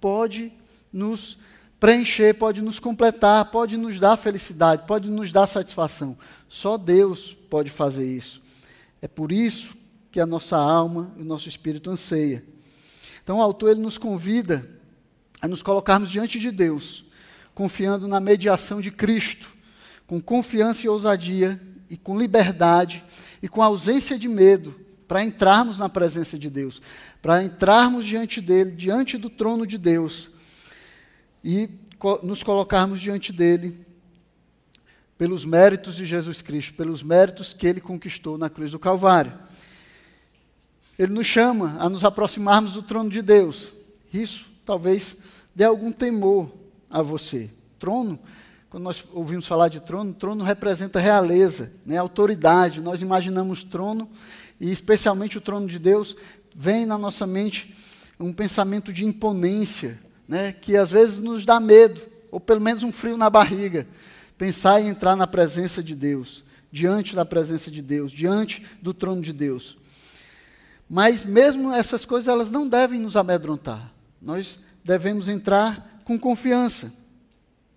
pode 0.00 0.52
nos 0.92 1.38
preencher, 1.78 2.34
pode 2.34 2.60
nos 2.60 2.80
completar, 2.80 3.52
pode 3.52 3.76
nos 3.76 4.00
dar 4.00 4.16
felicidade, 4.16 4.84
pode 4.84 5.08
nos 5.08 5.30
dar 5.30 5.46
satisfação. 5.46 6.18
Só 6.48 6.76
Deus 6.76 7.36
pode 7.48 7.70
fazer 7.70 8.04
isso. 8.04 8.42
É 9.00 9.06
por 9.06 9.30
isso 9.30 9.76
que 10.10 10.18
a 10.18 10.26
nossa 10.26 10.56
alma 10.56 11.12
e 11.16 11.22
o 11.22 11.24
nosso 11.24 11.48
espírito 11.48 11.88
anseia. 11.88 12.44
Então 13.22 13.38
o 13.38 13.42
autor 13.42 13.70
ele 13.70 13.80
nos 13.80 13.96
convida 13.96 14.68
a 15.40 15.46
nos 15.46 15.62
colocarmos 15.62 16.10
diante 16.10 16.40
de 16.40 16.50
Deus, 16.50 17.04
confiando 17.54 18.08
na 18.08 18.18
mediação 18.18 18.80
de 18.80 18.90
Cristo, 18.90 19.61
com 20.12 20.20
confiança 20.20 20.84
e 20.84 20.90
ousadia 20.90 21.58
e 21.88 21.96
com 21.96 22.20
liberdade 22.20 23.02
e 23.42 23.48
com 23.48 23.62
ausência 23.62 24.18
de 24.18 24.28
medo, 24.28 24.78
para 25.08 25.24
entrarmos 25.24 25.78
na 25.78 25.88
presença 25.88 26.38
de 26.38 26.50
Deus, 26.50 26.82
para 27.22 27.42
entrarmos 27.42 28.04
diante 28.04 28.38
dele, 28.38 28.72
diante 28.72 29.16
do 29.16 29.30
trono 29.30 29.66
de 29.66 29.78
Deus 29.78 30.28
e 31.42 31.66
nos 32.22 32.42
colocarmos 32.42 33.00
diante 33.00 33.32
dele 33.32 33.86
pelos 35.16 35.46
méritos 35.46 35.94
de 35.94 36.04
Jesus 36.04 36.42
Cristo, 36.42 36.74
pelos 36.74 37.02
méritos 37.02 37.54
que 37.54 37.66
ele 37.66 37.80
conquistou 37.80 38.36
na 38.36 38.50
cruz 38.50 38.70
do 38.70 38.78
Calvário. 38.78 39.32
Ele 40.98 41.14
nos 41.14 41.26
chama 41.26 41.74
a 41.80 41.88
nos 41.88 42.04
aproximarmos 42.04 42.74
do 42.74 42.82
trono 42.82 43.08
de 43.08 43.22
Deus. 43.22 43.72
Isso 44.12 44.44
talvez 44.62 45.16
dê 45.54 45.64
algum 45.64 45.90
temor 45.90 46.52
a 46.90 47.00
você. 47.00 47.48
Trono, 47.78 48.18
quando 48.72 48.84
nós 48.84 49.04
ouvimos 49.12 49.46
falar 49.46 49.68
de 49.68 49.80
trono, 49.80 50.14
trono 50.14 50.42
representa 50.42 50.98
realeza, 50.98 51.70
né, 51.84 51.98
autoridade. 51.98 52.80
Nós 52.80 53.02
imaginamos 53.02 53.62
trono, 53.62 54.08
e 54.58 54.72
especialmente 54.72 55.36
o 55.36 55.42
trono 55.42 55.66
de 55.66 55.78
Deus, 55.78 56.16
vem 56.56 56.86
na 56.86 56.96
nossa 56.96 57.26
mente 57.26 57.74
um 58.18 58.32
pensamento 58.32 58.90
de 58.90 59.04
imponência, 59.04 60.00
né, 60.26 60.52
que 60.52 60.74
às 60.74 60.90
vezes 60.90 61.18
nos 61.18 61.44
dá 61.44 61.60
medo, 61.60 62.00
ou 62.30 62.40
pelo 62.40 62.62
menos 62.62 62.82
um 62.82 62.90
frio 62.90 63.18
na 63.18 63.28
barriga. 63.28 63.86
Pensar 64.38 64.80
em 64.80 64.88
entrar 64.88 65.16
na 65.16 65.26
presença 65.26 65.82
de 65.82 65.94
Deus, 65.94 66.42
diante 66.72 67.14
da 67.14 67.26
presença 67.26 67.70
de 67.70 67.82
Deus, 67.82 68.10
diante 68.10 68.64
do 68.80 68.94
trono 68.94 69.20
de 69.20 69.34
Deus. 69.34 69.76
Mas 70.88 71.26
mesmo 71.26 71.74
essas 71.74 72.06
coisas, 72.06 72.26
elas 72.26 72.50
não 72.50 72.66
devem 72.66 72.98
nos 72.98 73.18
amedrontar. 73.18 73.92
Nós 74.18 74.58
devemos 74.82 75.28
entrar 75.28 76.00
com 76.06 76.18
confiança. 76.18 77.01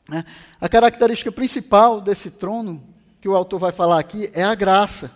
Né? 0.09 0.23
A 0.59 0.69
característica 0.69 1.31
principal 1.31 1.99
desse 1.99 2.29
trono, 2.29 2.83
que 3.19 3.27
o 3.27 3.35
autor 3.35 3.59
vai 3.59 3.71
falar 3.71 3.99
aqui, 3.99 4.29
é 4.33 4.43
a 4.43 4.55
graça. 4.55 5.11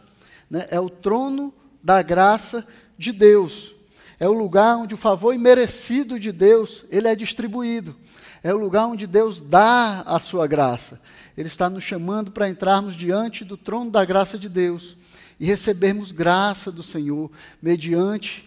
Né? 0.50 0.66
É 0.70 0.80
o 0.80 0.90
trono 0.90 1.54
da 1.84 2.02
graça 2.02 2.66
de 2.98 3.12
Deus. 3.12 3.74
É 4.20 4.28
o 4.28 4.34
lugar 4.34 4.76
onde 4.78 4.94
o 4.94 4.98
favor 4.98 5.34
imerecido 5.34 6.20
de 6.20 6.32
Deus 6.32 6.84
ele 6.90 7.08
é 7.08 7.16
distribuído. 7.16 7.96
É 8.44 8.54
o 8.54 8.58
lugar 8.58 8.88
onde 8.88 9.06
Deus 9.06 9.40
dá 9.40 10.02
a 10.06 10.20
sua 10.20 10.48
graça. 10.48 11.00
Ele 11.38 11.48
está 11.48 11.70
nos 11.70 11.84
chamando 11.84 12.32
para 12.32 12.50
entrarmos 12.50 12.96
diante 12.96 13.46
do 13.46 13.56
trono 13.56 13.92
da 13.92 14.04
graça 14.04 14.38
de 14.38 14.50
Deus 14.50 14.98
e 15.40 15.46
recebermos 15.46 16.12
graça 16.12 16.72
do 16.72 16.84
Senhor 16.84 17.32
mediante 17.62 18.46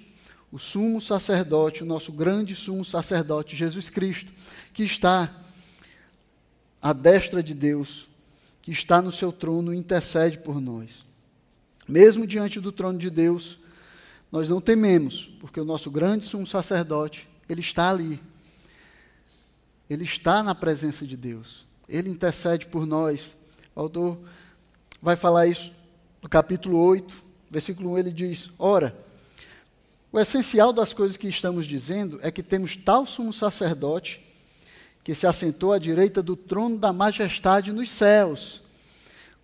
o 0.51 0.59
sumo 0.59 1.01
sacerdote, 1.01 1.83
o 1.83 1.87
nosso 1.87 2.13
grande 2.13 2.55
sumo 2.55 2.85
sacerdote, 2.85 3.57
Jesus 3.57 3.89
Cristo, 3.89 4.31
que 4.75 4.83
está 4.83 5.42
a 6.83 6.93
destra 6.93 7.41
de 7.41 7.55
Deus, 7.55 8.09
que 8.61 8.73
está 8.73 9.01
no 9.01 9.13
seu 9.13 9.31
trono, 9.31 9.73
intercede 9.73 10.39
por 10.39 10.61
nós. 10.61 11.07
Mesmo 11.89 12.27
diante 12.27 12.59
do 12.61 12.73
trono 12.73 12.99
de 12.99 13.09
Deus, 13.09 13.59
nós 14.31 14.49
não 14.49 14.61
tememos, 14.61 15.31
porque 15.41 15.61
o 15.61 15.65
nosso 15.65 15.91
grande 15.91 16.25
sumo 16.25 16.47
sacerdote, 16.47 17.29
ele 17.49 17.61
está 17.61 17.91
ali. 17.91 18.21
Ele 19.89 20.05
está 20.05 20.43
na 20.43 20.55
presença 20.55 21.07
de 21.07 21.17
Deus. 21.17 21.65
Ele 21.89 22.11
intercede 22.11 22.67
por 22.67 22.85
nós. 22.85 23.37
O 23.77 23.81
autor 23.81 24.19
vai 25.01 25.15
falar 25.15 25.47
isso 25.47 25.73
no 26.21 26.29
capítulo 26.29 26.79
8, 26.79 27.15
versículo 27.51 27.93
1, 27.93 27.99
ele 27.99 28.13
diz: 28.13 28.49
Ora, 28.59 28.97
o 30.11 30.19
essencial 30.19 30.73
das 30.73 30.93
coisas 30.93 31.17
que 31.17 31.29
estamos 31.29 31.67
dizendo 31.67 32.19
é 32.23 32.31
que 32.31 32.43
temos 32.43 32.77
tal 32.77 33.07
sumo 33.07 33.33
sacerdote 33.33 34.21
que 35.05 35.15
se 35.15 35.27
assentou 35.27 35.73
à 35.73 35.79
direita 35.79 36.23
do 36.23 36.37
trono 36.37 36.79
da 36.79 36.93
majestade 36.93 37.73
nos 37.73 37.91
céus, 37.91 38.63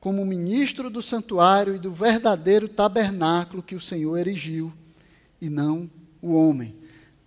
como 0.01 0.25
ministro 0.25 0.89
do 0.89 1.03
santuário 1.03 1.75
e 1.75 1.79
do 1.79 1.91
verdadeiro 1.91 2.69
tabernáculo 2.69 3.63
que 3.63 3.75
o 3.75 3.81
Senhor 3.81 4.17
erigiu, 4.17 4.73
e 5.41 5.49
não 5.51 5.91
o 6.23 6.35
homem. 6.35 6.77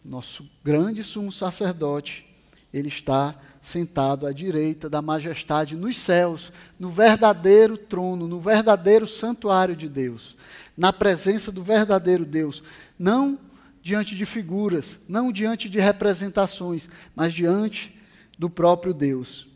Nosso 0.03 0.49
grande 0.63 1.03
sumo 1.03 1.31
sacerdote, 1.31 2.25
ele 2.73 2.87
está 2.87 3.35
sentado 3.61 4.25
à 4.25 4.31
direita 4.31 4.89
da 4.89 5.01
majestade 5.01 5.75
nos 5.75 5.97
céus, 5.97 6.51
no 6.79 6.89
verdadeiro 6.89 7.77
trono, 7.77 8.27
no 8.27 8.39
verdadeiro 8.39 9.05
santuário 9.05 9.75
de 9.75 9.87
Deus, 9.87 10.35
na 10.75 10.91
presença 10.91 11.51
do 11.51 11.61
verdadeiro 11.61 12.25
Deus, 12.25 12.63
não 12.97 13.37
diante 13.83 14.15
de 14.15 14.25
figuras, 14.25 14.97
não 15.07 15.31
diante 15.31 15.69
de 15.69 15.79
representações, 15.79 16.89
mas 17.15 17.33
diante 17.33 18.00
do 18.41 18.49
próprio 18.49 18.91
Deus. 18.91 19.47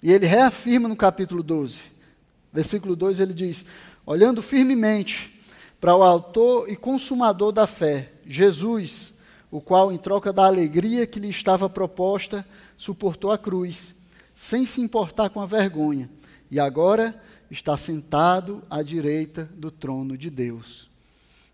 E 0.00 0.12
ele 0.12 0.24
reafirma 0.24 0.88
no 0.88 0.94
capítulo 0.94 1.42
12, 1.42 1.80
versículo 2.52 2.94
2, 2.94 3.18
ele 3.18 3.34
diz: 3.34 3.64
Olhando 4.06 4.40
firmemente 4.40 5.36
para 5.80 5.96
o 5.96 6.04
Autor 6.04 6.70
e 6.70 6.76
Consumador 6.76 7.50
da 7.50 7.66
fé, 7.66 8.12
Jesus, 8.24 9.12
o 9.50 9.60
qual, 9.60 9.90
em 9.90 9.98
troca 9.98 10.32
da 10.32 10.46
alegria 10.46 11.04
que 11.04 11.18
lhe 11.18 11.28
estava 11.28 11.68
proposta, 11.68 12.46
suportou 12.76 13.32
a 13.32 13.38
cruz, 13.38 13.92
sem 14.36 14.64
se 14.64 14.80
importar 14.80 15.30
com 15.30 15.40
a 15.40 15.46
vergonha, 15.46 16.08
e 16.48 16.60
agora 16.60 17.20
está 17.50 17.76
sentado 17.76 18.62
à 18.70 18.84
direita 18.84 19.50
do 19.56 19.68
trono 19.68 20.16
de 20.16 20.30
Deus. 20.30 20.88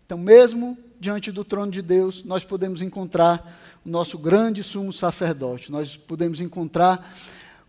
Então, 0.05 0.17
mesmo 0.17 0.77
diante 0.99 1.31
do 1.31 1.43
trono 1.43 1.71
de 1.71 1.81
Deus, 1.81 2.23
nós 2.23 2.43
podemos 2.43 2.81
encontrar 2.81 3.59
o 3.85 3.89
nosso 3.89 4.17
grande 4.17 4.63
sumo 4.63 4.91
sacerdote, 4.91 5.71
nós 5.71 5.95
podemos 5.95 6.41
encontrar 6.41 7.15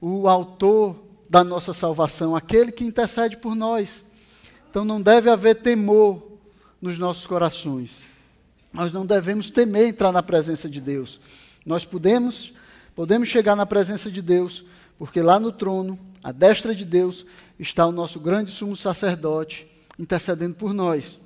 o 0.00 0.28
autor 0.28 0.96
da 1.28 1.42
nossa 1.42 1.72
salvação, 1.72 2.36
aquele 2.36 2.70
que 2.70 2.84
intercede 2.84 3.36
por 3.36 3.54
nós. 3.54 4.04
Então 4.70 4.84
não 4.84 5.00
deve 5.00 5.28
haver 5.30 5.56
temor 5.56 6.22
nos 6.80 6.98
nossos 6.98 7.26
corações. 7.26 7.92
Nós 8.72 8.92
não 8.92 9.06
devemos 9.06 9.50
temer 9.50 9.88
entrar 9.88 10.12
na 10.12 10.22
presença 10.22 10.68
de 10.68 10.80
Deus. 10.80 11.18
Nós 11.64 11.84
podemos, 11.84 12.52
podemos 12.94 13.28
chegar 13.28 13.56
na 13.56 13.66
presença 13.66 14.10
de 14.10 14.20
Deus, 14.20 14.64
porque 14.98 15.20
lá 15.20 15.40
no 15.40 15.50
trono, 15.50 15.98
à 16.22 16.30
destra 16.30 16.74
de 16.74 16.84
Deus, 16.84 17.26
está 17.58 17.86
o 17.86 17.92
nosso 17.92 18.20
grande 18.20 18.50
sumo 18.50 18.76
sacerdote 18.76 19.66
intercedendo 19.98 20.54
por 20.54 20.74
nós. 20.74 21.18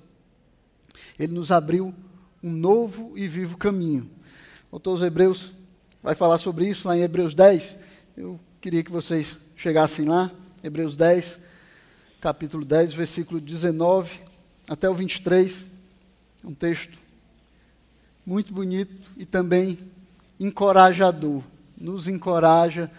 Ele 1.21 1.35
nos 1.35 1.53
abriu 1.53 1.95
um 2.43 2.51
novo 2.51 3.13
e 3.15 3.29
vivo 3.29 3.59
caminho. 3.59 4.11
O 4.73 4.77
autor 4.77 5.05
Hebreus 5.05 5.53
vai 6.03 6.15
falar 6.15 6.39
sobre 6.39 6.67
isso 6.67 6.89
lá 6.89 6.97
em 6.97 7.03
Hebreus 7.03 7.35
10. 7.35 7.77
Eu 8.17 8.41
queria 8.59 8.83
que 8.83 8.91
vocês 8.91 9.37
chegassem 9.55 10.07
lá, 10.07 10.31
Hebreus 10.65 10.97
10, 10.97 11.39
capítulo 12.23 12.65
10, 12.65 12.95
versículo 12.95 13.39
19 13.39 14.19
até 14.67 14.89
o 14.89 14.95
23. 14.95 15.67
Um 16.43 16.55
texto 16.55 16.99
muito 18.25 18.55
bonito 18.55 19.11
e 19.19 19.27
também 19.27 19.79
encorajador. 20.41 21.43
Nos 21.77 22.09
encoraja 22.09 22.91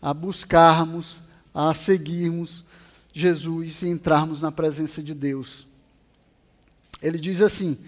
a 0.00 0.14
buscarmos, 0.14 1.20
a 1.52 1.74
seguirmos 1.74 2.64
Jesus 3.12 3.82
e 3.82 3.88
entrarmos 3.88 4.40
na 4.40 4.50
presença 4.50 5.02
de 5.02 5.12
Deus. 5.12 5.65
Ele 7.02 7.18
diz 7.18 7.40
assim: 7.40 7.78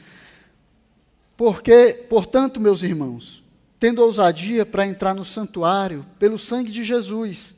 Porque, 1.37 2.07
portanto, 2.09 2.61
meus 2.61 2.83
irmãos, 2.83 3.43
tendo 3.79 4.03
ousadia 4.03 4.67
para 4.67 4.87
entrar 4.87 5.15
no 5.15 5.25
santuário 5.25 6.05
pelo 6.19 6.39
sangue 6.39 6.71
de 6.71 6.85
Jesus, 6.85 7.55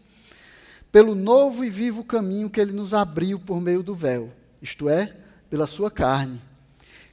pelo 0.92 1.14
novo 1.14 1.64
e 1.64 1.70
vivo 1.70 2.04
caminho 2.04 2.50
que 2.50 2.60
ele 2.60 2.72
nos 2.72 2.92
abriu 2.92 3.38
por 3.38 3.60
meio 3.60 3.82
do 3.82 3.94
véu, 3.94 4.30
isto 4.60 4.88
é, 4.88 5.16
pela 5.48 5.66
sua 5.66 5.90
carne. 5.90 6.40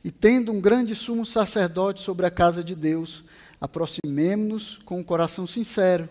E 0.03 0.11
tendo 0.11 0.51
um 0.51 0.61
grande 0.61 0.95
sumo 0.95 1.25
sacerdote 1.25 2.01
sobre 2.01 2.25
a 2.25 2.31
casa 2.31 2.63
de 2.63 2.75
Deus, 2.75 3.23
aproximemo-nos 3.59 4.77
com 4.85 4.95
o 4.95 4.99
um 4.99 5.03
coração 5.03 5.45
sincero, 5.47 6.07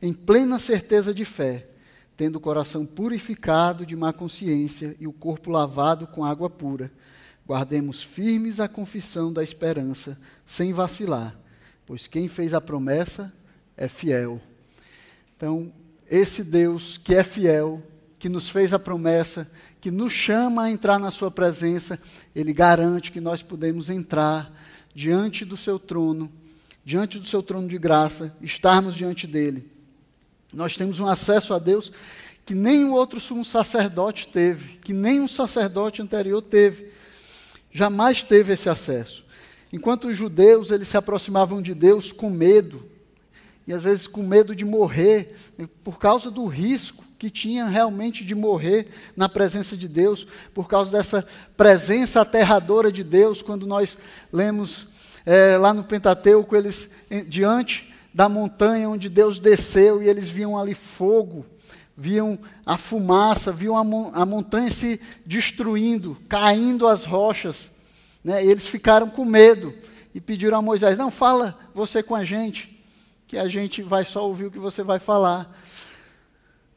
em 0.00 0.12
plena 0.12 0.58
certeza 0.58 1.12
de 1.12 1.24
fé, 1.24 1.66
tendo 2.16 2.36
o 2.36 2.40
coração 2.40 2.84
purificado 2.84 3.86
de 3.86 3.94
má 3.94 4.12
consciência 4.12 4.96
e 4.98 5.06
o 5.06 5.12
corpo 5.12 5.50
lavado 5.50 6.06
com 6.06 6.24
água 6.24 6.50
pura 6.50 6.90
Guardemos 7.48 8.02
firmes 8.02 8.60
a 8.60 8.68
confissão 8.68 9.32
da 9.32 9.42
esperança, 9.42 10.18
sem 10.44 10.74
vacilar, 10.74 11.34
pois 11.86 12.06
quem 12.06 12.28
fez 12.28 12.52
a 12.52 12.60
promessa 12.60 13.32
é 13.74 13.88
fiel. 13.88 14.38
Então, 15.34 15.72
esse 16.10 16.44
Deus 16.44 16.98
que 16.98 17.14
é 17.14 17.24
fiel, 17.24 17.82
que 18.18 18.28
nos 18.28 18.50
fez 18.50 18.74
a 18.74 18.78
promessa, 18.78 19.50
que 19.80 19.90
nos 19.90 20.12
chama 20.12 20.64
a 20.64 20.70
entrar 20.70 20.98
na 20.98 21.10
Sua 21.10 21.30
presença, 21.30 21.98
Ele 22.36 22.52
garante 22.52 23.10
que 23.10 23.20
nós 23.20 23.42
podemos 23.42 23.88
entrar 23.88 24.52
diante 24.94 25.42
do 25.42 25.56
Seu 25.56 25.78
trono, 25.78 26.30
diante 26.84 27.18
do 27.18 27.24
Seu 27.24 27.42
trono 27.42 27.66
de 27.66 27.78
graça, 27.78 28.36
estarmos 28.42 28.94
diante 28.94 29.26
dEle. 29.26 29.72
Nós 30.52 30.76
temos 30.76 31.00
um 31.00 31.06
acesso 31.06 31.54
a 31.54 31.58
Deus 31.58 31.90
que 32.44 32.54
nenhum 32.54 32.92
outro 32.92 33.18
sumo 33.18 33.42
sacerdote 33.42 34.28
teve, 34.28 34.76
que 34.78 34.92
nenhum 34.92 35.26
sacerdote 35.26 36.02
anterior 36.02 36.42
teve 36.42 37.07
jamais 37.78 38.24
teve 38.24 38.52
esse 38.52 38.68
acesso. 38.68 39.24
Enquanto 39.72 40.08
os 40.08 40.16
judeus 40.16 40.72
eles 40.72 40.88
se 40.88 40.96
aproximavam 40.96 41.62
de 41.62 41.74
Deus 41.74 42.10
com 42.10 42.28
medo, 42.28 42.82
e 43.66 43.72
às 43.72 43.82
vezes 43.82 44.06
com 44.08 44.22
medo 44.22 44.56
de 44.56 44.64
morrer, 44.64 45.36
por 45.84 45.98
causa 45.98 46.30
do 46.30 46.46
risco 46.46 47.04
que 47.18 47.30
tinha 47.30 47.66
realmente 47.66 48.24
de 48.24 48.34
morrer 48.34 48.88
na 49.16 49.28
presença 49.28 49.76
de 49.76 49.86
Deus, 49.86 50.26
por 50.52 50.66
causa 50.68 50.90
dessa 50.90 51.26
presença 51.56 52.20
aterradora 52.20 52.90
de 52.90 53.04
Deus, 53.04 53.42
quando 53.42 53.66
nós 53.66 53.96
lemos 54.32 54.88
é, 55.24 55.56
lá 55.56 55.72
no 55.72 55.84
Pentateuco, 55.84 56.56
eles 56.56 56.88
diante 57.28 57.94
da 58.12 58.28
montanha 58.28 58.88
onde 58.88 59.08
Deus 59.08 59.38
desceu 59.38 60.02
e 60.02 60.08
eles 60.08 60.28
viam 60.28 60.58
ali 60.58 60.74
fogo, 60.74 61.44
viam 62.00 62.38
a 62.64 62.78
fumaça, 62.78 63.50
viam 63.50 63.76
a, 63.76 63.82
mon 63.82 64.12
a 64.14 64.24
montanha 64.24 64.70
se 64.70 65.00
destruindo, 65.26 66.16
caindo 66.28 66.86
as 66.86 67.02
rochas. 67.02 67.68
Né? 68.22 68.44
E 68.44 68.48
eles 68.48 68.68
ficaram 68.68 69.10
com 69.10 69.24
medo 69.24 69.74
e 70.14 70.20
pediram 70.20 70.58
a 70.58 70.62
Moisés: 70.62 70.96
Não, 70.96 71.10
fala 71.10 71.58
você 71.74 72.00
com 72.00 72.14
a 72.14 72.22
gente, 72.22 72.80
que 73.26 73.36
a 73.36 73.48
gente 73.48 73.82
vai 73.82 74.04
só 74.04 74.24
ouvir 74.24 74.46
o 74.46 74.50
que 74.50 74.60
você 74.60 74.84
vai 74.84 75.00
falar. 75.00 75.52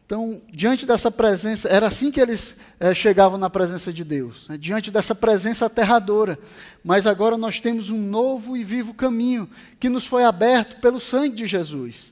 Então, 0.07 0.41
diante 0.51 0.85
dessa 0.85 1.09
presença, 1.09 1.69
era 1.69 1.87
assim 1.87 2.11
que 2.11 2.19
eles 2.19 2.55
é, 2.79 2.93
chegavam 2.93 3.37
na 3.37 3.49
presença 3.49 3.93
de 3.93 4.03
Deus, 4.03 4.49
né? 4.49 4.57
diante 4.57 4.91
dessa 4.91 5.15
presença 5.15 5.67
aterradora. 5.67 6.37
Mas 6.83 7.05
agora 7.05 7.37
nós 7.37 7.59
temos 7.59 7.89
um 7.89 7.97
novo 7.97 8.57
e 8.57 8.63
vivo 8.63 8.93
caminho 8.93 9.47
que 9.79 9.87
nos 9.87 10.05
foi 10.05 10.25
aberto 10.25 10.81
pelo 10.81 10.99
sangue 10.99 11.35
de 11.37 11.47
Jesus, 11.47 12.11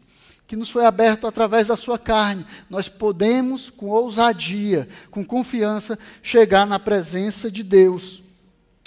que 0.49 0.55
nos 0.55 0.71
foi 0.71 0.83
aberto 0.83 1.27
através 1.27 1.67
da 1.67 1.77
sua 1.77 1.99
carne. 1.99 2.43
Nós 2.71 2.89
podemos, 2.89 3.69
com 3.69 3.85
ousadia, 3.85 4.89
com 5.11 5.23
confiança, 5.23 5.97
chegar 6.23 6.65
na 6.65 6.79
presença 6.79 7.51
de 7.51 7.61
Deus. 7.61 8.23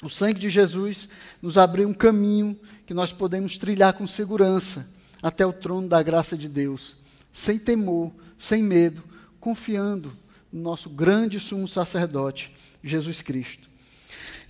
O 0.02 0.10
sangue 0.10 0.40
de 0.40 0.50
Jesus 0.50 1.08
nos 1.40 1.56
abriu 1.56 1.88
um 1.88 1.94
caminho 1.94 2.58
que 2.84 2.92
nós 2.92 3.12
podemos 3.12 3.56
trilhar 3.56 3.92
com 3.92 4.08
segurança 4.08 4.84
até 5.22 5.46
o 5.46 5.52
trono 5.52 5.86
da 5.86 6.02
graça 6.02 6.36
de 6.36 6.48
Deus, 6.48 6.96
sem 7.32 7.60
temor 7.60 8.10
sem 8.36 8.60
medo, 8.60 9.00
confiando 9.38 10.12
no 10.52 10.60
nosso 10.60 10.90
grande 10.90 11.38
sumo 11.38 11.68
sacerdote, 11.68 12.52
Jesus 12.82 13.22
Cristo. 13.22 13.70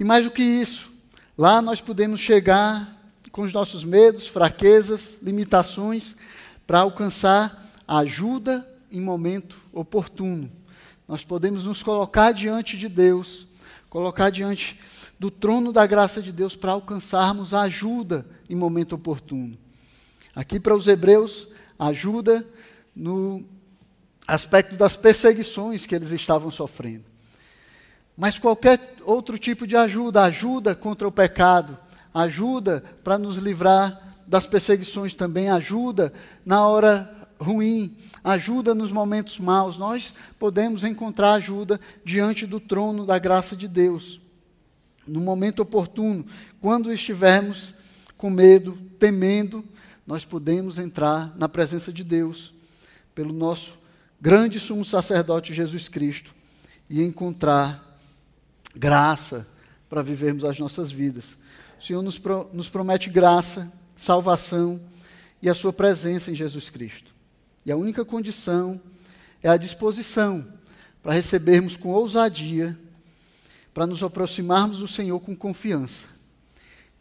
E 0.01 0.05
mais 0.05 0.25
do 0.25 0.31
que 0.31 0.43
isso, 0.43 0.91
lá 1.37 1.61
nós 1.61 1.83
podemos 1.83 2.21
chegar 2.21 2.99
com 3.31 3.43
os 3.43 3.53
nossos 3.53 3.85
medos, 3.85 4.27
fraquezas, 4.27 5.19
limitações, 5.23 6.15
para 6.67 6.81
alcançar 6.81 7.67
ajuda 7.87 8.69
em 8.91 9.01
momento 9.01 9.59
oportuno. 9.73 10.51
Nós 11.07 11.25
podemos 11.25 11.65
nos 11.65 11.83
colocar 11.83 12.33
diante 12.33 12.77
de 12.77 12.89
Deus, 12.89 13.47
colocar 13.91 14.31
diante 14.31 14.79
do 15.19 15.31
trono 15.31 15.73
da 15.73 15.87
graça 15.87 16.23
de 16.23 16.33
Deus 16.33 16.57
para 16.57 16.73
alcançarmos 16.73 17.55
ajuda 17.55 18.27
em 18.49 18.55
momento 18.55 18.95
oportuno. 18.95 19.57
Aqui 20.35 20.59
para 20.59 20.75
os 20.75 20.89
hebreus, 20.89 21.49
ajuda 21.79 22.47
no 22.95 23.45
aspecto 24.27 24.77
das 24.77 24.97
perseguições 24.97 25.85
que 25.85 25.95
eles 25.95 26.11
estavam 26.11 26.51
sofrendo. 26.51 27.05
Mas 28.17 28.39
qualquer 28.39 28.97
outro 29.05 29.39
tipo 29.39 29.67
de 29.67 29.77
ajuda, 29.77 30.23
ajuda 30.23 30.75
contra 30.75 31.09
o 31.09 31.13
pecado, 31.13 31.79
ajuda 32.15 32.83
para 33.03 33.19
nos 33.19 33.37
livrar 33.37 34.12
das 34.33 34.47
perseguições 34.47 35.15
também, 35.15 35.51
ajuda 35.51 36.11
na 36.43 36.67
hora 36.67 37.29
ruim, 37.39 37.95
ajuda 38.25 38.75
nos 38.75 38.91
momentos 38.91 39.39
maus. 39.39 39.77
Nós 39.77 40.15
podemos 40.39 40.85
encontrar 40.85 41.35
ajuda 41.35 41.79
diante 42.03 42.47
do 42.47 42.59
trono 42.59 43.05
da 43.05 43.19
graça 43.19 43.55
de 43.55 43.69
Deus. 43.69 44.23
No 45.07 45.21
momento 45.21 45.61
oportuno, 45.61 46.25
quando 46.63 46.91
estivermos 46.91 47.75
com 48.17 48.31
medo, 48.31 48.79
temendo, 48.99 49.63
nós 50.07 50.25
podemos 50.25 50.79
entrar 50.79 51.37
na 51.37 51.47
presença 51.47 51.93
de 51.93 52.03
Deus 52.03 52.55
pelo 53.15 53.35
nosso 53.35 53.75
grande 54.19 54.59
sumo 54.59 54.83
sacerdote 54.83 55.53
Jesus 55.53 55.89
Cristo 55.89 56.35
e 56.89 57.03
encontrar 57.03 58.01
graça 58.75 59.47
para 59.91 60.01
vivermos 60.01 60.43
as 60.43 60.59
nossas 60.59 60.91
vidas. 60.91 61.37
O 61.79 61.85
Senhor 61.85 62.01
nos, 62.01 62.19
pro, 62.19 62.49
nos 62.51 62.71
promete 62.71 63.11
graça, 63.11 63.71
salvação 64.03 64.81
e 65.41 65.49
a 65.49 65.55
sua 65.55 65.73
presença 65.73 66.31
em 66.31 66.35
Jesus 66.35 66.69
Cristo. 66.69 67.15
E 67.65 67.71
a 67.71 67.77
única 67.77 68.05
condição 68.05 68.81
é 69.43 69.49
a 69.49 69.57
disposição 69.57 70.47
para 71.03 71.13
recebermos 71.13 71.77
com 71.77 71.91
ousadia, 71.91 72.79
para 73.73 73.87
nos 73.87 74.03
aproximarmos 74.03 74.79
do 74.79 74.89
Senhor 74.89 75.19
com 75.21 75.37
confiança. 75.37 76.09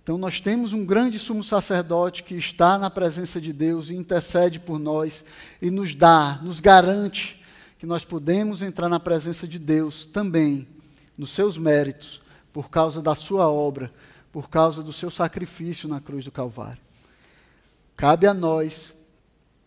Então, 0.03 0.17
nós 0.17 0.39
temos 0.39 0.73
um 0.73 0.85
grande 0.85 1.19
sumo 1.19 1.43
sacerdote 1.43 2.23
que 2.23 2.35
está 2.35 2.77
na 2.77 2.89
presença 2.89 3.39
de 3.39 3.53
Deus 3.53 3.89
e 3.89 3.95
intercede 3.95 4.59
por 4.59 4.79
nós 4.79 5.23
e 5.61 5.69
nos 5.69 5.93
dá, 5.93 6.39
nos 6.41 6.59
garante 6.59 7.39
que 7.77 7.85
nós 7.85 8.05
podemos 8.05 8.61
entrar 8.61 8.89
na 8.89 8.99
presença 8.99 9.47
de 9.47 9.57
Deus 9.57 10.05
também, 10.05 10.67
nos 11.17 11.31
seus 11.31 11.57
méritos, 11.57 12.21
por 12.53 12.69
causa 12.69 13.01
da 13.01 13.15
sua 13.15 13.47
obra, 13.47 13.91
por 14.31 14.49
causa 14.49 14.81
do 14.81 14.93
seu 14.93 15.11
sacrifício 15.11 15.87
na 15.87 15.99
cruz 15.99 16.25
do 16.25 16.31
Calvário. 16.31 16.90
Cabe 18.01 18.25
a 18.25 18.33
nós 18.33 18.91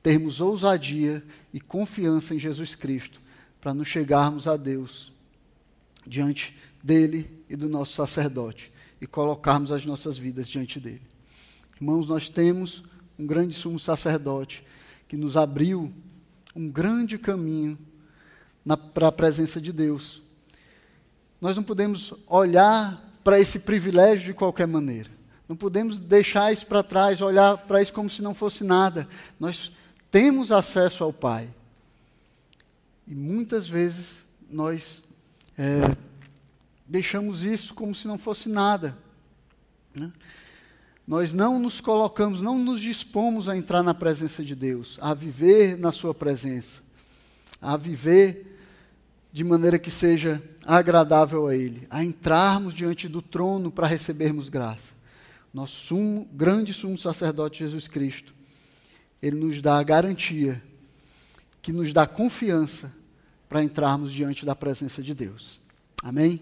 termos 0.03 0.41
ousadia 0.41 1.23
e 1.53 1.61
confiança 1.61 2.35
em 2.35 2.39
Jesus 2.41 2.75
Cristo 2.75 3.23
para 3.61 3.73
nos 3.73 3.87
chegarmos 3.87 4.49
a 4.49 4.57
Deus 4.57 5.13
diante 6.05 6.53
dele 6.83 7.31
e 7.49 7.55
do 7.55 7.69
nosso 7.69 7.93
sacerdote 7.93 8.73
e 9.01 9.07
colocarmos 9.07 9.71
as 9.71 9.87
nossas 9.87 10.19
vidas 10.19 10.49
diante 10.49 10.81
dele. 10.81 11.03
Irmãos, 11.77 12.09
nós 12.09 12.29
temos 12.29 12.83
um 13.17 13.25
grande 13.25 13.55
sumo 13.55 13.79
sacerdote 13.79 14.67
que 15.07 15.17
nos 15.17 15.37
abriu 15.37 15.95
um 16.57 16.69
grande 16.69 17.17
caminho 17.17 17.79
para 18.93 19.07
a 19.07 19.13
presença 19.13 19.61
de 19.61 19.73
Deus. 19.73 20.21
Nós 21.41 21.55
não 21.55 21.63
podemos 21.63 22.13
olhar 22.27 23.15
para 23.23 23.39
esse 23.39 23.61
privilégio 23.61 24.27
de 24.27 24.35
qualquer 24.35 24.67
maneira. 24.67 25.14
Não 25.49 25.57
podemos 25.57 25.99
deixar 25.99 26.53
isso 26.53 26.67
para 26.67 26.83
trás, 26.83 27.21
olhar 27.21 27.59
para 27.59 27.83
isso 27.83 27.93
como 27.93 28.09
se 28.09 28.23
não 28.23 28.35
fosse 28.35 28.65
nada. 28.65 29.07
Nós 29.39 29.71
temos 30.11 30.51
acesso 30.51 31.05
ao 31.05 31.13
Pai. 31.13 31.49
E 33.07 33.15
muitas 33.15 33.69
vezes 33.69 34.25
nós 34.49 35.03
é, 35.59 35.95
deixamos 36.87 37.43
isso 37.43 37.75
como 37.75 37.95
se 37.95 38.07
não 38.07 38.17
fosse 38.17 38.49
nada. 38.49 38.97
Né? 39.95 40.11
Nós 41.07 41.35
não 41.35 41.59
nos 41.59 41.81
colocamos, 41.81 42.41
não 42.41 42.59
nos 42.59 42.81
dispomos 42.81 43.47
a 43.47 43.57
entrar 43.57 43.83
na 43.83 43.93
presença 43.93 44.43
de 44.43 44.55
Deus, 44.55 44.99
a 45.03 45.13
viver 45.13 45.77
na 45.77 45.93
Sua 45.93 46.15
presença, 46.15 46.81
a 47.61 47.77
viver 47.77 48.59
de 49.31 49.45
maneira 49.45 49.79
que 49.79 49.91
seja 49.91 50.43
agradável 50.65 51.47
a 51.47 51.55
Ele, 51.55 51.87
a 51.91 52.03
entrarmos 52.03 52.73
diante 52.73 53.07
do 53.07 53.21
trono 53.21 53.71
para 53.71 53.87
recebermos 53.87 54.49
graça. 54.49 54.94
Nosso 55.55 55.77
sumo, 55.77 56.29
grande 56.33 56.75
sumo 56.75 56.99
sacerdote 56.99 57.61
Jesus 57.61 57.87
Cristo, 57.87 58.35
Ele 59.23 59.37
nos 59.37 59.63
dá 59.63 59.79
a 59.79 59.83
garantia, 59.85 60.61
que 61.63 61.71
nos 61.73 61.93
dá 61.93 62.09
confiança 62.09 62.93
para 63.49 63.63
entrarmos 63.63 64.13
diante 64.13 64.45
da 64.45 64.57
presença 64.57 65.01
de 65.01 65.15
Deus. 65.15 65.61
Amém? 66.03 66.41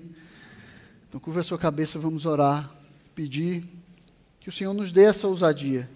Então, 1.07 1.21
curva 1.21 1.41
a 1.41 1.45
sua 1.45 1.59
cabeça, 1.59 1.99
vamos 1.99 2.25
orar, 2.25 2.75
pedir 3.15 3.63
que 4.41 4.49
o 4.49 4.53
Senhor 4.53 4.73
nos 4.73 4.91
dê 4.91 5.03
essa 5.03 5.29
ousadia, 5.29 5.91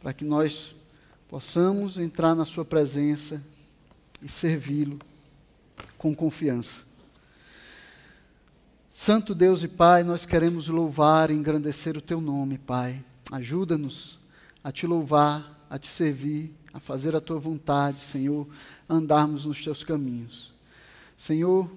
para 0.00 0.14
que 0.14 0.24
nós 0.24 0.74
possamos 1.28 1.98
entrar 1.98 2.34
na 2.34 2.46
Sua 2.46 2.64
presença 2.64 3.42
e 4.22 4.28
servi-lo 4.28 4.98
com 5.98 6.14
confiança. 6.14 6.80
Santo 8.96 9.34
Deus 9.34 9.64
e 9.64 9.68
Pai, 9.68 10.04
nós 10.04 10.24
queremos 10.24 10.68
louvar 10.68 11.28
e 11.28 11.34
engrandecer 11.34 11.96
o 11.96 12.00
Teu 12.00 12.20
nome, 12.20 12.58
Pai. 12.58 13.04
Ajuda-nos 13.32 14.20
a 14.62 14.70
Te 14.70 14.86
louvar, 14.86 15.66
a 15.68 15.76
Te 15.76 15.88
servir, 15.88 16.54
a 16.72 16.78
fazer 16.78 17.14
a 17.16 17.20
Tua 17.20 17.40
vontade, 17.40 18.00
Senhor, 18.00 18.46
andarmos 18.88 19.44
nos 19.44 19.62
Teus 19.62 19.82
caminhos. 19.82 20.52
Senhor, 21.18 21.68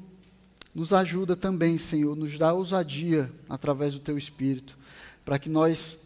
nos 0.75 0.93
ajuda 0.93 1.35
também, 1.35 1.79
Senhor, 1.79 2.15
nos 2.15 2.37
dá 2.37 2.53
ousadia 2.53 3.31
através 3.49 3.93
do 3.93 3.99
Teu 3.99 4.15
Espírito, 4.15 4.77
para 5.25 5.39
que 5.39 5.49
nós 5.49 5.97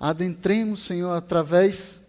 adentremos, 0.00 0.80
Senhor, 0.80 1.12
através 1.12 2.00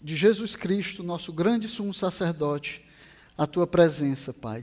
de 0.00 0.14
Jesus 0.14 0.54
Cristo, 0.54 1.02
nosso 1.02 1.32
grande 1.32 1.68
sumo 1.68 1.94
sacerdote, 1.94 2.84
a 3.36 3.46
Tua 3.46 3.66
presença, 3.66 4.30
Pai. 4.34 4.62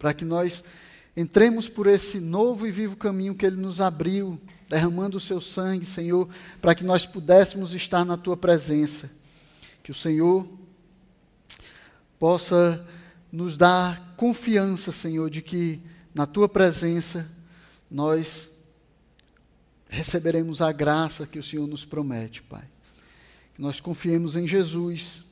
Para 0.00 0.12
que 0.12 0.24
nós 0.24 0.64
entremos 1.20 1.68
por 1.68 1.86
esse 1.86 2.18
novo 2.18 2.66
e 2.66 2.70
vivo 2.70 2.96
caminho 2.96 3.34
que 3.34 3.46
Ele 3.46 3.56
nos 3.56 3.80
abriu, 3.80 4.40
derramando 4.68 5.18
o 5.18 5.20
Seu 5.20 5.40
sangue, 5.40 5.84
Senhor, 5.84 6.28
para 6.60 6.74
que 6.74 6.84
nós 6.84 7.06
pudéssemos 7.06 7.74
estar 7.74 8.04
na 8.04 8.16
Tua 8.16 8.36
presença. 8.36 9.10
Que 9.82 9.90
o 9.90 9.94
Senhor 9.94 10.46
possa 12.18 12.86
nos 13.32 13.56
dá 13.56 14.00
confiança, 14.16 14.90
Senhor, 14.90 15.30
de 15.30 15.40
que 15.40 15.80
na 16.14 16.26
tua 16.26 16.48
presença 16.48 17.30
nós 17.90 18.50
receberemos 19.88 20.60
a 20.60 20.72
graça 20.72 21.26
que 21.26 21.38
o 21.38 21.42
Senhor 21.42 21.66
nos 21.66 21.84
promete, 21.84 22.42
Pai. 22.42 22.64
Que 23.54 23.62
nós 23.62 23.80
confiemos 23.80 24.36
em 24.36 24.46
Jesus, 24.46 25.24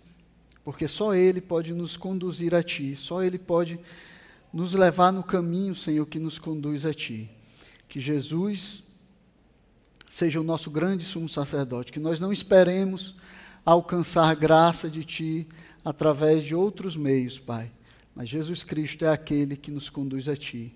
porque 0.65 0.87
só 0.87 1.15
Ele 1.15 1.41
pode 1.41 1.73
nos 1.73 1.97
conduzir 1.97 2.55
a 2.55 2.63
Ti, 2.63 2.95
só 2.95 3.23
Ele 3.23 3.39
pode 3.39 3.79
nos 4.53 4.75
levar 4.75 5.13
no 5.13 5.23
caminho, 5.23 5.75
Senhor, 5.75 6.07
que 6.07 6.19
nos 6.19 6.39
conduz 6.39 6.87
a 6.87 6.95
Ti. 6.95 7.31
Que 7.89 8.01
Jesus 8.01 8.83
seja 10.11 10.41
o 10.41 10.45
nosso 10.45 10.71
grande 10.71 11.05
sumo 11.05 11.29
sacerdote, 11.29 11.93
que 11.93 12.01
nós 12.01 12.19
não 12.19 12.33
esperemos 12.33 13.15
alcançar 13.65 14.35
graça 14.35 14.89
de 14.89 15.05
Ti 15.05 15.47
através 15.85 16.45
de 16.45 16.55
outros 16.55 16.97
meios, 16.97 17.39
Pai 17.39 17.71
mas 18.19 18.29
Jesus 18.29 18.65
Cristo 18.65 19.05
é 19.05 19.13
aquele 19.13 19.57
que 19.57 19.71
nos 19.71 19.89
conduz 19.89 20.29
a 20.29 20.35
Ti, 20.35 20.75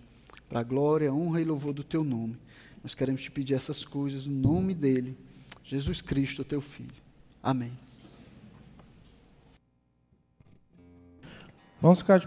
para 0.49 0.61
a 0.61 0.63
glória, 0.63 1.13
honra 1.13 1.41
e 1.41 1.45
louvor 1.45 1.73
do 1.73 1.83
Teu 1.83 2.05
nome. 2.05 2.39
Nós 2.85 2.95
queremos 2.95 3.21
te 3.21 3.33
pedir 3.33 3.55
essas 3.55 3.85
coisas 3.85 4.27
no 4.27 4.53
nome 4.53 4.73
dEle, 4.73 5.19
Jesus 5.65 6.01
Cristo, 6.01 6.45
Teu 6.45 6.61
Filho. 6.61 6.95
Amém. 7.43 7.73
Vamos 11.81 11.99
ficar 11.99 12.19
de 12.19 12.21